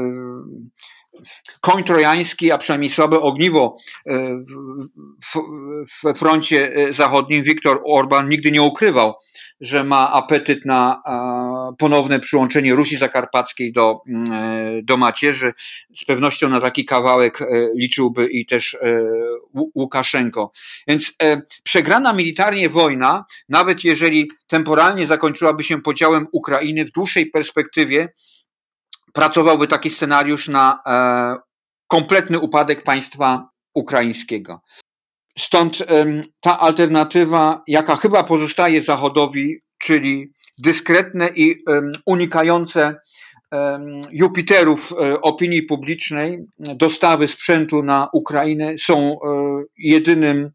koń 1.60 1.84
trojański, 1.84 2.52
a 2.52 2.58
przynajmniej 2.58 2.90
słabe 2.90 3.20
ogniwo 3.20 3.76
e, 4.06 4.18
w, 5.24 5.38
w, 5.88 6.14
w 6.14 6.18
froncie 6.18 6.72
zachodnim, 6.90 7.42
Viktor 7.42 7.80
Orban 7.86 8.28
nigdy 8.28 8.50
nie 8.50 8.62
ukrywał, 8.62 9.14
że 9.60 9.84
ma 9.84 10.12
apetyt 10.12 10.64
na 10.64 11.02
ponowne 11.78 12.20
przyłączenie 12.20 12.74
Rusi 12.74 12.96
Zakarpackiej 12.96 13.72
do, 13.72 14.00
mm, 14.08 14.32
e, 14.32 14.82
do 14.82 14.96
macierzy. 14.96 15.52
Z 15.96 16.04
pewnością 16.04 16.48
na 16.48 16.60
taki 16.60 16.84
kawałek 16.84 17.42
e, 17.42 17.46
liczyłby 17.76 18.26
i 18.26 18.46
też 18.46 18.74
e, 18.74 18.98
Łukaszenko. 19.74 20.52
Więc 20.88 21.16
przegrana 21.62 22.12
militarnie 22.12 22.68
wojna, 22.68 23.24
nawet 23.48 23.84
jeżeli 23.84 24.30
temporalnie 24.46 25.06
zakończyłaby 25.06 25.64
się 25.64 25.82
podziałem 25.82 26.26
Ukrainy, 26.32 26.84
w 26.84 26.92
dłuższej 26.92 27.26
perspektywie 27.26 28.08
pracowałby 29.12 29.68
taki 29.68 29.90
scenariusz 29.90 30.48
na 30.48 30.82
kompletny 31.88 32.38
upadek 32.40 32.82
państwa 32.82 33.48
ukraińskiego. 33.74 34.60
Stąd 35.38 35.78
ta 36.40 36.60
alternatywa, 36.60 37.62
jaka 37.68 37.96
chyba 37.96 38.22
pozostaje 38.22 38.82
Zachodowi, 38.82 39.54
czyli 39.78 40.26
dyskretne 40.58 41.28
i 41.28 41.64
unikające 42.06 42.94
Jupiterów 44.12 44.92
e, 44.92 45.20
opinii 45.20 45.62
publicznej, 45.62 46.38
dostawy 46.58 47.28
sprzętu 47.28 47.82
na 47.82 48.08
Ukrainę 48.12 48.74
są 48.78 49.12
e, 49.12 49.16
jedynym 49.78 50.50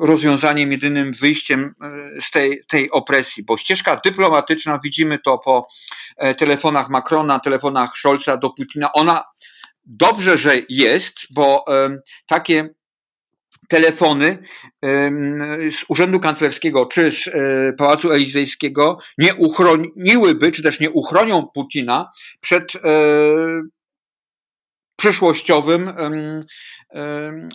rozwiązaniem, 0.00 0.72
jedynym 0.72 1.12
wyjściem 1.12 1.60
e, 1.60 2.22
z 2.22 2.30
tej, 2.30 2.60
tej 2.68 2.90
opresji, 2.90 3.44
bo 3.44 3.56
ścieżka 3.56 4.00
dyplomatyczna, 4.04 4.80
widzimy 4.84 5.18
to 5.18 5.38
po 5.38 5.66
telefonach 6.38 6.88
Macrona, 6.88 7.40
telefonach 7.40 7.96
Scholza 7.96 8.36
do 8.36 8.50
Putina, 8.50 8.92
ona 8.92 9.24
dobrze, 9.84 10.38
że 10.38 10.56
jest, 10.68 11.18
bo 11.34 11.64
takie 12.26 12.68
telefony 13.68 14.38
z 15.70 15.84
Urzędu 15.88 16.20
Kanclerskiego 16.20 16.86
czy 16.86 17.12
z 17.12 17.28
e, 17.28 17.72
Pałacu 17.72 18.12
Elizejskiego 18.12 18.98
nie 19.18 19.34
uchroniłyby, 19.34 20.52
czy 20.52 20.62
też 20.62 20.80
nie 20.80 20.90
uchronią 20.90 21.46
Putina 21.54 22.06
przed 22.40 22.76
e, 22.76 22.80
przyszłościowym 24.96 25.92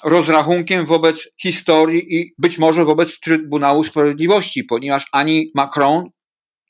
rozrachunkiem 0.03 0.85
wobec 0.85 1.29
historii 1.41 2.15
i 2.15 2.33
być 2.37 2.57
może 2.57 2.85
wobec 2.85 3.19
Trybunału 3.19 3.83
Sprawiedliwości, 3.83 4.63
ponieważ 4.63 5.05
ani 5.11 5.51
Macron, 5.55 6.09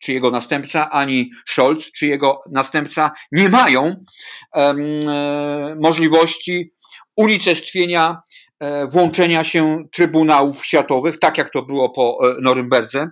czy 0.01 0.13
jego 0.13 0.31
następca, 0.31 0.89
ani 0.89 1.31
Scholz, 1.45 1.91
czy 1.91 2.07
jego 2.07 2.39
następca 2.51 3.11
nie 3.31 3.49
mają 3.49 4.05
możliwości 5.81 6.71
unicestwienia 7.15 8.21
włączenia 8.89 9.43
się 9.43 9.83
trybunałów 9.91 10.65
światowych, 10.65 11.19
tak 11.19 11.37
jak 11.37 11.49
to 11.49 11.61
było 11.61 11.89
po 11.89 12.19
e, 12.29 12.35
Norymberdze, 12.41 13.09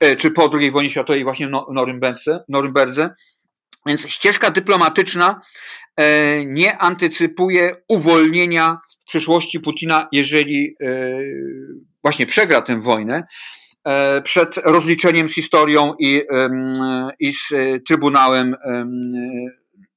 e, 0.00 0.16
czy 0.16 0.30
po 0.30 0.50
II 0.54 0.70
wojnie 0.70 0.90
światowej 0.90 1.24
właśnie 1.24 1.46
w 1.46 1.50
Norymberdze, 1.74 2.44
Norymberdze. 2.48 3.14
Więc 3.86 4.08
ścieżka 4.08 4.50
dyplomatyczna 4.50 5.40
nie 6.46 6.78
antycypuje 6.78 7.76
uwolnienia 7.88 8.78
w 9.00 9.04
przyszłości 9.04 9.60
Putina, 9.60 10.08
jeżeli 10.12 10.76
właśnie 12.02 12.26
przegra 12.26 12.62
tę 12.62 12.80
wojnę, 12.80 13.24
przed 14.22 14.56
rozliczeniem 14.56 15.28
z 15.28 15.34
historią 15.34 15.94
i, 15.98 16.22
i 17.18 17.32
z 17.32 17.48
Trybunałem 17.88 18.56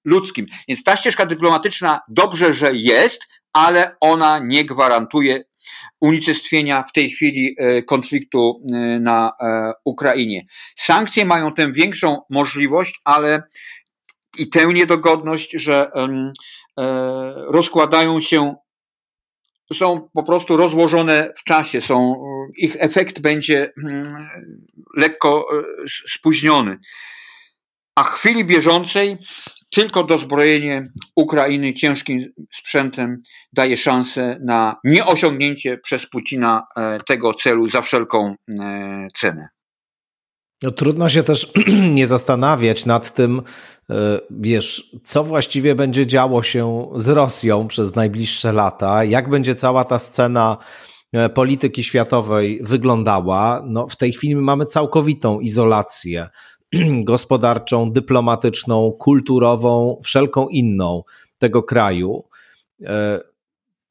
Ludzkim. 0.06 0.46
Więc 0.68 0.84
ta 0.84 0.96
ścieżka 0.96 1.26
dyplomatyczna 1.26 2.00
dobrze, 2.08 2.54
że 2.54 2.70
jest, 2.74 3.28
ale 3.54 3.96
ona 4.00 4.40
nie 4.40 4.66
gwarantuje 4.66 5.44
unicestwienia 6.02 6.84
w 6.84 6.92
tej 6.92 7.10
chwili 7.10 7.56
e, 7.58 7.84
konfliktu 7.84 8.62
e, 8.74 9.00
na 9.00 9.32
e, 9.42 9.72
Ukrainie. 9.86 10.46
Sankcje 10.76 11.26
mają 11.26 11.54
tę 11.54 11.72
większą 11.72 12.22
możliwość, 12.30 13.00
ale 13.06 13.44
i 14.38 14.50
tę 14.50 14.66
niedogodność, 14.66 15.52
że 15.52 15.92
rozkładają 17.48 18.20
się, 18.20 18.56
są 19.74 20.10
po 20.14 20.24
prostu 20.24 20.58
rozłożone 20.58 21.34
w 21.38 21.44
czasie, 21.44 21.82
są, 21.82 22.16
ich 22.58 22.76
efekt 22.80 23.20
będzie 23.20 23.72
mm, 23.84 24.16
lekko 24.98 25.48
spóźniony. 26.10 26.78
A 27.96 28.04
chwili 28.04 28.46
bieżącej 28.46 29.18
tylko 29.76 30.04
dozbrojenie 30.04 30.84
Ukrainy 31.16 31.74
ciężkim 31.74 32.34
sprzętem 32.54 33.22
daje 33.54 33.78
szansę 33.78 34.40
na 34.46 34.76
nieosiągnięcie 34.84 35.78
przez 35.78 36.10
Putina 36.10 36.68
e, 36.78 36.98
tego 37.08 37.34
celu 37.34 37.70
za 37.70 37.82
wszelką 37.82 38.36
e, 38.60 39.08
cenę. 39.16 39.48
No, 40.64 40.72
trudno 40.72 41.10
się 41.10 41.24
też 41.24 41.52
nie 41.98 42.08
zastanawiać 42.08 42.86
nad 42.86 43.14
tym, 43.14 43.42
e, 43.90 44.20
wiesz, 44.30 44.92
co 45.04 45.24
właściwie 45.24 45.76
będzie 45.76 46.08
działo 46.08 46.44
się 46.44 46.92
z 46.96 47.08
Rosją 47.08 47.68
przez 47.68 47.96
najbliższe 47.96 48.54
lata, 48.54 49.04
jak 49.04 49.30
będzie 49.30 49.56
cała 49.56 49.84
ta 49.84 50.00
scena 50.00 50.58
polityki 51.34 51.84
światowej 51.84 52.60
wyglądała. 52.64 53.64
No, 53.68 53.88
w 53.88 53.98
tej 53.98 54.14
chwili 54.14 54.36
mamy 54.36 54.66
całkowitą 54.66 55.40
izolację 55.40 56.28
gospodarczą, 57.04 57.92
dyplomatyczną, 57.92 58.92
kulturową, 58.92 60.00
wszelką 60.04 60.48
inną 60.48 61.04
tego 61.38 61.64
kraju, 61.64 62.24
e, 62.84 63.20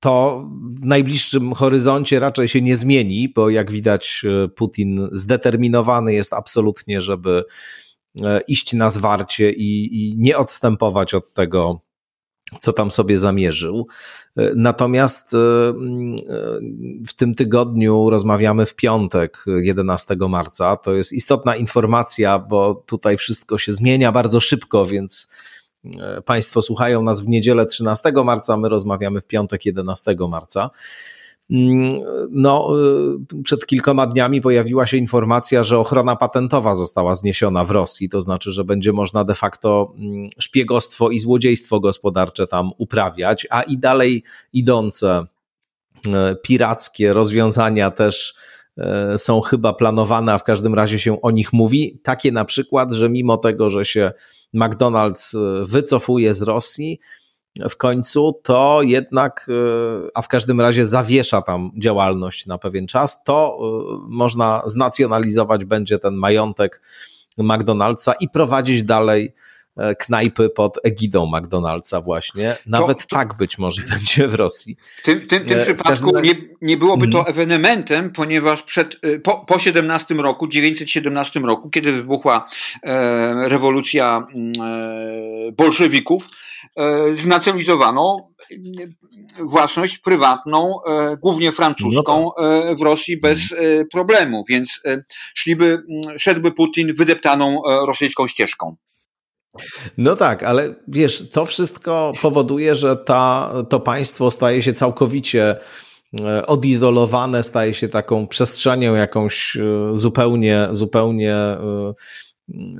to 0.01 0.49
w 0.81 0.85
najbliższym 0.85 1.53
horyzoncie 1.53 2.20
raczej 2.20 2.49
się 2.49 2.62
nie 2.62 2.77
zmieni, 2.77 3.29
bo 3.29 3.51
jak 3.51 3.72
widać, 3.72 4.22
e, 4.25 4.49
Putin 4.49 5.09
zdeterminowany 5.12 6.14
jest 6.14 6.33
absolutnie, 6.33 7.03
żeby 7.03 7.45
e, 8.22 8.41
iść 8.41 8.72
na 8.72 8.91
zwarcie 8.91 9.51
i, 9.51 9.99
i 10.01 10.14
nie 10.18 10.39
odstępować 10.39 11.14
od 11.14 11.33
tego, 11.33 11.81
co 12.61 12.72
tam 12.72 12.90
sobie 12.90 13.18
zamierzył. 13.18 13.86
Natomiast 14.57 15.34
e, 15.34 15.36
w 17.07 17.14
tym 17.16 17.34
tygodniu 17.34 18.11
rozmawiamy 18.11 18.66
w 18.66 18.74
piątek, 18.74 19.44
11 19.46 20.16
marca. 20.28 20.76
To 20.76 20.92
jest 20.92 21.12
istotna 21.12 21.57
informacja, 21.57 22.38
bo 22.38 22.74
tutaj 22.86 23.16
wszystko 23.16 23.59
się 23.59 23.72
zmienia 23.72 24.12
bardzo 24.12 24.40
szybko, 24.40 24.86
więc 24.86 25.28
e, 25.84 26.22
Państwo 26.22 26.62
słuchają 26.62 27.02
nas 27.02 27.20
w 27.20 27.28
niedzielę 27.28 27.66
13 27.66 28.12
marca, 28.24 28.57
my 28.57 28.68
rozmawiamy 28.68 29.20
w 29.20 29.26
piątek 29.26 29.66
11 29.66 30.16
marca. 30.28 30.70
Mm, 31.51 32.01
no, 32.30 32.70
y, 33.38 33.42
przed 33.42 33.66
kilkoma 33.66 34.07
dniami 34.07 34.40
pojawiła 34.40 34.86
się 34.86 34.97
informacja, 34.97 35.62
że 35.62 35.78
ochrona 35.78 36.16
patentowa 36.16 36.74
została 36.74 37.14
zniesiona 37.14 37.64
w 37.64 37.70
Rosji. 37.70 38.09
To 38.09 38.20
znaczy, 38.20 38.53
że 38.53 38.64
będzie 38.64 38.92
można 38.92 39.24
de 39.24 39.34
facto 39.34 39.92
mm, 39.99 40.28
szpiegostwo 40.38 41.11
i 41.11 41.20
złodziejstwo 41.20 41.80
gospodarcze 41.80 42.47
tam 42.47 42.70
uprawiać, 42.78 43.47
a 43.51 43.62
i 43.62 43.78
dalej 43.78 44.22
idące 44.53 45.26
y, 46.07 46.11
pirackie 46.42 47.12
rozwiązania 47.12 47.90
też 47.90 48.34
y, 49.14 49.18
są 49.18 49.40
chyba 49.40 49.72
planowane, 49.72 50.32
a 50.32 50.38
w 50.38 50.45
każdym 50.45 50.74
razie 50.74 50.99
się 50.99 51.20
o 51.20 51.30
nich 51.30 51.53
mówi. 51.53 52.01
Takie 52.03 52.32
na 52.32 52.45
przykład, 52.45 52.92
że 52.92 53.09
mimo 53.09 53.36
tego, 53.36 53.70
że 53.70 53.84
się 53.84 54.12
McDonald's 54.55 55.36
wycofuje 55.66 56.34
z 56.34 56.42
Rosji, 56.42 57.01
w 57.70 57.76
końcu, 57.76 58.40
to 58.42 58.80
jednak, 58.82 59.46
a 60.14 60.22
w 60.22 60.28
każdym 60.28 60.61
razie 60.61 60.84
zawiesza 60.84 61.42
tam 61.42 61.70
działalność 61.78 62.46
na 62.46 62.59
pewien 62.59 62.86
czas, 62.86 63.24
to 63.24 63.59
można 64.09 64.62
znacjonalizować 64.64 65.64
będzie 65.64 65.98
ten 65.98 66.14
majątek 66.14 66.82
McDonald'sa 67.38 68.12
i 68.20 68.28
prowadzić 68.28 68.84
dalej 68.84 69.34
E, 69.76 69.94
knajpy 69.94 70.50
pod 70.50 70.78
egidą 70.84 71.30
McDonald'sa 71.34 72.02
właśnie. 72.02 72.57
Nawet 72.66 72.98
to, 72.98 73.05
to, 73.09 73.16
tak 73.16 73.36
być 73.36 73.59
może 73.59 73.82
będzie 73.92 74.28
w 74.28 74.34
Rosji. 74.34 74.76
W 74.98 75.02
tym, 75.02 75.20
tym, 75.20 75.44
tym 75.44 75.59
e, 75.59 75.62
przypadku 75.62 76.12
każdym... 76.12 76.22
nie, 76.22 76.34
nie 76.62 76.76
byłoby 76.76 77.09
to 77.09 77.18
mhm. 77.18 77.36
ewenementem, 77.36 78.11
ponieważ 78.11 78.62
przed, 78.62 78.96
e, 79.02 79.18
po, 79.18 79.44
po 79.46 79.59
17 79.59 80.14
roku, 80.14 80.48
917 80.48 81.40
roku, 81.40 81.70
kiedy 81.70 81.92
wybuchła 81.92 82.48
e, 82.82 83.48
rewolucja 83.48 84.26
mm, 84.34 84.52
e, 85.48 85.52
bolszewików, 85.52 86.28
e, 86.76 87.14
znacjonalizowano 87.14 88.16
własność 89.38 89.98
prywatną, 89.98 90.76
e, 90.86 91.16
głównie 91.16 91.52
francuską, 91.52 92.22
no 92.22 92.34
tak. 92.36 92.78
w 92.78 92.82
Rosji 92.82 93.20
bez 93.20 93.40
problemu, 93.92 94.44
więc 94.48 94.80
szliby, 95.34 95.78
szedłby 96.18 96.52
Putin 96.52 96.94
wydeptaną 96.94 97.62
rosyjską 97.86 98.26
ścieżką. 98.26 98.76
No 99.98 100.16
tak, 100.16 100.42
ale 100.42 100.74
wiesz, 100.88 101.30
to 101.30 101.44
wszystko 101.44 102.12
powoduje, 102.22 102.74
że 102.74 102.96
ta, 102.96 103.52
to 103.68 103.80
państwo 103.80 104.30
staje 104.30 104.62
się 104.62 104.72
całkowicie 104.72 105.56
e, 106.20 106.46
odizolowane, 106.46 107.42
staje 107.42 107.74
się 107.74 107.88
taką 107.88 108.26
przestrzenią 108.26 108.94
jakąś 108.94 109.56
e, 109.56 109.62
zupełnie, 109.94 110.68
zupełnie 110.70 111.34
e, 111.34 111.94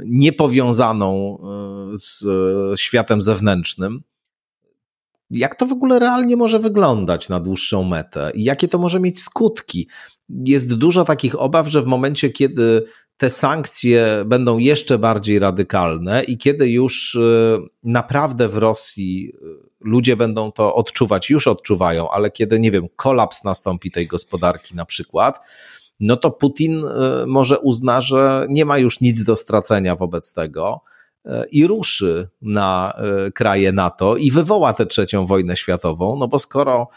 niepowiązaną 0.07 1.39
z 1.95 2.25
światem 2.81 3.23
zewnętrznym. 3.23 4.03
Jak 5.31 5.55
to 5.55 5.67
w 5.67 5.73
ogóle 5.73 5.99
realnie 5.99 6.37
może 6.37 6.59
wyglądać 6.59 7.29
na 7.29 7.41
dłuższą 7.41 7.85
metę 7.85 8.31
i 8.35 8.45
jakie 8.45 8.69
to 8.69 8.79
może 8.79 9.01
mieć 9.01 9.23
skutki? 9.23 9.89
Jest 10.29 10.75
dużo 10.75 11.05
takich 11.05 11.41
obaw, 11.41 11.69
że 11.69 11.83
w 11.83 11.87
momencie, 11.87 12.31
kiedy 12.31 12.85
te 13.17 13.31
sankcje 13.31 14.25
będą 14.27 14.59
jeszcze 14.59 14.99
bardziej 14.99 15.39
radykalne 15.39 16.25
i 16.25 16.39
kiedy 16.39 16.71
już 16.71 17.15
y, 17.15 17.59
naprawdę 17.85 18.49
w 18.49 18.57
Rosji 18.57 19.33
ludzie 19.81 20.17
będą 20.17 20.53
to 20.53 20.75
odczuwać, 20.75 21.31
już 21.31 21.47
odczuwają, 21.47 22.11
ale 22.11 22.31
kiedy, 22.31 22.61
nie 22.61 22.71
wiem, 22.71 22.87
kolaps 22.97 23.45
nastąpi 23.45 23.91
tej 23.91 24.07
gospodarki 24.07 24.77
na 24.77 24.85
przykład, 24.85 25.41
no 26.01 26.17
to 26.17 26.31
Putin 26.31 26.85
y, 26.85 27.27
może 27.27 27.59
uzna, 27.59 28.01
że 28.01 28.47
nie 28.49 28.65
ma 28.65 28.79
już 28.79 29.01
nic 29.01 29.25
do 29.25 29.37
stracenia 29.37 29.97
wobec 29.97 30.35
tego 30.35 30.81
i 31.51 31.67
ruszy 31.67 32.29
na 32.43 32.99
kraje 33.35 33.73
NATO 33.73 34.17
i 34.17 34.31
wywoła 34.31 34.73
tę 34.73 34.87
trzecią 34.87 35.27
wojnę 35.27 35.57
światową, 35.57 36.17
no 36.17 36.29
bo 36.29 36.39
skoro 36.39 36.89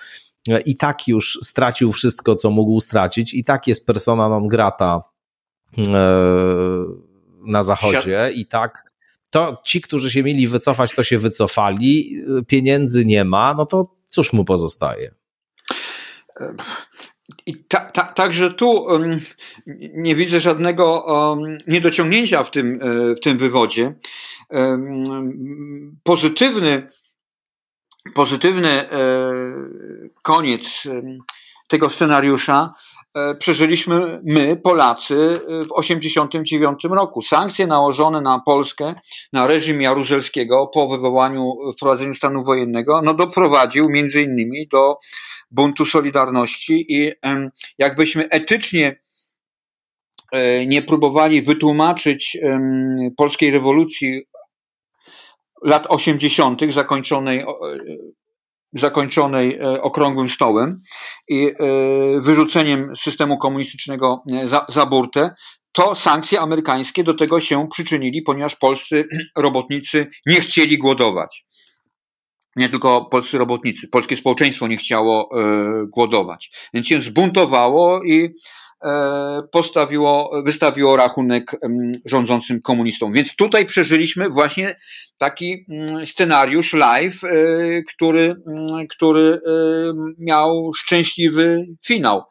i 0.65 0.75
tak 0.75 1.07
już 1.07 1.39
stracił 1.43 1.91
wszystko, 1.91 2.35
co 2.35 2.49
mógł 2.49 2.81
stracić, 2.81 3.33
i 3.33 3.43
tak 3.43 3.67
jest 3.67 3.85
persona 3.85 4.29
non 4.29 4.47
grata 4.47 5.03
E, 5.77 6.85
na 7.45 7.63
zachodzie 7.63 8.31
i 8.33 8.45
tak 8.45 8.93
to 9.29 9.61
ci, 9.65 9.81
którzy 9.81 10.11
się 10.11 10.23
mieli 10.23 10.47
wycofać, 10.47 10.93
to 10.93 11.03
się 11.03 11.17
wycofali, 11.17 12.23
pieniędzy 12.47 13.05
nie 13.05 13.25
ma, 13.25 13.53
no 13.53 13.65
to 13.65 13.95
cóż 14.05 14.33
mu 14.33 14.45
pozostaje? 14.45 15.15
I 17.47 17.55
ta, 17.67 17.79
ta, 17.79 18.03
także 18.03 18.53
tu 18.53 18.71
um, 18.71 19.19
nie 19.93 20.15
widzę 20.15 20.39
żadnego 20.39 21.01
um, 21.01 21.57
niedociągnięcia 21.67 22.43
w 22.43 22.51
tym, 22.51 22.79
e, 22.81 23.15
w 23.15 23.19
tym 23.19 23.37
wywodzie. 23.37 23.93
Um, 24.49 25.97
pozytywny, 26.03 26.87
pozytywny 28.15 28.69
e, 28.69 28.89
koniec 30.23 30.83
tego 31.67 31.89
scenariusza 31.89 32.73
E, 33.17 33.35
przeżyliśmy 33.35 34.21
my, 34.23 34.55
Polacy, 34.55 35.15
w 35.47 35.81
1989 35.81 36.83
roku. 36.83 37.21
Sankcje 37.21 37.67
nałożone 37.67 38.21
na 38.21 38.39
Polskę, 38.45 38.93
na 39.33 39.47
reżim 39.47 39.81
Jaruzelskiego 39.81 40.67
po 40.73 40.87
wywołaniu, 40.87 41.53
wprowadzeniu 41.77 42.15
stanu 42.15 42.43
wojennego, 42.43 43.01
no 43.01 43.13
doprowadził 43.13 43.89
między 43.89 44.21
innymi 44.21 44.67
do 44.67 44.97
buntu 45.51 45.85
Solidarności 45.85 46.85
i 46.89 47.11
jakbyśmy 47.77 48.29
etycznie 48.29 48.99
e, 50.31 50.65
nie 50.65 50.81
próbowali 50.81 51.41
wytłumaczyć 51.41 52.37
polskiej 53.17 53.51
rewolucji 53.51 54.21
lat 55.63 55.85
80., 55.89 56.61
zakończonej 56.73 57.45
zakończonej 58.73 59.55
e, 59.55 59.81
okrągłym 59.81 60.29
stołem 60.29 60.81
i 61.27 61.47
e, 61.47 61.53
wyrzuceniem 62.21 62.95
systemu 62.97 63.37
komunistycznego 63.37 64.23
e, 64.33 64.47
za, 64.47 64.65
za 64.69 64.85
burtę, 64.85 65.35
to 65.71 65.95
sankcje 65.95 66.39
amerykańskie 66.39 67.03
do 67.03 67.13
tego 67.13 67.39
się 67.39 67.67
przyczynili, 67.71 68.21
ponieważ 68.21 68.55
polscy 68.55 69.07
robotnicy 69.37 70.07
nie 70.25 70.35
chcieli 70.35 70.77
głodować. 70.77 71.46
Nie 72.57 72.69
tylko 72.69 73.05
polscy 73.05 73.37
robotnicy, 73.37 73.87
polskie 73.87 74.15
społeczeństwo 74.15 74.67
nie 74.67 74.77
chciało 74.77 75.29
głodować. 75.93 76.51
Więc 76.73 76.87
się 76.87 77.01
zbuntowało 77.01 78.03
i 78.03 78.33
E, 78.83 79.41
postawiło, 79.51 80.41
wystawiło 80.45 80.97
rachunek 80.97 81.51
rządzącym 82.05 82.61
komunistom. 82.61 83.11
Więc 83.11 83.35
tutaj 83.35 83.65
przeżyliśmy 83.65 84.29
właśnie 84.29 84.75
taki 85.17 85.65
mm, 85.69 86.05
scenariusz 86.05 86.73
live, 86.73 87.23
e, 87.23 87.27
który, 87.83 88.35
mm, 88.47 88.87
który 88.87 89.33
e, 89.33 89.39
miał 90.19 90.73
szczęśliwy 90.73 91.65
finał. 91.85 92.23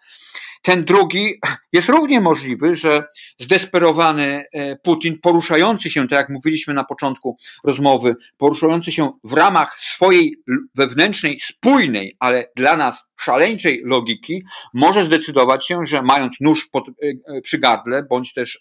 Ten 0.67 0.85
drugi 0.85 1.41
jest 1.73 1.89
równie 1.89 2.21
możliwy, 2.21 2.75
że 2.75 3.05
zdesperowany 3.39 4.45
e, 4.53 4.77
Putin, 4.77 5.19
poruszający 5.19 5.91
się, 5.91 6.09
tak 6.09 6.19
jak 6.19 6.29
mówiliśmy 6.29 6.75
na 6.75 6.85
początku 6.85 7.37
rozmowy, 7.65 8.17
poruszający 8.37 8.93
się 8.93 9.13
w 9.25 9.33
ramach 9.33 9.81
swojej 9.81 10.37
wewnętrznej, 10.75 11.41
spójnej, 11.41 12.17
ale 12.19 12.51
dla 12.57 12.77
nas 12.77 13.11
szaleńczej 13.17 13.83
logiki, 13.85 14.43
może 14.75 15.05
zdecydować 15.05 15.67
się, 15.67 15.81
że 15.87 16.03
mając 16.03 16.41
nóż 16.41 16.69
pod, 16.73 16.89
e, 16.89 16.93
e, 17.37 17.41
przy 17.41 17.59
gardle, 17.59 18.03
bądź 18.03 18.35
też 18.35 18.61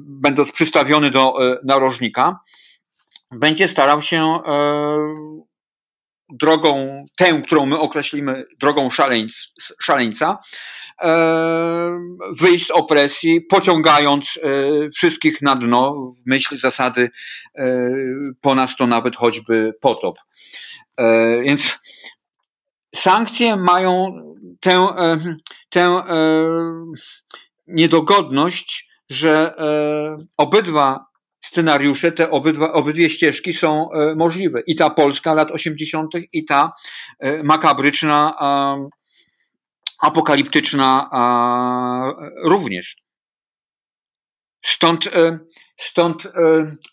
będąc 0.00 0.52
przystawiony 0.52 1.10
do 1.10 1.34
narożnika, 1.64 2.38
będzie 3.30 3.68
starał 3.68 4.02
się 4.02 4.38
drogą 6.32 7.04
tę, 7.16 7.42
którą 7.46 7.66
my 7.66 7.78
określimy 7.78 8.44
drogą 8.60 8.90
szaleńc, 8.90 9.52
szaleńca, 9.80 10.38
wyjść 12.40 12.66
z 12.66 12.70
opresji, 12.70 13.40
pociągając 13.40 14.38
e, 14.42 14.90
wszystkich 14.90 15.42
na 15.42 15.56
dno 15.56 15.92
w 15.92 16.30
myśl 16.30 16.58
zasady 16.58 17.10
e, 17.54 17.90
po 18.40 18.54
nas 18.54 18.76
to 18.76 18.86
nawet 18.86 19.16
choćby 19.16 19.72
potop. 19.80 20.18
Więc 21.42 21.78
sankcje 22.94 23.56
mają 23.56 24.22
tę, 24.60 24.88
tę 25.68 26.02
niedogodność, 27.66 28.88
że 29.10 29.54
obydwa 30.36 31.08
scenariusze, 31.48 32.12
te 32.12 32.30
obydwa, 32.30 32.72
obydwie 32.72 33.10
ścieżki 33.10 33.52
są 33.52 33.92
e, 33.92 34.14
możliwe. 34.14 34.60
I 34.66 34.76
ta 34.76 34.90
polska 34.90 35.34
lat 35.34 35.50
80., 35.50 36.12
i 36.32 36.44
ta 36.44 36.72
e, 37.18 37.42
makabryczna, 37.42 38.34
apokaliptyczna 40.02 41.10
również. 42.44 42.96
Stąd, 44.64 45.06
e, 45.06 45.38
stąd 45.76 46.28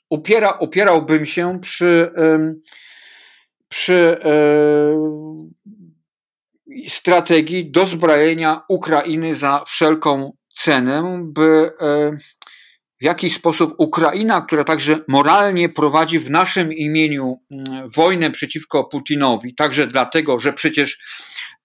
upiera, 0.10 0.52
upierałbym 0.52 1.26
się 1.26 1.60
przy, 1.62 2.12
przy 3.68 4.20
strategii 6.88 7.72
dozbrojenia 7.72 8.62
Ukrainy 8.70 9.36
za 9.36 9.64
wszelką 9.68 10.32
cenę, 10.54 11.22
by 11.24 11.72
w 13.02 13.04
jaki 13.04 13.30
sposób 13.30 13.74
Ukraina, 13.78 14.42
która 14.42 14.64
także 14.64 15.00
moralnie 15.08 15.70
prowadzi 15.70 16.20
w 16.20 16.30
naszym 16.30 16.74
imieniu 16.74 17.40
mm, 17.52 17.90
wojnę 17.90 18.32
przeciwko 18.32 18.84
Putinowi, 18.84 19.56
także 19.56 19.88
dlatego, 19.88 20.40
że 20.40 20.54
przecież 20.54 20.98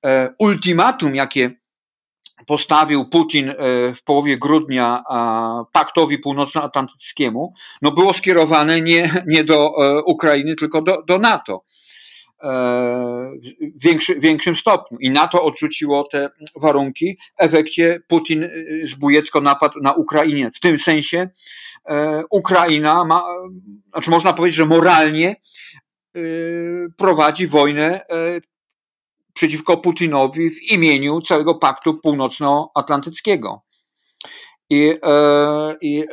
e, 0.05 0.35
ultimatum, 0.39 1.15
jakie 1.15 1.49
postawił 2.47 3.05
Putin 3.05 3.49
e, 3.49 3.55
w 3.95 4.03
połowie 4.05 4.39
grudnia 4.39 5.03
paktowi 5.73 6.19
północnoatlantyckiemu, 6.19 7.55
no 7.83 7.91
było 7.91 8.13
skierowane 8.13 8.81
nie, 8.81 9.23
nie 9.27 9.45
do 9.45 9.73
e, 9.85 10.03
Ukrainy, 10.03 10.57
tylko 10.57 10.83
do, 10.83 11.03
do 11.03 11.19
NATO. 11.19 11.65
E, 12.43 13.31
w 13.77 13.83
większy, 13.85 14.21
większym 14.21 14.57
stopniu. 14.57 14.99
I 15.01 15.11
NATO 15.11 15.45
odrzuciło 15.45 16.05
te 16.05 16.31
warunki. 16.57 17.19
W 17.39 17.45
efekcie 17.45 18.01
Putin 18.09 18.43
y, 18.43 18.83
zbójecko 18.85 19.41
napadł 19.41 19.81
na 19.81 19.93
Ukrainę. 19.93 20.51
W 20.51 20.61
tym 20.61 20.79
sensie 20.79 21.29
e, 21.89 22.23
Ukraina 22.31 23.05
ma, 23.05 23.25
znaczy 23.91 24.11
można 24.11 24.33
powiedzieć, 24.33 24.57
że 24.57 24.67
moralnie 24.67 25.37
prowadzi 26.97 27.47
wojnę 27.47 28.01
przeciwko 29.35 29.77
Putinowi 29.77 30.51
w 30.51 30.63
imieniu 30.73 31.21
całego 31.21 31.55
Paktu 31.55 31.95
Północnoatlantyckiego. 31.95 33.63
I, 34.71 34.95
i 35.81 36.05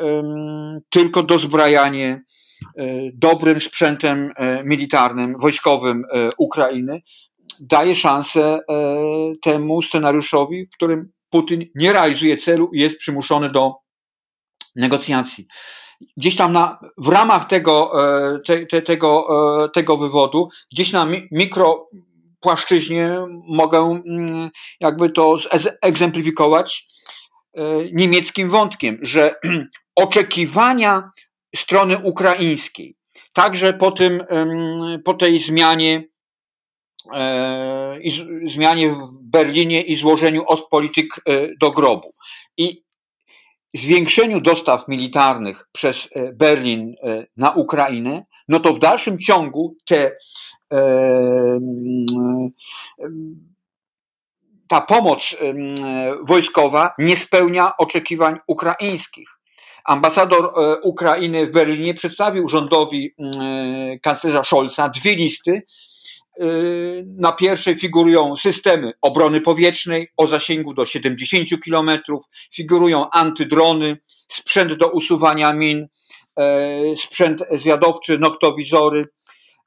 tylko 0.89 1.23
dozbrajanie 1.23 2.23
dobrym 3.13 3.61
sprzętem 3.61 4.31
militarnym, 4.65 5.35
wojskowym 5.39 6.03
Ukrainy 6.37 7.01
daje 7.59 7.95
szansę 7.95 8.59
temu 9.41 9.81
scenariuszowi, 9.81 10.65
w 10.65 10.75
którym 10.75 11.11
Putin 11.29 11.65
nie 11.75 11.93
realizuje 11.93 12.37
celu 12.37 12.69
i 12.73 12.79
jest 12.79 12.97
przymuszony 12.97 13.49
do 13.49 13.75
negocjacji. 14.75 15.47
Gdzieś 16.17 16.35
tam 16.35 16.53
na, 16.53 16.79
w 16.97 17.07
ramach 17.07 17.45
tego, 17.45 17.91
e, 18.35 18.39
te, 18.39 18.65
te, 18.65 18.81
tego, 18.81 19.27
e, 19.65 19.69
tego 19.69 19.97
wywodu, 19.97 20.49
gdzieś 20.71 20.91
na 20.91 21.07
mikropłaszczyźnie 21.31 23.17
mogę 23.47 24.01
mm, 24.05 24.49
jakby 24.79 25.09
to 25.09 25.37
egzemplifikować 25.81 26.87
e, 27.53 27.61
niemieckim 27.91 28.49
wątkiem, 28.49 28.99
że 29.01 29.35
oczekiwania 29.95 31.11
strony 31.57 31.97
ukraińskiej, 31.97 32.95
także 33.33 33.73
po, 33.73 33.91
tym, 33.91 34.23
po 35.05 35.13
tej 35.13 35.39
zmianie 35.39 36.03
i 38.01 38.11
zmianie 38.45 38.89
w 38.89 39.09
Berlinie 39.11 39.81
i 39.81 39.95
złożeniu 39.95 40.43
Ostpolitik 40.47 41.15
do 41.59 41.71
grobu. 41.71 42.11
I 42.57 42.83
zwiększeniu 43.73 44.41
dostaw 44.41 44.87
militarnych 44.87 45.67
przez 45.71 46.09
e, 46.11 46.33
Berlin 46.33 46.95
e, 47.03 47.25
na 47.37 47.51
Ukrainę, 47.51 48.25
no 48.47 48.59
to 48.59 48.73
w 48.73 48.79
dalszym 48.79 49.19
ciągu 49.19 49.75
te, 49.85 50.11
e, 50.73 50.79
ta 54.67 54.81
pomoc 54.81 55.35
wojskowa 56.23 56.93
nie 56.99 57.17
spełnia 57.17 57.77
oczekiwań 57.77 58.39
ukraińskich. 58.47 59.36
Ambasador 59.87 60.51
Ukrainy 60.83 61.45
w 61.47 61.51
Berlinie 61.51 61.93
przedstawił 61.93 62.47
rządowi 62.47 63.15
kanclerza 64.01 64.43
Scholza 64.43 64.89
dwie 64.89 65.15
listy 65.15 65.61
Y, 66.41 67.05
na 67.17 67.31
pierwszej 67.31 67.79
figurują 67.79 68.35
systemy 68.35 68.93
obrony 69.01 69.41
powietrznej 69.41 70.11
o 70.17 70.27
zasięgu 70.27 70.73
do 70.73 70.85
70 70.85 71.49
km, 71.65 71.89
figurują 72.53 73.09
antydrony, 73.09 73.97
sprzęt 74.27 74.73
do 74.73 74.91
usuwania 74.91 75.53
min, 75.53 75.87
e, 76.39 76.95
sprzęt 76.95 77.43
zwiadowczy, 77.51 78.19
noktowizory, 78.19 79.05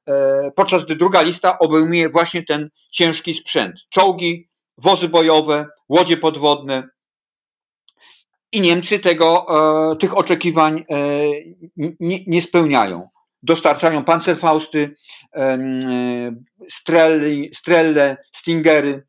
e, 0.07 0.51
podczas 0.57 0.85
gdy 0.85 0.97
druga 0.97 1.23
lista 1.23 1.59
obejmuje 1.59 2.09
właśnie 2.09 2.43
ten 2.43 2.71
ciężki 2.91 3.35
sprzęt. 3.35 3.75
Czołgi, 3.89 4.49
wozy 4.79 5.09
bojowe, 5.09 5.66
łodzie 5.89 6.16
podwodne. 6.16 6.89
I 8.53 8.61
Niemcy 8.61 8.98
tego, 8.98 9.46
e, 9.92 9.96
tych 9.96 10.16
oczekiwań 10.16 10.84
nie, 12.01 12.24
nie 12.26 12.42
spełniają 12.42 13.09
dostarczają 13.42 14.05
pancerfausty, 14.05 14.94
strelli, 16.68 17.51
strelle, 17.55 18.16
stingery. 18.32 19.07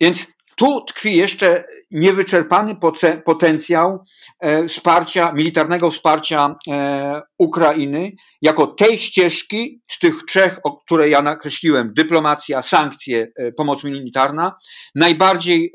Więc 0.00 0.26
tu 0.60 0.80
tkwi 0.80 1.16
jeszcze 1.16 1.64
niewyczerpany 1.90 2.76
potencjał 3.24 4.04
e, 4.40 4.68
wsparcia, 4.68 5.32
militarnego 5.32 5.90
wsparcia 5.90 6.56
e, 6.68 7.22
Ukrainy, 7.38 8.12
jako 8.42 8.66
tej 8.66 8.98
ścieżki 8.98 9.80
z 9.88 9.98
tych 9.98 10.14
trzech, 10.28 10.58
o 10.64 10.76
które 10.76 11.08
ja 11.08 11.22
nakreśliłem, 11.22 11.92
dyplomacja, 11.96 12.62
sankcje, 12.62 13.32
e, 13.36 13.52
pomoc 13.52 13.84
militarna, 13.84 14.56
najbardziej 14.94 15.72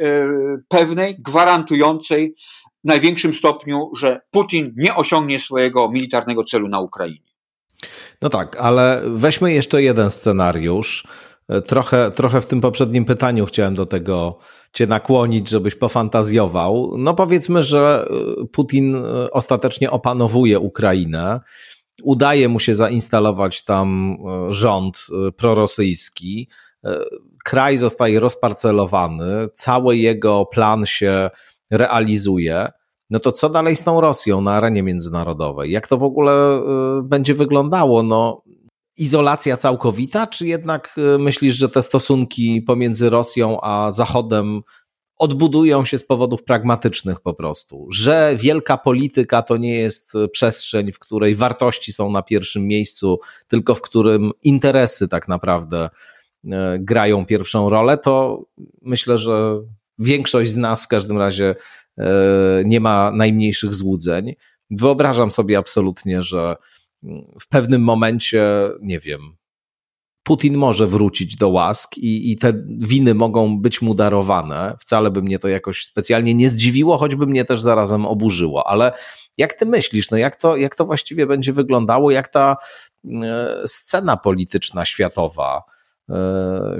pewnej, 0.69 1.15
gwarantującej 1.19 2.35
w 2.86 2.88
największym 2.88 3.33
stopniu, 3.33 3.91
że 3.97 4.21
Putin 4.31 4.73
nie 4.77 4.95
osiągnie 4.95 5.39
swojego 5.39 5.91
militarnego 5.91 6.43
celu 6.43 6.67
na 6.67 6.79
Ukrainie. 6.79 7.31
No 8.21 8.29
tak, 8.29 8.57
ale 8.59 9.01
weźmy 9.05 9.53
jeszcze 9.53 9.83
jeden 9.83 10.11
scenariusz. 10.11 11.07
Trochę, 11.67 12.11
trochę 12.11 12.41
w 12.41 12.45
tym 12.45 12.61
poprzednim 12.61 13.05
pytaniu 13.05 13.45
chciałem 13.45 13.75
do 13.75 13.86
tego 13.86 14.38
Cię 14.73 14.88
nakłonić, 14.88 15.49
żebyś 15.49 15.75
pofantazjował. 15.75 16.93
No 16.97 17.13
powiedzmy, 17.13 17.63
że 17.63 18.07
e, 18.09 18.45
Putin 18.45 18.95
e, 18.95 19.31
ostatecznie 19.31 19.91
opanowuje 19.91 20.59
Ukrainę. 20.59 21.39
Udaje 22.03 22.49
mu 22.49 22.59
się 22.59 22.75
zainstalować 22.75 23.63
tam 23.63 24.17
e, 24.49 24.53
rząd 24.53 25.07
prorosyjski. 25.38 26.49
Kraj 27.45 27.77
zostaje 27.77 28.19
rozparcelowany, 28.19 29.47
cały 29.53 29.97
jego 29.97 30.45
plan 30.45 30.86
się 30.86 31.29
realizuje 31.72 32.68
no 33.09 33.20
to 33.20 33.32
co 33.32 33.49
dalej 33.49 33.76
z 33.76 33.84
tą 33.84 34.01
Rosją 34.01 34.41
na 34.41 34.53
arenie 34.53 34.84
międzynarodowej? 34.84 35.72
Jak 35.72 35.88
to 35.88 35.97
w 35.97 36.03
ogóle 36.03 36.61
y, 36.99 37.03
będzie 37.03 37.34
wyglądało? 37.34 38.03
No, 38.03 38.43
izolacja 38.97 39.57
całkowita, 39.57 40.28
czy 40.28 40.47
jednak 40.47 40.95
y, 41.16 41.20
myślisz, 41.20 41.55
że 41.55 41.70
te 41.70 41.82
stosunki 41.82 42.61
pomiędzy 42.61 43.09
Rosją 43.09 43.61
a 43.61 43.91
Zachodem 43.91 44.61
odbudują 45.18 45.86
się 45.86 45.97
z 45.97 46.05
powodów 46.05 46.43
pragmatycznych 46.43 47.20
po 47.22 47.34
prostu? 47.34 47.88
Że 47.91 48.36
wielka 48.38 48.78
polityka 48.78 49.41
to 49.41 49.57
nie 49.57 49.76
jest 49.76 50.13
przestrzeń, 50.32 50.91
w 50.91 50.99
której 50.99 51.36
wartości 51.36 51.91
są 51.91 52.11
na 52.11 52.22
pierwszym 52.22 52.68
miejscu, 52.68 53.20
tylko 53.47 53.76
w 53.76 53.82
którym 53.82 54.32
interesy 54.43 55.07
tak 55.07 55.28
naprawdę 55.28 55.89
grają 56.80 57.26
pierwszą 57.26 57.70
rolę, 57.70 57.97
to 57.97 58.43
myślę, 58.82 59.18
że 59.18 59.61
większość 59.99 60.51
z 60.51 60.57
nas 60.57 60.83
w 60.83 60.87
każdym 60.87 61.17
razie 61.17 61.55
e, 61.97 62.05
nie 62.65 62.79
ma 62.79 63.11
najmniejszych 63.11 63.75
złudzeń. 63.75 64.35
Wyobrażam 64.69 65.31
sobie 65.31 65.57
absolutnie, 65.57 66.21
że 66.21 66.55
w 67.41 67.47
pewnym 67.49 67.81
momencie, 67.81 68.69
nie 68.81 68.99
wiem, 68.99 69.35
Putin 70.27 70.57
może 70.57 70.87
wrócić 70.87 71.35
do 71.35 71.49
łask 71.49 71.97
i, 71.97 72.31
i 72.31 72.35
te 72.37 72.53
winy 72.67 73.13
mogą 73.13 73.61
być 73.61 73.81
mu 73.81 73.95
darowane. 73.95 74.75
Wcale 74.79 75.11
by 75.11 75.21
mnie 75.21 75.39
to 75.39 75.47
jakoś 75.47 75.85
specjalnie 75.85 76.33
nie 76.33 76.49
zdziwiło, 76.49 76.97
choćby 76.97 77.27
mnie 77.27 77.45
też 77.45 77.61
zarazem 77.61 78.05
oburzyło. 78.05 78.67
Ale 78.67 78.91
jak 79.37 79.53
ty 79.53 79.65
myślisz, 79.65 80.11
no 80.11 80.17
jak, 80.17 80.35
to, 80.35 80.57
jak 80.57 80.75
to 80.75 80.85
właściwie 80.85 81.27
będzie 81.27 81.53
wyglądało, 81.53 82.11
jak 82.11 82.27
ta 82.27 82.55
e, 83.23 83.61
scena 83.65 84.17
polityczna 84.17 84.85
światowa 84.85 85.63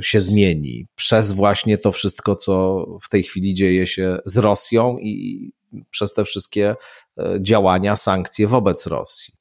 się 0.02 0.20
zmieni 0.20 0.86
przez 0.96 1.32
właśnie 1.32 1.78
to 1.78 1.92
wszystko, 1.92 2.36
co 2.36 2.86
w 3.02 3.10
tej 3.10 3.24
chwili 3.24 3.54
dzieje 3.54 3.88
się 3.88 4.18
z 4.26 4.38
Rosją 4.38 4.98
i 4.98 5.52
przez 5.90 6.14
te 6.14 6.24
wszystkie 6.26 6.76
e, 7.18 7.38
działania, 7.42 7.96
sankcje 7.96 8.48
wobec 8.48 8.88
Rosji. 8.88 9.34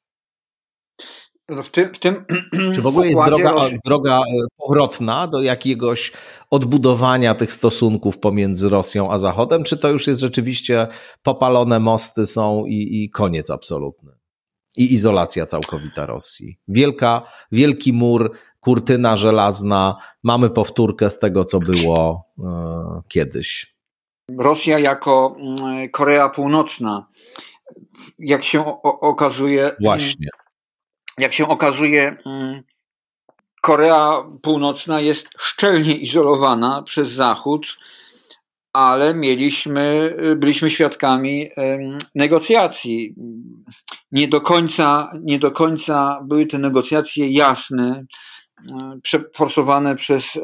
No 1.49 1.63
w 1.63 1.69
tym, 1.69 1.93
w 1.93 1.99
tym 1.99 2.25
Czy 2.75 2.81
w 2.81 2.87
ogóle 2.87 3.07
jest 3.07 3.25
droga, 3.25 3.55
droga 3.85 4.19
e, 4.19 4.23
powrotna 4.57 5.27
do 5.27 5.41
jakiegoś 5.41 6.11
odbudowania 6.49 7.35
tych 7.35 7.53
stosunków 7.53 8.19
pomiędzy 8.19 8.69
Rosją 8.69 9.11
a 9.11 9.17
Zachodem, 9.17 9.63
czy 9.63 9.77
to 9.77 9.89
już 9.89 10.07
jest 10.07 10.19
rzeczywiście 10.19 10.87
popalone 11.23 11.79
mosty 11.79 12.25
są 12.25 12.65
i, 12.65 13.03
i 13.03 13.09
koniec 13.09 13.49
absolutny? 13.49 14.11
I 14.77 14.93
izolacja 14.93 15.45
całkowita 15.45 16.05
Rosji. 16.05 16.59
Wielka, 16.67 17.21
wielki 17.51 17.93
mur 17.93 18.31
kurtyna 18.65 19.17
żelazna, 19.17 19.95
mamy 20.23 20.49
powtórkę 20.49 21.09
z 21.09 21.19
tego, 21.19 21.43
co 21.43 21.59
było 21.59 22.23
e, 22.39 23.01
kiedyś. 23.07 23.75
Rosja 24.37 24.79
jako 24.79 25.35
mm, 25.39 25.89
Korea 25.89 26.29
Północna, 26.29 27.07
jak 28.19 28.43
się 28.43 28.81
okazuje. 28.81 29.71
Właśnie. 29.81 30.27
Jak 31.17 31.33
się 31.33 31.47
okazuje, 31.47 32.17
mm, 32.25 32.63
Korea 33.61 34.23
Północna 34.41 35.01
jest 35.01 35.27
szczelnie 35.37 35.95
izolowana 35.95 36.83
przez 36.83 37.11
Zachód, 37.11 37.77
ale 38.73 39.13
mieliśmy, 39.13 40.15
byliśmy 40.37 40.69
świadkami 40.69 41.49
negocjacji. 42.15 43.15
Nie 44.11 44.27
do 44.27 44.41
końca, 44.41 45.11
nie 45.23 45.39
do 45.39 45.51
końca 45.51 46.21
były 46.23 46.45
te 46.45 46.57
negocjacje 46.57 47.31
jasne 47.31 48.05
przeforsowane 49.01 49.95
przez 49.95 50.39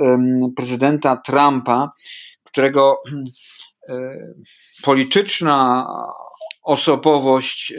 prezydenta 0.56 1.18
Trumpa, 1.18 1.92
którego 2.44 2.98
e, 3.90 4.18
polityczna 4.84 5.88
osobowość 6.64 7.74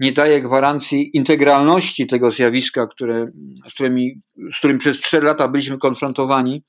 nie 0.00 0.12
daje 0.12 0.40
gwarancji 0.40 1.10
integralności 1.16 2.06
tego 2.06 2.30
zjawiska, 2.30 2.86
które, 2.86 3.26
z, 3.66 3.74
którymi, 3.74 4.20
z 4.54 4.58
którym 4.58 4.78
przez 4.78 5.00
cztery 5.00 5.26
lata 5.26 5.48
byliśmy 5.48 5.78
konfrontowani. 5.78 6.64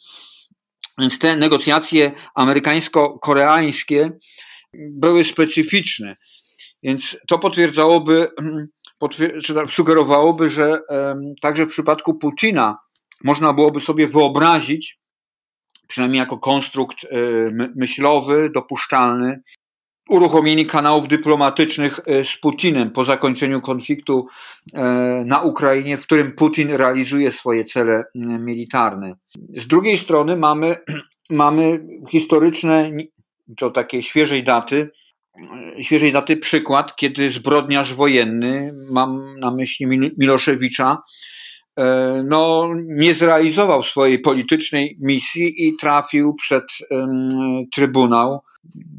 Więc 1.00 1.20
te 1.20 1.36
negocjacje 1.36 2.12
amerykańsko-koreańskie 2.36 4.12
były 4.74 5.24
specyficzne. 5.24 6.16
Więc 6.84 7.18
to 7.28 7.40
potwierdzałoby 7.40 8.28
sugerowałoby, 9.70 10.50
że 10.50 10.82
także 11.42 11.66
w 11.66 11.70
przypadku 11.70 12.14
Putina 12.14 12.76
można 13.24 13.54
byłoby 13.54 13.80
sobie 13.80 14.08
wyobrazić, 14.08 15.00
przynajmniej 15.88 16.20
jako 16.20 16.38
konstrukt 16.38 16.98
e, 17.04 17.08
myślowy, 17.76 18.50
dopuszczalny, 18.54 19.42
uruchomienie 20.10 20.66
kanałów 20.66 21.08
dyplomatycznych 21.08 22.00
e, 22.06 22.26
z 22.26 22.38
Putinem 22.38 22.92
po 22.92 23.06
zakończeniu 23.06 23.62
konfliktu 23.62 24.28
e, 24.74 24.84
na 25.26 25.42
Ukrainie, 25.42 25.98
w 25.98 26.04
którym 26.04 26.32
Putin 26.32 26.72
realizuje 26.72 27.32
swoje 27.32 27.64
cele 27.64 28.04
militarne. 28.16 29.14
Z 29.56 29.68
drugiej 29.68 29.98
strony 29.98 30.36
mamy, 30.38 30.76
mamy 31.30 31.88
historyczne, 32.10 32.92
to 33.58 33.72
takie 33.72 34.04
świeżej 34.04 34.44
daty, 34.44 34.90
świeżej 35.82 36.12
daty 36.12 36.38
przykład, 36.38 36.96
kiedy 36.96 37.32
zbrodniarz 37.32 37.94
wojenny, 37.94 38.74
mam 38.92 39.40
na 39.40 39.52
myśli 39.52 39.88
Miloszewicza, 40.18 40.98
E, 41.78 42.24
no, 42.28 42.70
nie 42.86 43.14
zrealizował 43.14 43.84
swojej 43.84 44.20
politycznej 44.20 44.98
misji 45.02 45.68
i 45.68 45.78
trafił 45.78 46.36
przed 46.36 46.64
Trybunał. 47.74 48.40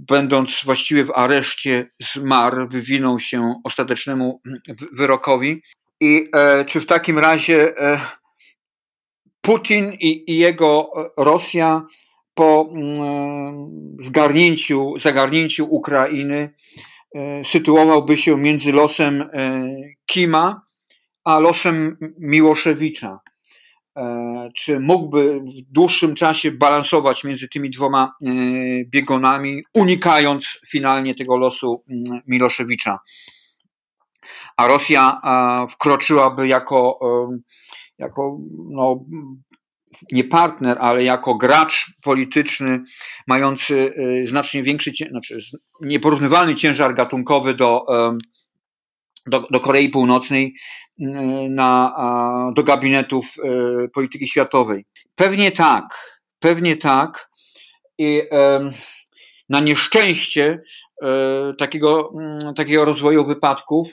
Będąc 0.08 0.60
właściwie 0.64 1.04
w 1.04 1.10
areszcie, 1.10 1.90
zmarł, 2.14 2.68
wywinął 2.68 3.18
się 3.18 3.54
ostatecznemu 3.64 4.40
wyrokowi. 4.92 5.62
I 6.00 6.28
e, 6.34 6.64
czy 6.64 6.80
w 6.80 6.86
takim 6.86 7.18
razie 7.18 7.78
e, 7.78 8.00
Putin 9.40 9.92
i, 9.92 10.30
i, 10.30 10.38
jego 10.38 10.90
Rosja 11.16 11.82
po 12.38 12.70
mm, 12.72 13.96
zgarnięciu, 14.00 14.94
zagarnięciu 15.00 15.66
Ukrainy 15.70 16.54
e, 17.14 17.44
sytuowałby 17.44 18.16
się 18.16 18.36
między 18.36 18.72
losem 18.72 19.22
e, 19.22 19.60
Kima, 20.06 20.62
a 21.24 21.38
losem 21.38 21.96
Miłoszewicza. 22.18 23.20
E, 23.96 24.48
czy 24.54 24.80
mógłby 24.80 25.40
w 25.40 25.72
dłuższym 25.72 26.14
czasie 26.14 26.50
balansować 26.50 27.24
między 27.24 27.48
tymi 27.48 27.70
dwoma 27.70 28.12
biegunami, 28.86 29.62
unikając 29.74 30.60
finalnie 30.68 31.14
tego 31.14 31.36
losu 31.36 31.84
mm, 31.88 32.22
Miloszewicza? 32.26 32.98
A 34.56 34.66
Rosja 34.66 35.20
wkroczyłaby 35.70 36.48
jako, 36.48 36.98
jako 37.98 38.38
no, 38.70 39.04
nie 40.12 40.24
partner, 40.24 40.76
ale 40.80 41.04
jako 41.04 41.34
gracz 41.34 41.92
polityczny 42.02 42.80
mający 43.26 43.92
znacznie 44.24 44.62
większy, 44.62 44.92
znaczy 45.10 45.40
nieporównywalny 45.80 46.54
ciężar 46.54 46.94
gatunkowy 46.94 47.54
do 47.54 47.86
do, 49.26 49.46
do 49.50 49.60
Korei 49.60 49.88
Północnej 49.88 50.54
mm, 51.00 51.54
na, 51.54 51.94
do 52.54 52.62
gabinetów 52.62 53.26
e, 53.44 53.88
polityki 53.88 54.26
światowej. 54.26 54.84
Pewnie 55.14 55.52
tak, 55.52 55.84
pewnie 56.38 56.76
tak. 56.76 57.30
I 57.98 58.22
na 59.48 59.60
nieszczęście 59.60 60.62
takiego, 61.58 62.12
mm, 62.14 62.54
takiego 62.54 62.84
rozwoju 62.84 63.26
wypadków 63.26 63.88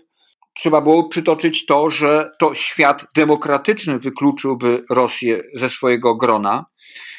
trzeba 0.55 0.81
było 0.81 1.09
przytoczyć 1.09 1.65
to, 1.65 1.89
że 1.89 2.31
to 2.39 2.53
świat 2.53 3.05
demokratyczny 3.15 3.99
wykluczyłby 3.99 4.83
Rosję 4.89 5.41
ze 5.53 5.69
swojego 5.69 6.15
grona. 6.15 6.65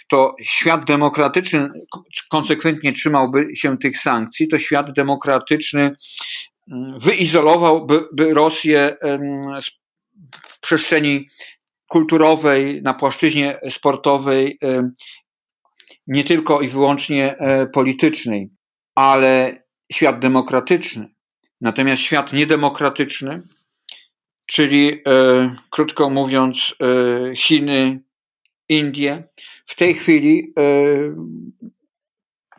To 0.08 0.34
świat 0.42 0.84
demokratyczny 0.84 1.68
konsekwentnie 2.30 2.92
trzymałby 2.92 3.48
się 3.56 3.78
tych 3.78 3.98
sankcji, 3.98 4.48
to 4.48 4.58
świat 4.58 4.92
demokratyczny 4.92 5.96
wyizolowałby 7.00 8.08
Rosję 8.18 8.96
w 10.50 10.60
przestrzeni 10.60 11.28
kulturowej, 11.88 12.82
na 12.82 12.94
płaszczyźnie 12.94 13.60
sportowej, 13.70 14.58
nie 16.06 16.24
tylko 16.24 16.60
i 16.60 16.68
wyłącznie 16.68 17.38
e, 17.38 17.66
politycznej, 17.66 18.50
ale 18.94 19.56
świat 19.92 20.18
demokratyczny. 20.18 21.15
Natomiast 21.60 22.02
świat 22.02 22.32
niedemokratyczny, 22.32 23.38
czyli 24.46 24.92
e, 24.92 25.56
krótko 25.70 26.10
mówiąc, 26.10 26.74
e, 26.82 27.36
Chiny, 27.36 28.00
Indie, 28.68 29.24
w 29.66 29.74
tej 29.74 29.94
chwili, 29.94 30.54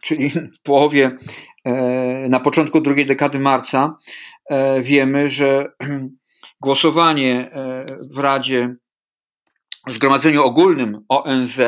czyli 0.02 0.30
w 0.30 0.62
połowie 0.64 1.18
E, 1.68 2.30
na 2.30 2.40
początku 2.40 2.82
drugiej 2.82 3.06
dekady 3.06 3.40
marca 3.40 3.98
e, 4.50 4.82
wiemy, 4.82 5.30
że 5.30 5.72
głosowanie 6.62 7.50
e, 7.52 7.86
w 8.12 8.18
Radzie, 8.18 8.76
w 9.88 9.94
Zgromadzeniu 9.94 10.44
Ogólnym 10.44 11.06
ONZ 11.10 11.60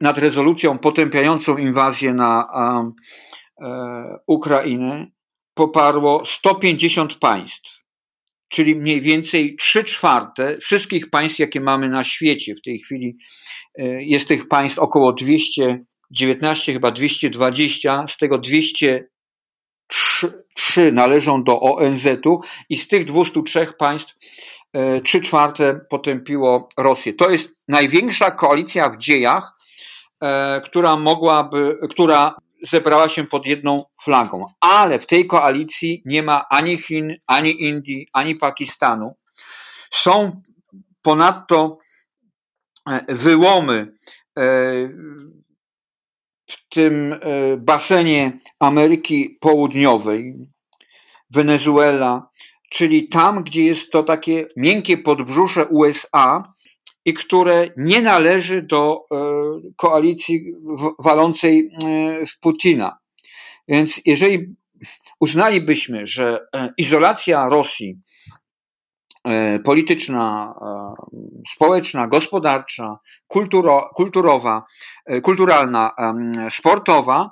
nad 0.00 0.18
rezolucją 0.18 0.78
potępiającą 0.78 1.56
inwazję 1.56 2.14
na 2.14 2.48
Ukrainę 4.26 5.06
poparło 5.54 6.24
150 6.24 7.14
państw, 7.14 7.80
czyli 8.48 8.76
mniej 8.76 9.00
więcej 9.00 9.56
3 9.56 9.84
czwarte 9.84 10.58
wszystkich 10.58 11.10
państw, 11.10 11.38
jakie 11.38 11.60
mamy 11.60 11.88
na 11.88 12.04
świecie. 12.04 12.54
W 12.54 12.62
tej 12.62 12.80
chwili 12.80 13.16
jest 13.98 14.28
tych 14.28 14.48
państw 14.48 14.78
około 14.78 15.12
200 15.12 15.84
19, 16.10 16.72
chyba 16.72 16.90
220, 16.90 18.04
z 18.08 18.16
tego 18.16 18.38
203 18.38 20.92
należą 20.92 21.44
do 21.44 21.60
ONZ-u 21.60 22.40
i 22.68 22.76
z 22.76 22.88
tych 22.88 23.04
203 23.04 23.72
państw 23.78 24.16
3 25.04 25.18
e, 25.18 25.20
czwarte 25.20 25.80
potępiło 25.90 26.68
Rosję. 26.78 27.12
To 27.12 27.30
jest 27.30 27.56
największa 27.68 28.30
koalicja 28.30 28.90
w 28.90 28.98
dziejach, 28.98 29.52
e, 30.22 30.60
która 30.64 30.96
mogłaby, 30.96 31.78
która 31.90 32.34
zebrała 32.62 33.08
się 33.08 33.26
pod 33.26 33.46
jedną 33.46 33.84
flagą. 34.02 34.44
Ale 34.60 34.98
w 34.98 35.06
tej 35.06 35.26
koalicji 35.26 36.02
nie 36.04 36.22
ma 36.22 36.48
ani 36.48 36.78
Chin, 36.78 37.16
ani 37.26 37.62
Indii, 37.62 38.08
ani 38.12 38.36
Pakistanu. 38.36 39.14
Są 39.90 40.42
ponadto 41.02 41.76
e, 42.88 43.14
wyłomy 43.14 43.92
w 46.50 46.68
tym 46.68 47.12
e, 47.12 47.18
basenie 47.56 48.38
Ameryki 48.60 49.38
Południowej, 49.40 50.34
Wenezuela, 51.30 52.28
czyli 52.70 53.08
tam, 53.08 53.44
gdzie 53.44 53.64
jest 53.64 53.90
to 53.92 54.02
takie 54.02 54.46
miękkie 54.56 54.98
podbrzusze 54.98 55.66
USA 55.66 56.52
i 57.04 57.14
które 57.14 57.68
nie 57.76 58.02
należy 58.02 58.62
do 58.62 59.00
e, 59.00 59.16
koalicji 59.76 60.52
walącej 60.98 61.70
e, 61.84 62.26
w 62.26 62.38
Putina. 62.38 62.98
Więc 63.68 64.00
jeżeli 64.06 64.54
uznalibyśmy, 65.20 66.06
że 66.06 66.46
izolacja 66.76 67.48
Rosji 67.48 68.00
E, 69.24 69.58
polityczna, 69.58 70.54
e, 70.62 70.94
społeczna, 71.54 72.06
gospodarcza, 72.06 72.98
kulturo, 73.26 73.90
kulturowa, 73.94 74.64
e, 75.06 75.20
kulturalna, 75.20 75.90
sportowa 76.50 77.30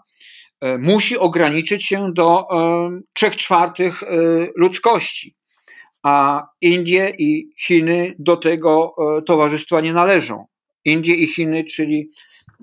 musi 0.78 1.18
ograniczyć 1.18 1.84
się 1.86 2.12
do 2.12 2.46
trzech 3.14 3.36
czwartych 3.36 4.02
ludzkości. 4.56 5.36
A 6.02 6.46
Indie 6.60 7.14
i 7.18 7.50
Chiny 7.66 8.14
do 8.18 8.36
tego 8.36 8.94
towarzystwa 9.26 9.80
nie 9.80 9.92
należą. 9.92 10.46
Indie 10.84 11.14
i 11.14 11.26
Chiny, 11.26 11.64
czyli 11.64 12.08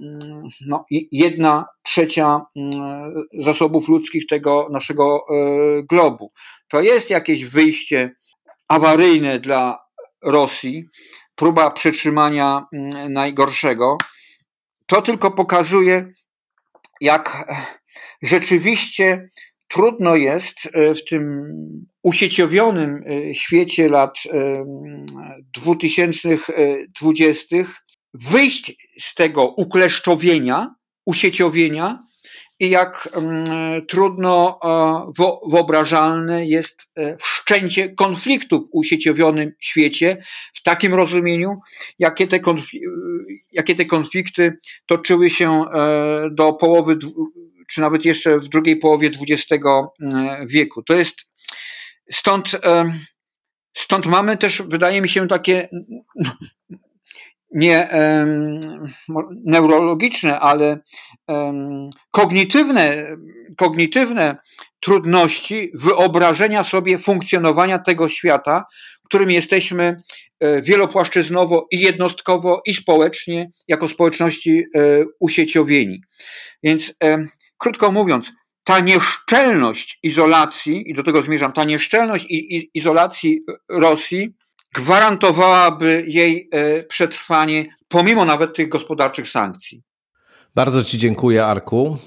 mm, 0.04 0.48
no, 0.66 0.86
jedna 1.12 1.66
trzecia 1.84 2.42
mm, 2.56 2.74
zasobów 3.34 3.88
ludzkich 3.88 4.28
tego 4.28 4.68
naszego 4.72 5.26
globu. 5.90 6.32
To 6.68 6.82
jest 6.82 7.10
jakieś 7.10 7.46
wyjście 7.46 8.16
awaryjne 8.68 9.40
dla 9.40 9.86
Rosji, 10.24 10.86
próba 11.36 11.72
przetrzymania 11.72 12.66
mm, 12.74 13.14
najgorszego, 13.14 13.98
to 14.86 15.02
tylko 15.02 15.32
pokazuje, 15.32 16.14
jak 17.02 17.54
rzeczywiście 18.22 19.28
trudno 19.68 20.16
jest 20.16 20.70
e, 20.74 20.96
w 20.96 21.06
tym 21.06 21.52
usieciowionym 22.04 23.04
e, 23.08 23.36
świecie 23.36 23.90
lat 23.90 24.18
2020 25.56 27.58
e, 27.58 27.66
wyjść 28.14 28.76
z 29.00 29.16
tego 29.16 29.54
ukleszczowienia, 29.58 30.76
usieciowienia 31.06 32.04
i 32.60 32.70
jak 32.70 33.10
mm, 33.16 33.86
trudno 33.86 34.60
wyobrażalne 35.52 36.46
jest 36.46 36.88
wszczęcie 37.20 37.90
konfliktu 37.90 38.60
w 38.60 38.70
usieciowionym 38.72 39.52
świecie, 39.60 40.18
w 40.54 40.64
takim 40.64 40.94
rozumieniu, 40.94 41.54
jakie 42.00 42.28
te, 42.28 42.40
jakie 43.52 43.76
te 43.76 43.86
konflikty 43.86 44.58
toczyły 44.86 45.30
się 45.30 45.64
do 46.32 46.54
połowy, 46.54 46.98
czy 47.68 47.82
nawet 47.82 48.06
jeszcze 48.06 48.40
w 48.40 48.48
drugiej 48.48 48.78
połowie 48.78 49.12
XX 49.30 49.66
e, 49.66 50.46
wieku. 50.48 50.84
To 50.84 50.94
jest 50.94 51.16
stąd, 52.12 52.52
stąd 53.78 54.06
mamy 54.06 54.38
też, 54.38 54.62
wydaje 54.62 55.02
mi 55.02 55.10
się, 55.10 55.28
takie 55.28 55.70
nie 57.52 57.90
neurologiczne, 59.46 60.40
ale 60.40 60.80
kognitywne, 62.12 63.18
kognitywne 63.58 64.36
trudności 64.80 65.72
wyobrażenia 65.74 66.64
sobie 66.64 66.98
funkcjonowania 66.98 67.80
tego 67.80 68.10
świata, 68.10 68.66
którym 69.06 69.32
jesteśmy 69.32 69.96
e, 70.40 70.62
wielopłaszczyznowo 70.62 71.68
i 71.72 71.80
jednostkowo, 71.80 72.62
i 72.66 72.74
społecznie, 72.74 73.52
jako 73.68 73.90
społeczności 73.90 74.60
e, 74.60 74.80
usieciowieni. 75.20 76.02
Więc, 76.64 76.94
krótko 77.58 77.92
mówiąc, 77.92 78.32
ta 78.64 78.80
nieszczelność 78.80 80.00
izolacji, 80.04 80.92
i 80.92 80.94
do 80.94 81.04
tego 81.04 81.22
zmierzam, 81.22 81.54
ta 81.54 81.64
nieszczelność 81.64 82.28
izolacji 82.74 83.40
Rosji 83.70 84.36
gwarantowałaby 84.76 86.06
jej 86.08 86.50
e, 86.52 86.84
przetrwanie, 86.84 87.66
pomimo 87.88 88.26
nawet 88.26 88.56
tych 88.56 88.70
gospodarczych 88.70 89.30
sankcji. 89.30 89.84
Bardzo 90.56 90.84
Ci 90.84 90.98
dziękuję, 90.98 91.46
Arku, 91.46 91.98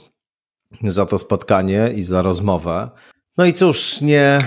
za 0.82 1.06
to 1.06 1.18
spotkanie 1.18 1.92
i 1.94 2.02
za 2.02 2.22
rozmowę. 2.22 2.90
No 3.36 3.46
i 3.46 3.52
cóż, 3.52 4.00
nie 4.00 4.44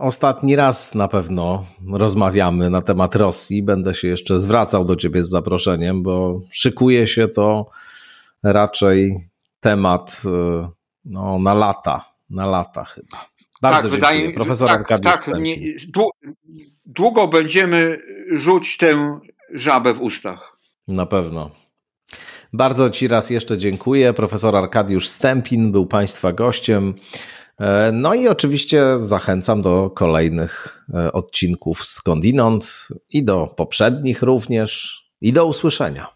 ostatni 0.00 0.56
raz 0.56 0.94
na 0.94 1.08
pewno 1.08 1.64
rozmawiamy 1.92 2.70
na 2.70 2.82
temat 2.82 3.16
Rosji. 3.16 3.62
Będę 3.62 3.94
się 3.94 4.08
jeszcze 4.08 4.38
zwracał 4.38 4.84
do 4.84 4.96
Ciebie 4.96 5.22
z 5.22 5.30
zaproszeniem, 5.30 6.02
bo 6.02 6.40
szykuje 6.50 7.06
się 7.06 7.28
to 7.28 7.70
raczej 8.42 9.28
temat 9.64 10.22
e, 10.26 10.68
no, 11.04 11.38
na 11.38 11.54
lata, 11.54 12.04
na 12.30 12.46
lata 12.46 12.84
chyba. 12.84 13.28
Bardzo 13.62 13.88
tak, 13.88 13.90
wydaje 13.90 14.32
Profesor 14.32 14.68
tak, 14.68 14.88
tak, 15.02 15.26
nie, 15.40 15.56
długo 16.86 17.28
będziemy 17.28 17.98
rzuć 18.30 18.76
tę 18.76 19.20
żabę 19.54 19.94
w 19.94 20.00
ustach. 20.00 20.56
Na 20.88 21.06
pewno. 21.06 21.50
Bardzo 22.52 22.90
Ci 22.90 23.08
raz 23.08 23.30
jeszcze 23.30 23.58
dziękuję. 23.58 24.12
Profesor 24.12 24.56
Arkadiusz 24.56 25.08
Stępin 25.08 25.72
był 25.72 25.86
Państwa 25.86 26.32
gościem. 26.32 26.94
E, 27.60 27.92
no 27.92 28.14
i 28.14 28.28
oczywiście 28.28 28.98
zachęcam 28.98 29.62
do 29.62 29.90
kolejnych 29.90 30.84
e, 30.94 31.12
odcinków 31.12 31.84
skądinąd 31.84 32.88
i 33.10 33.24
do 33.24 33.46
poprzednich 33.46 34.22
również 34.22 35.02
i 35.20 35.32
do 35.32 35.46
usłyszenia. 35.46 36.13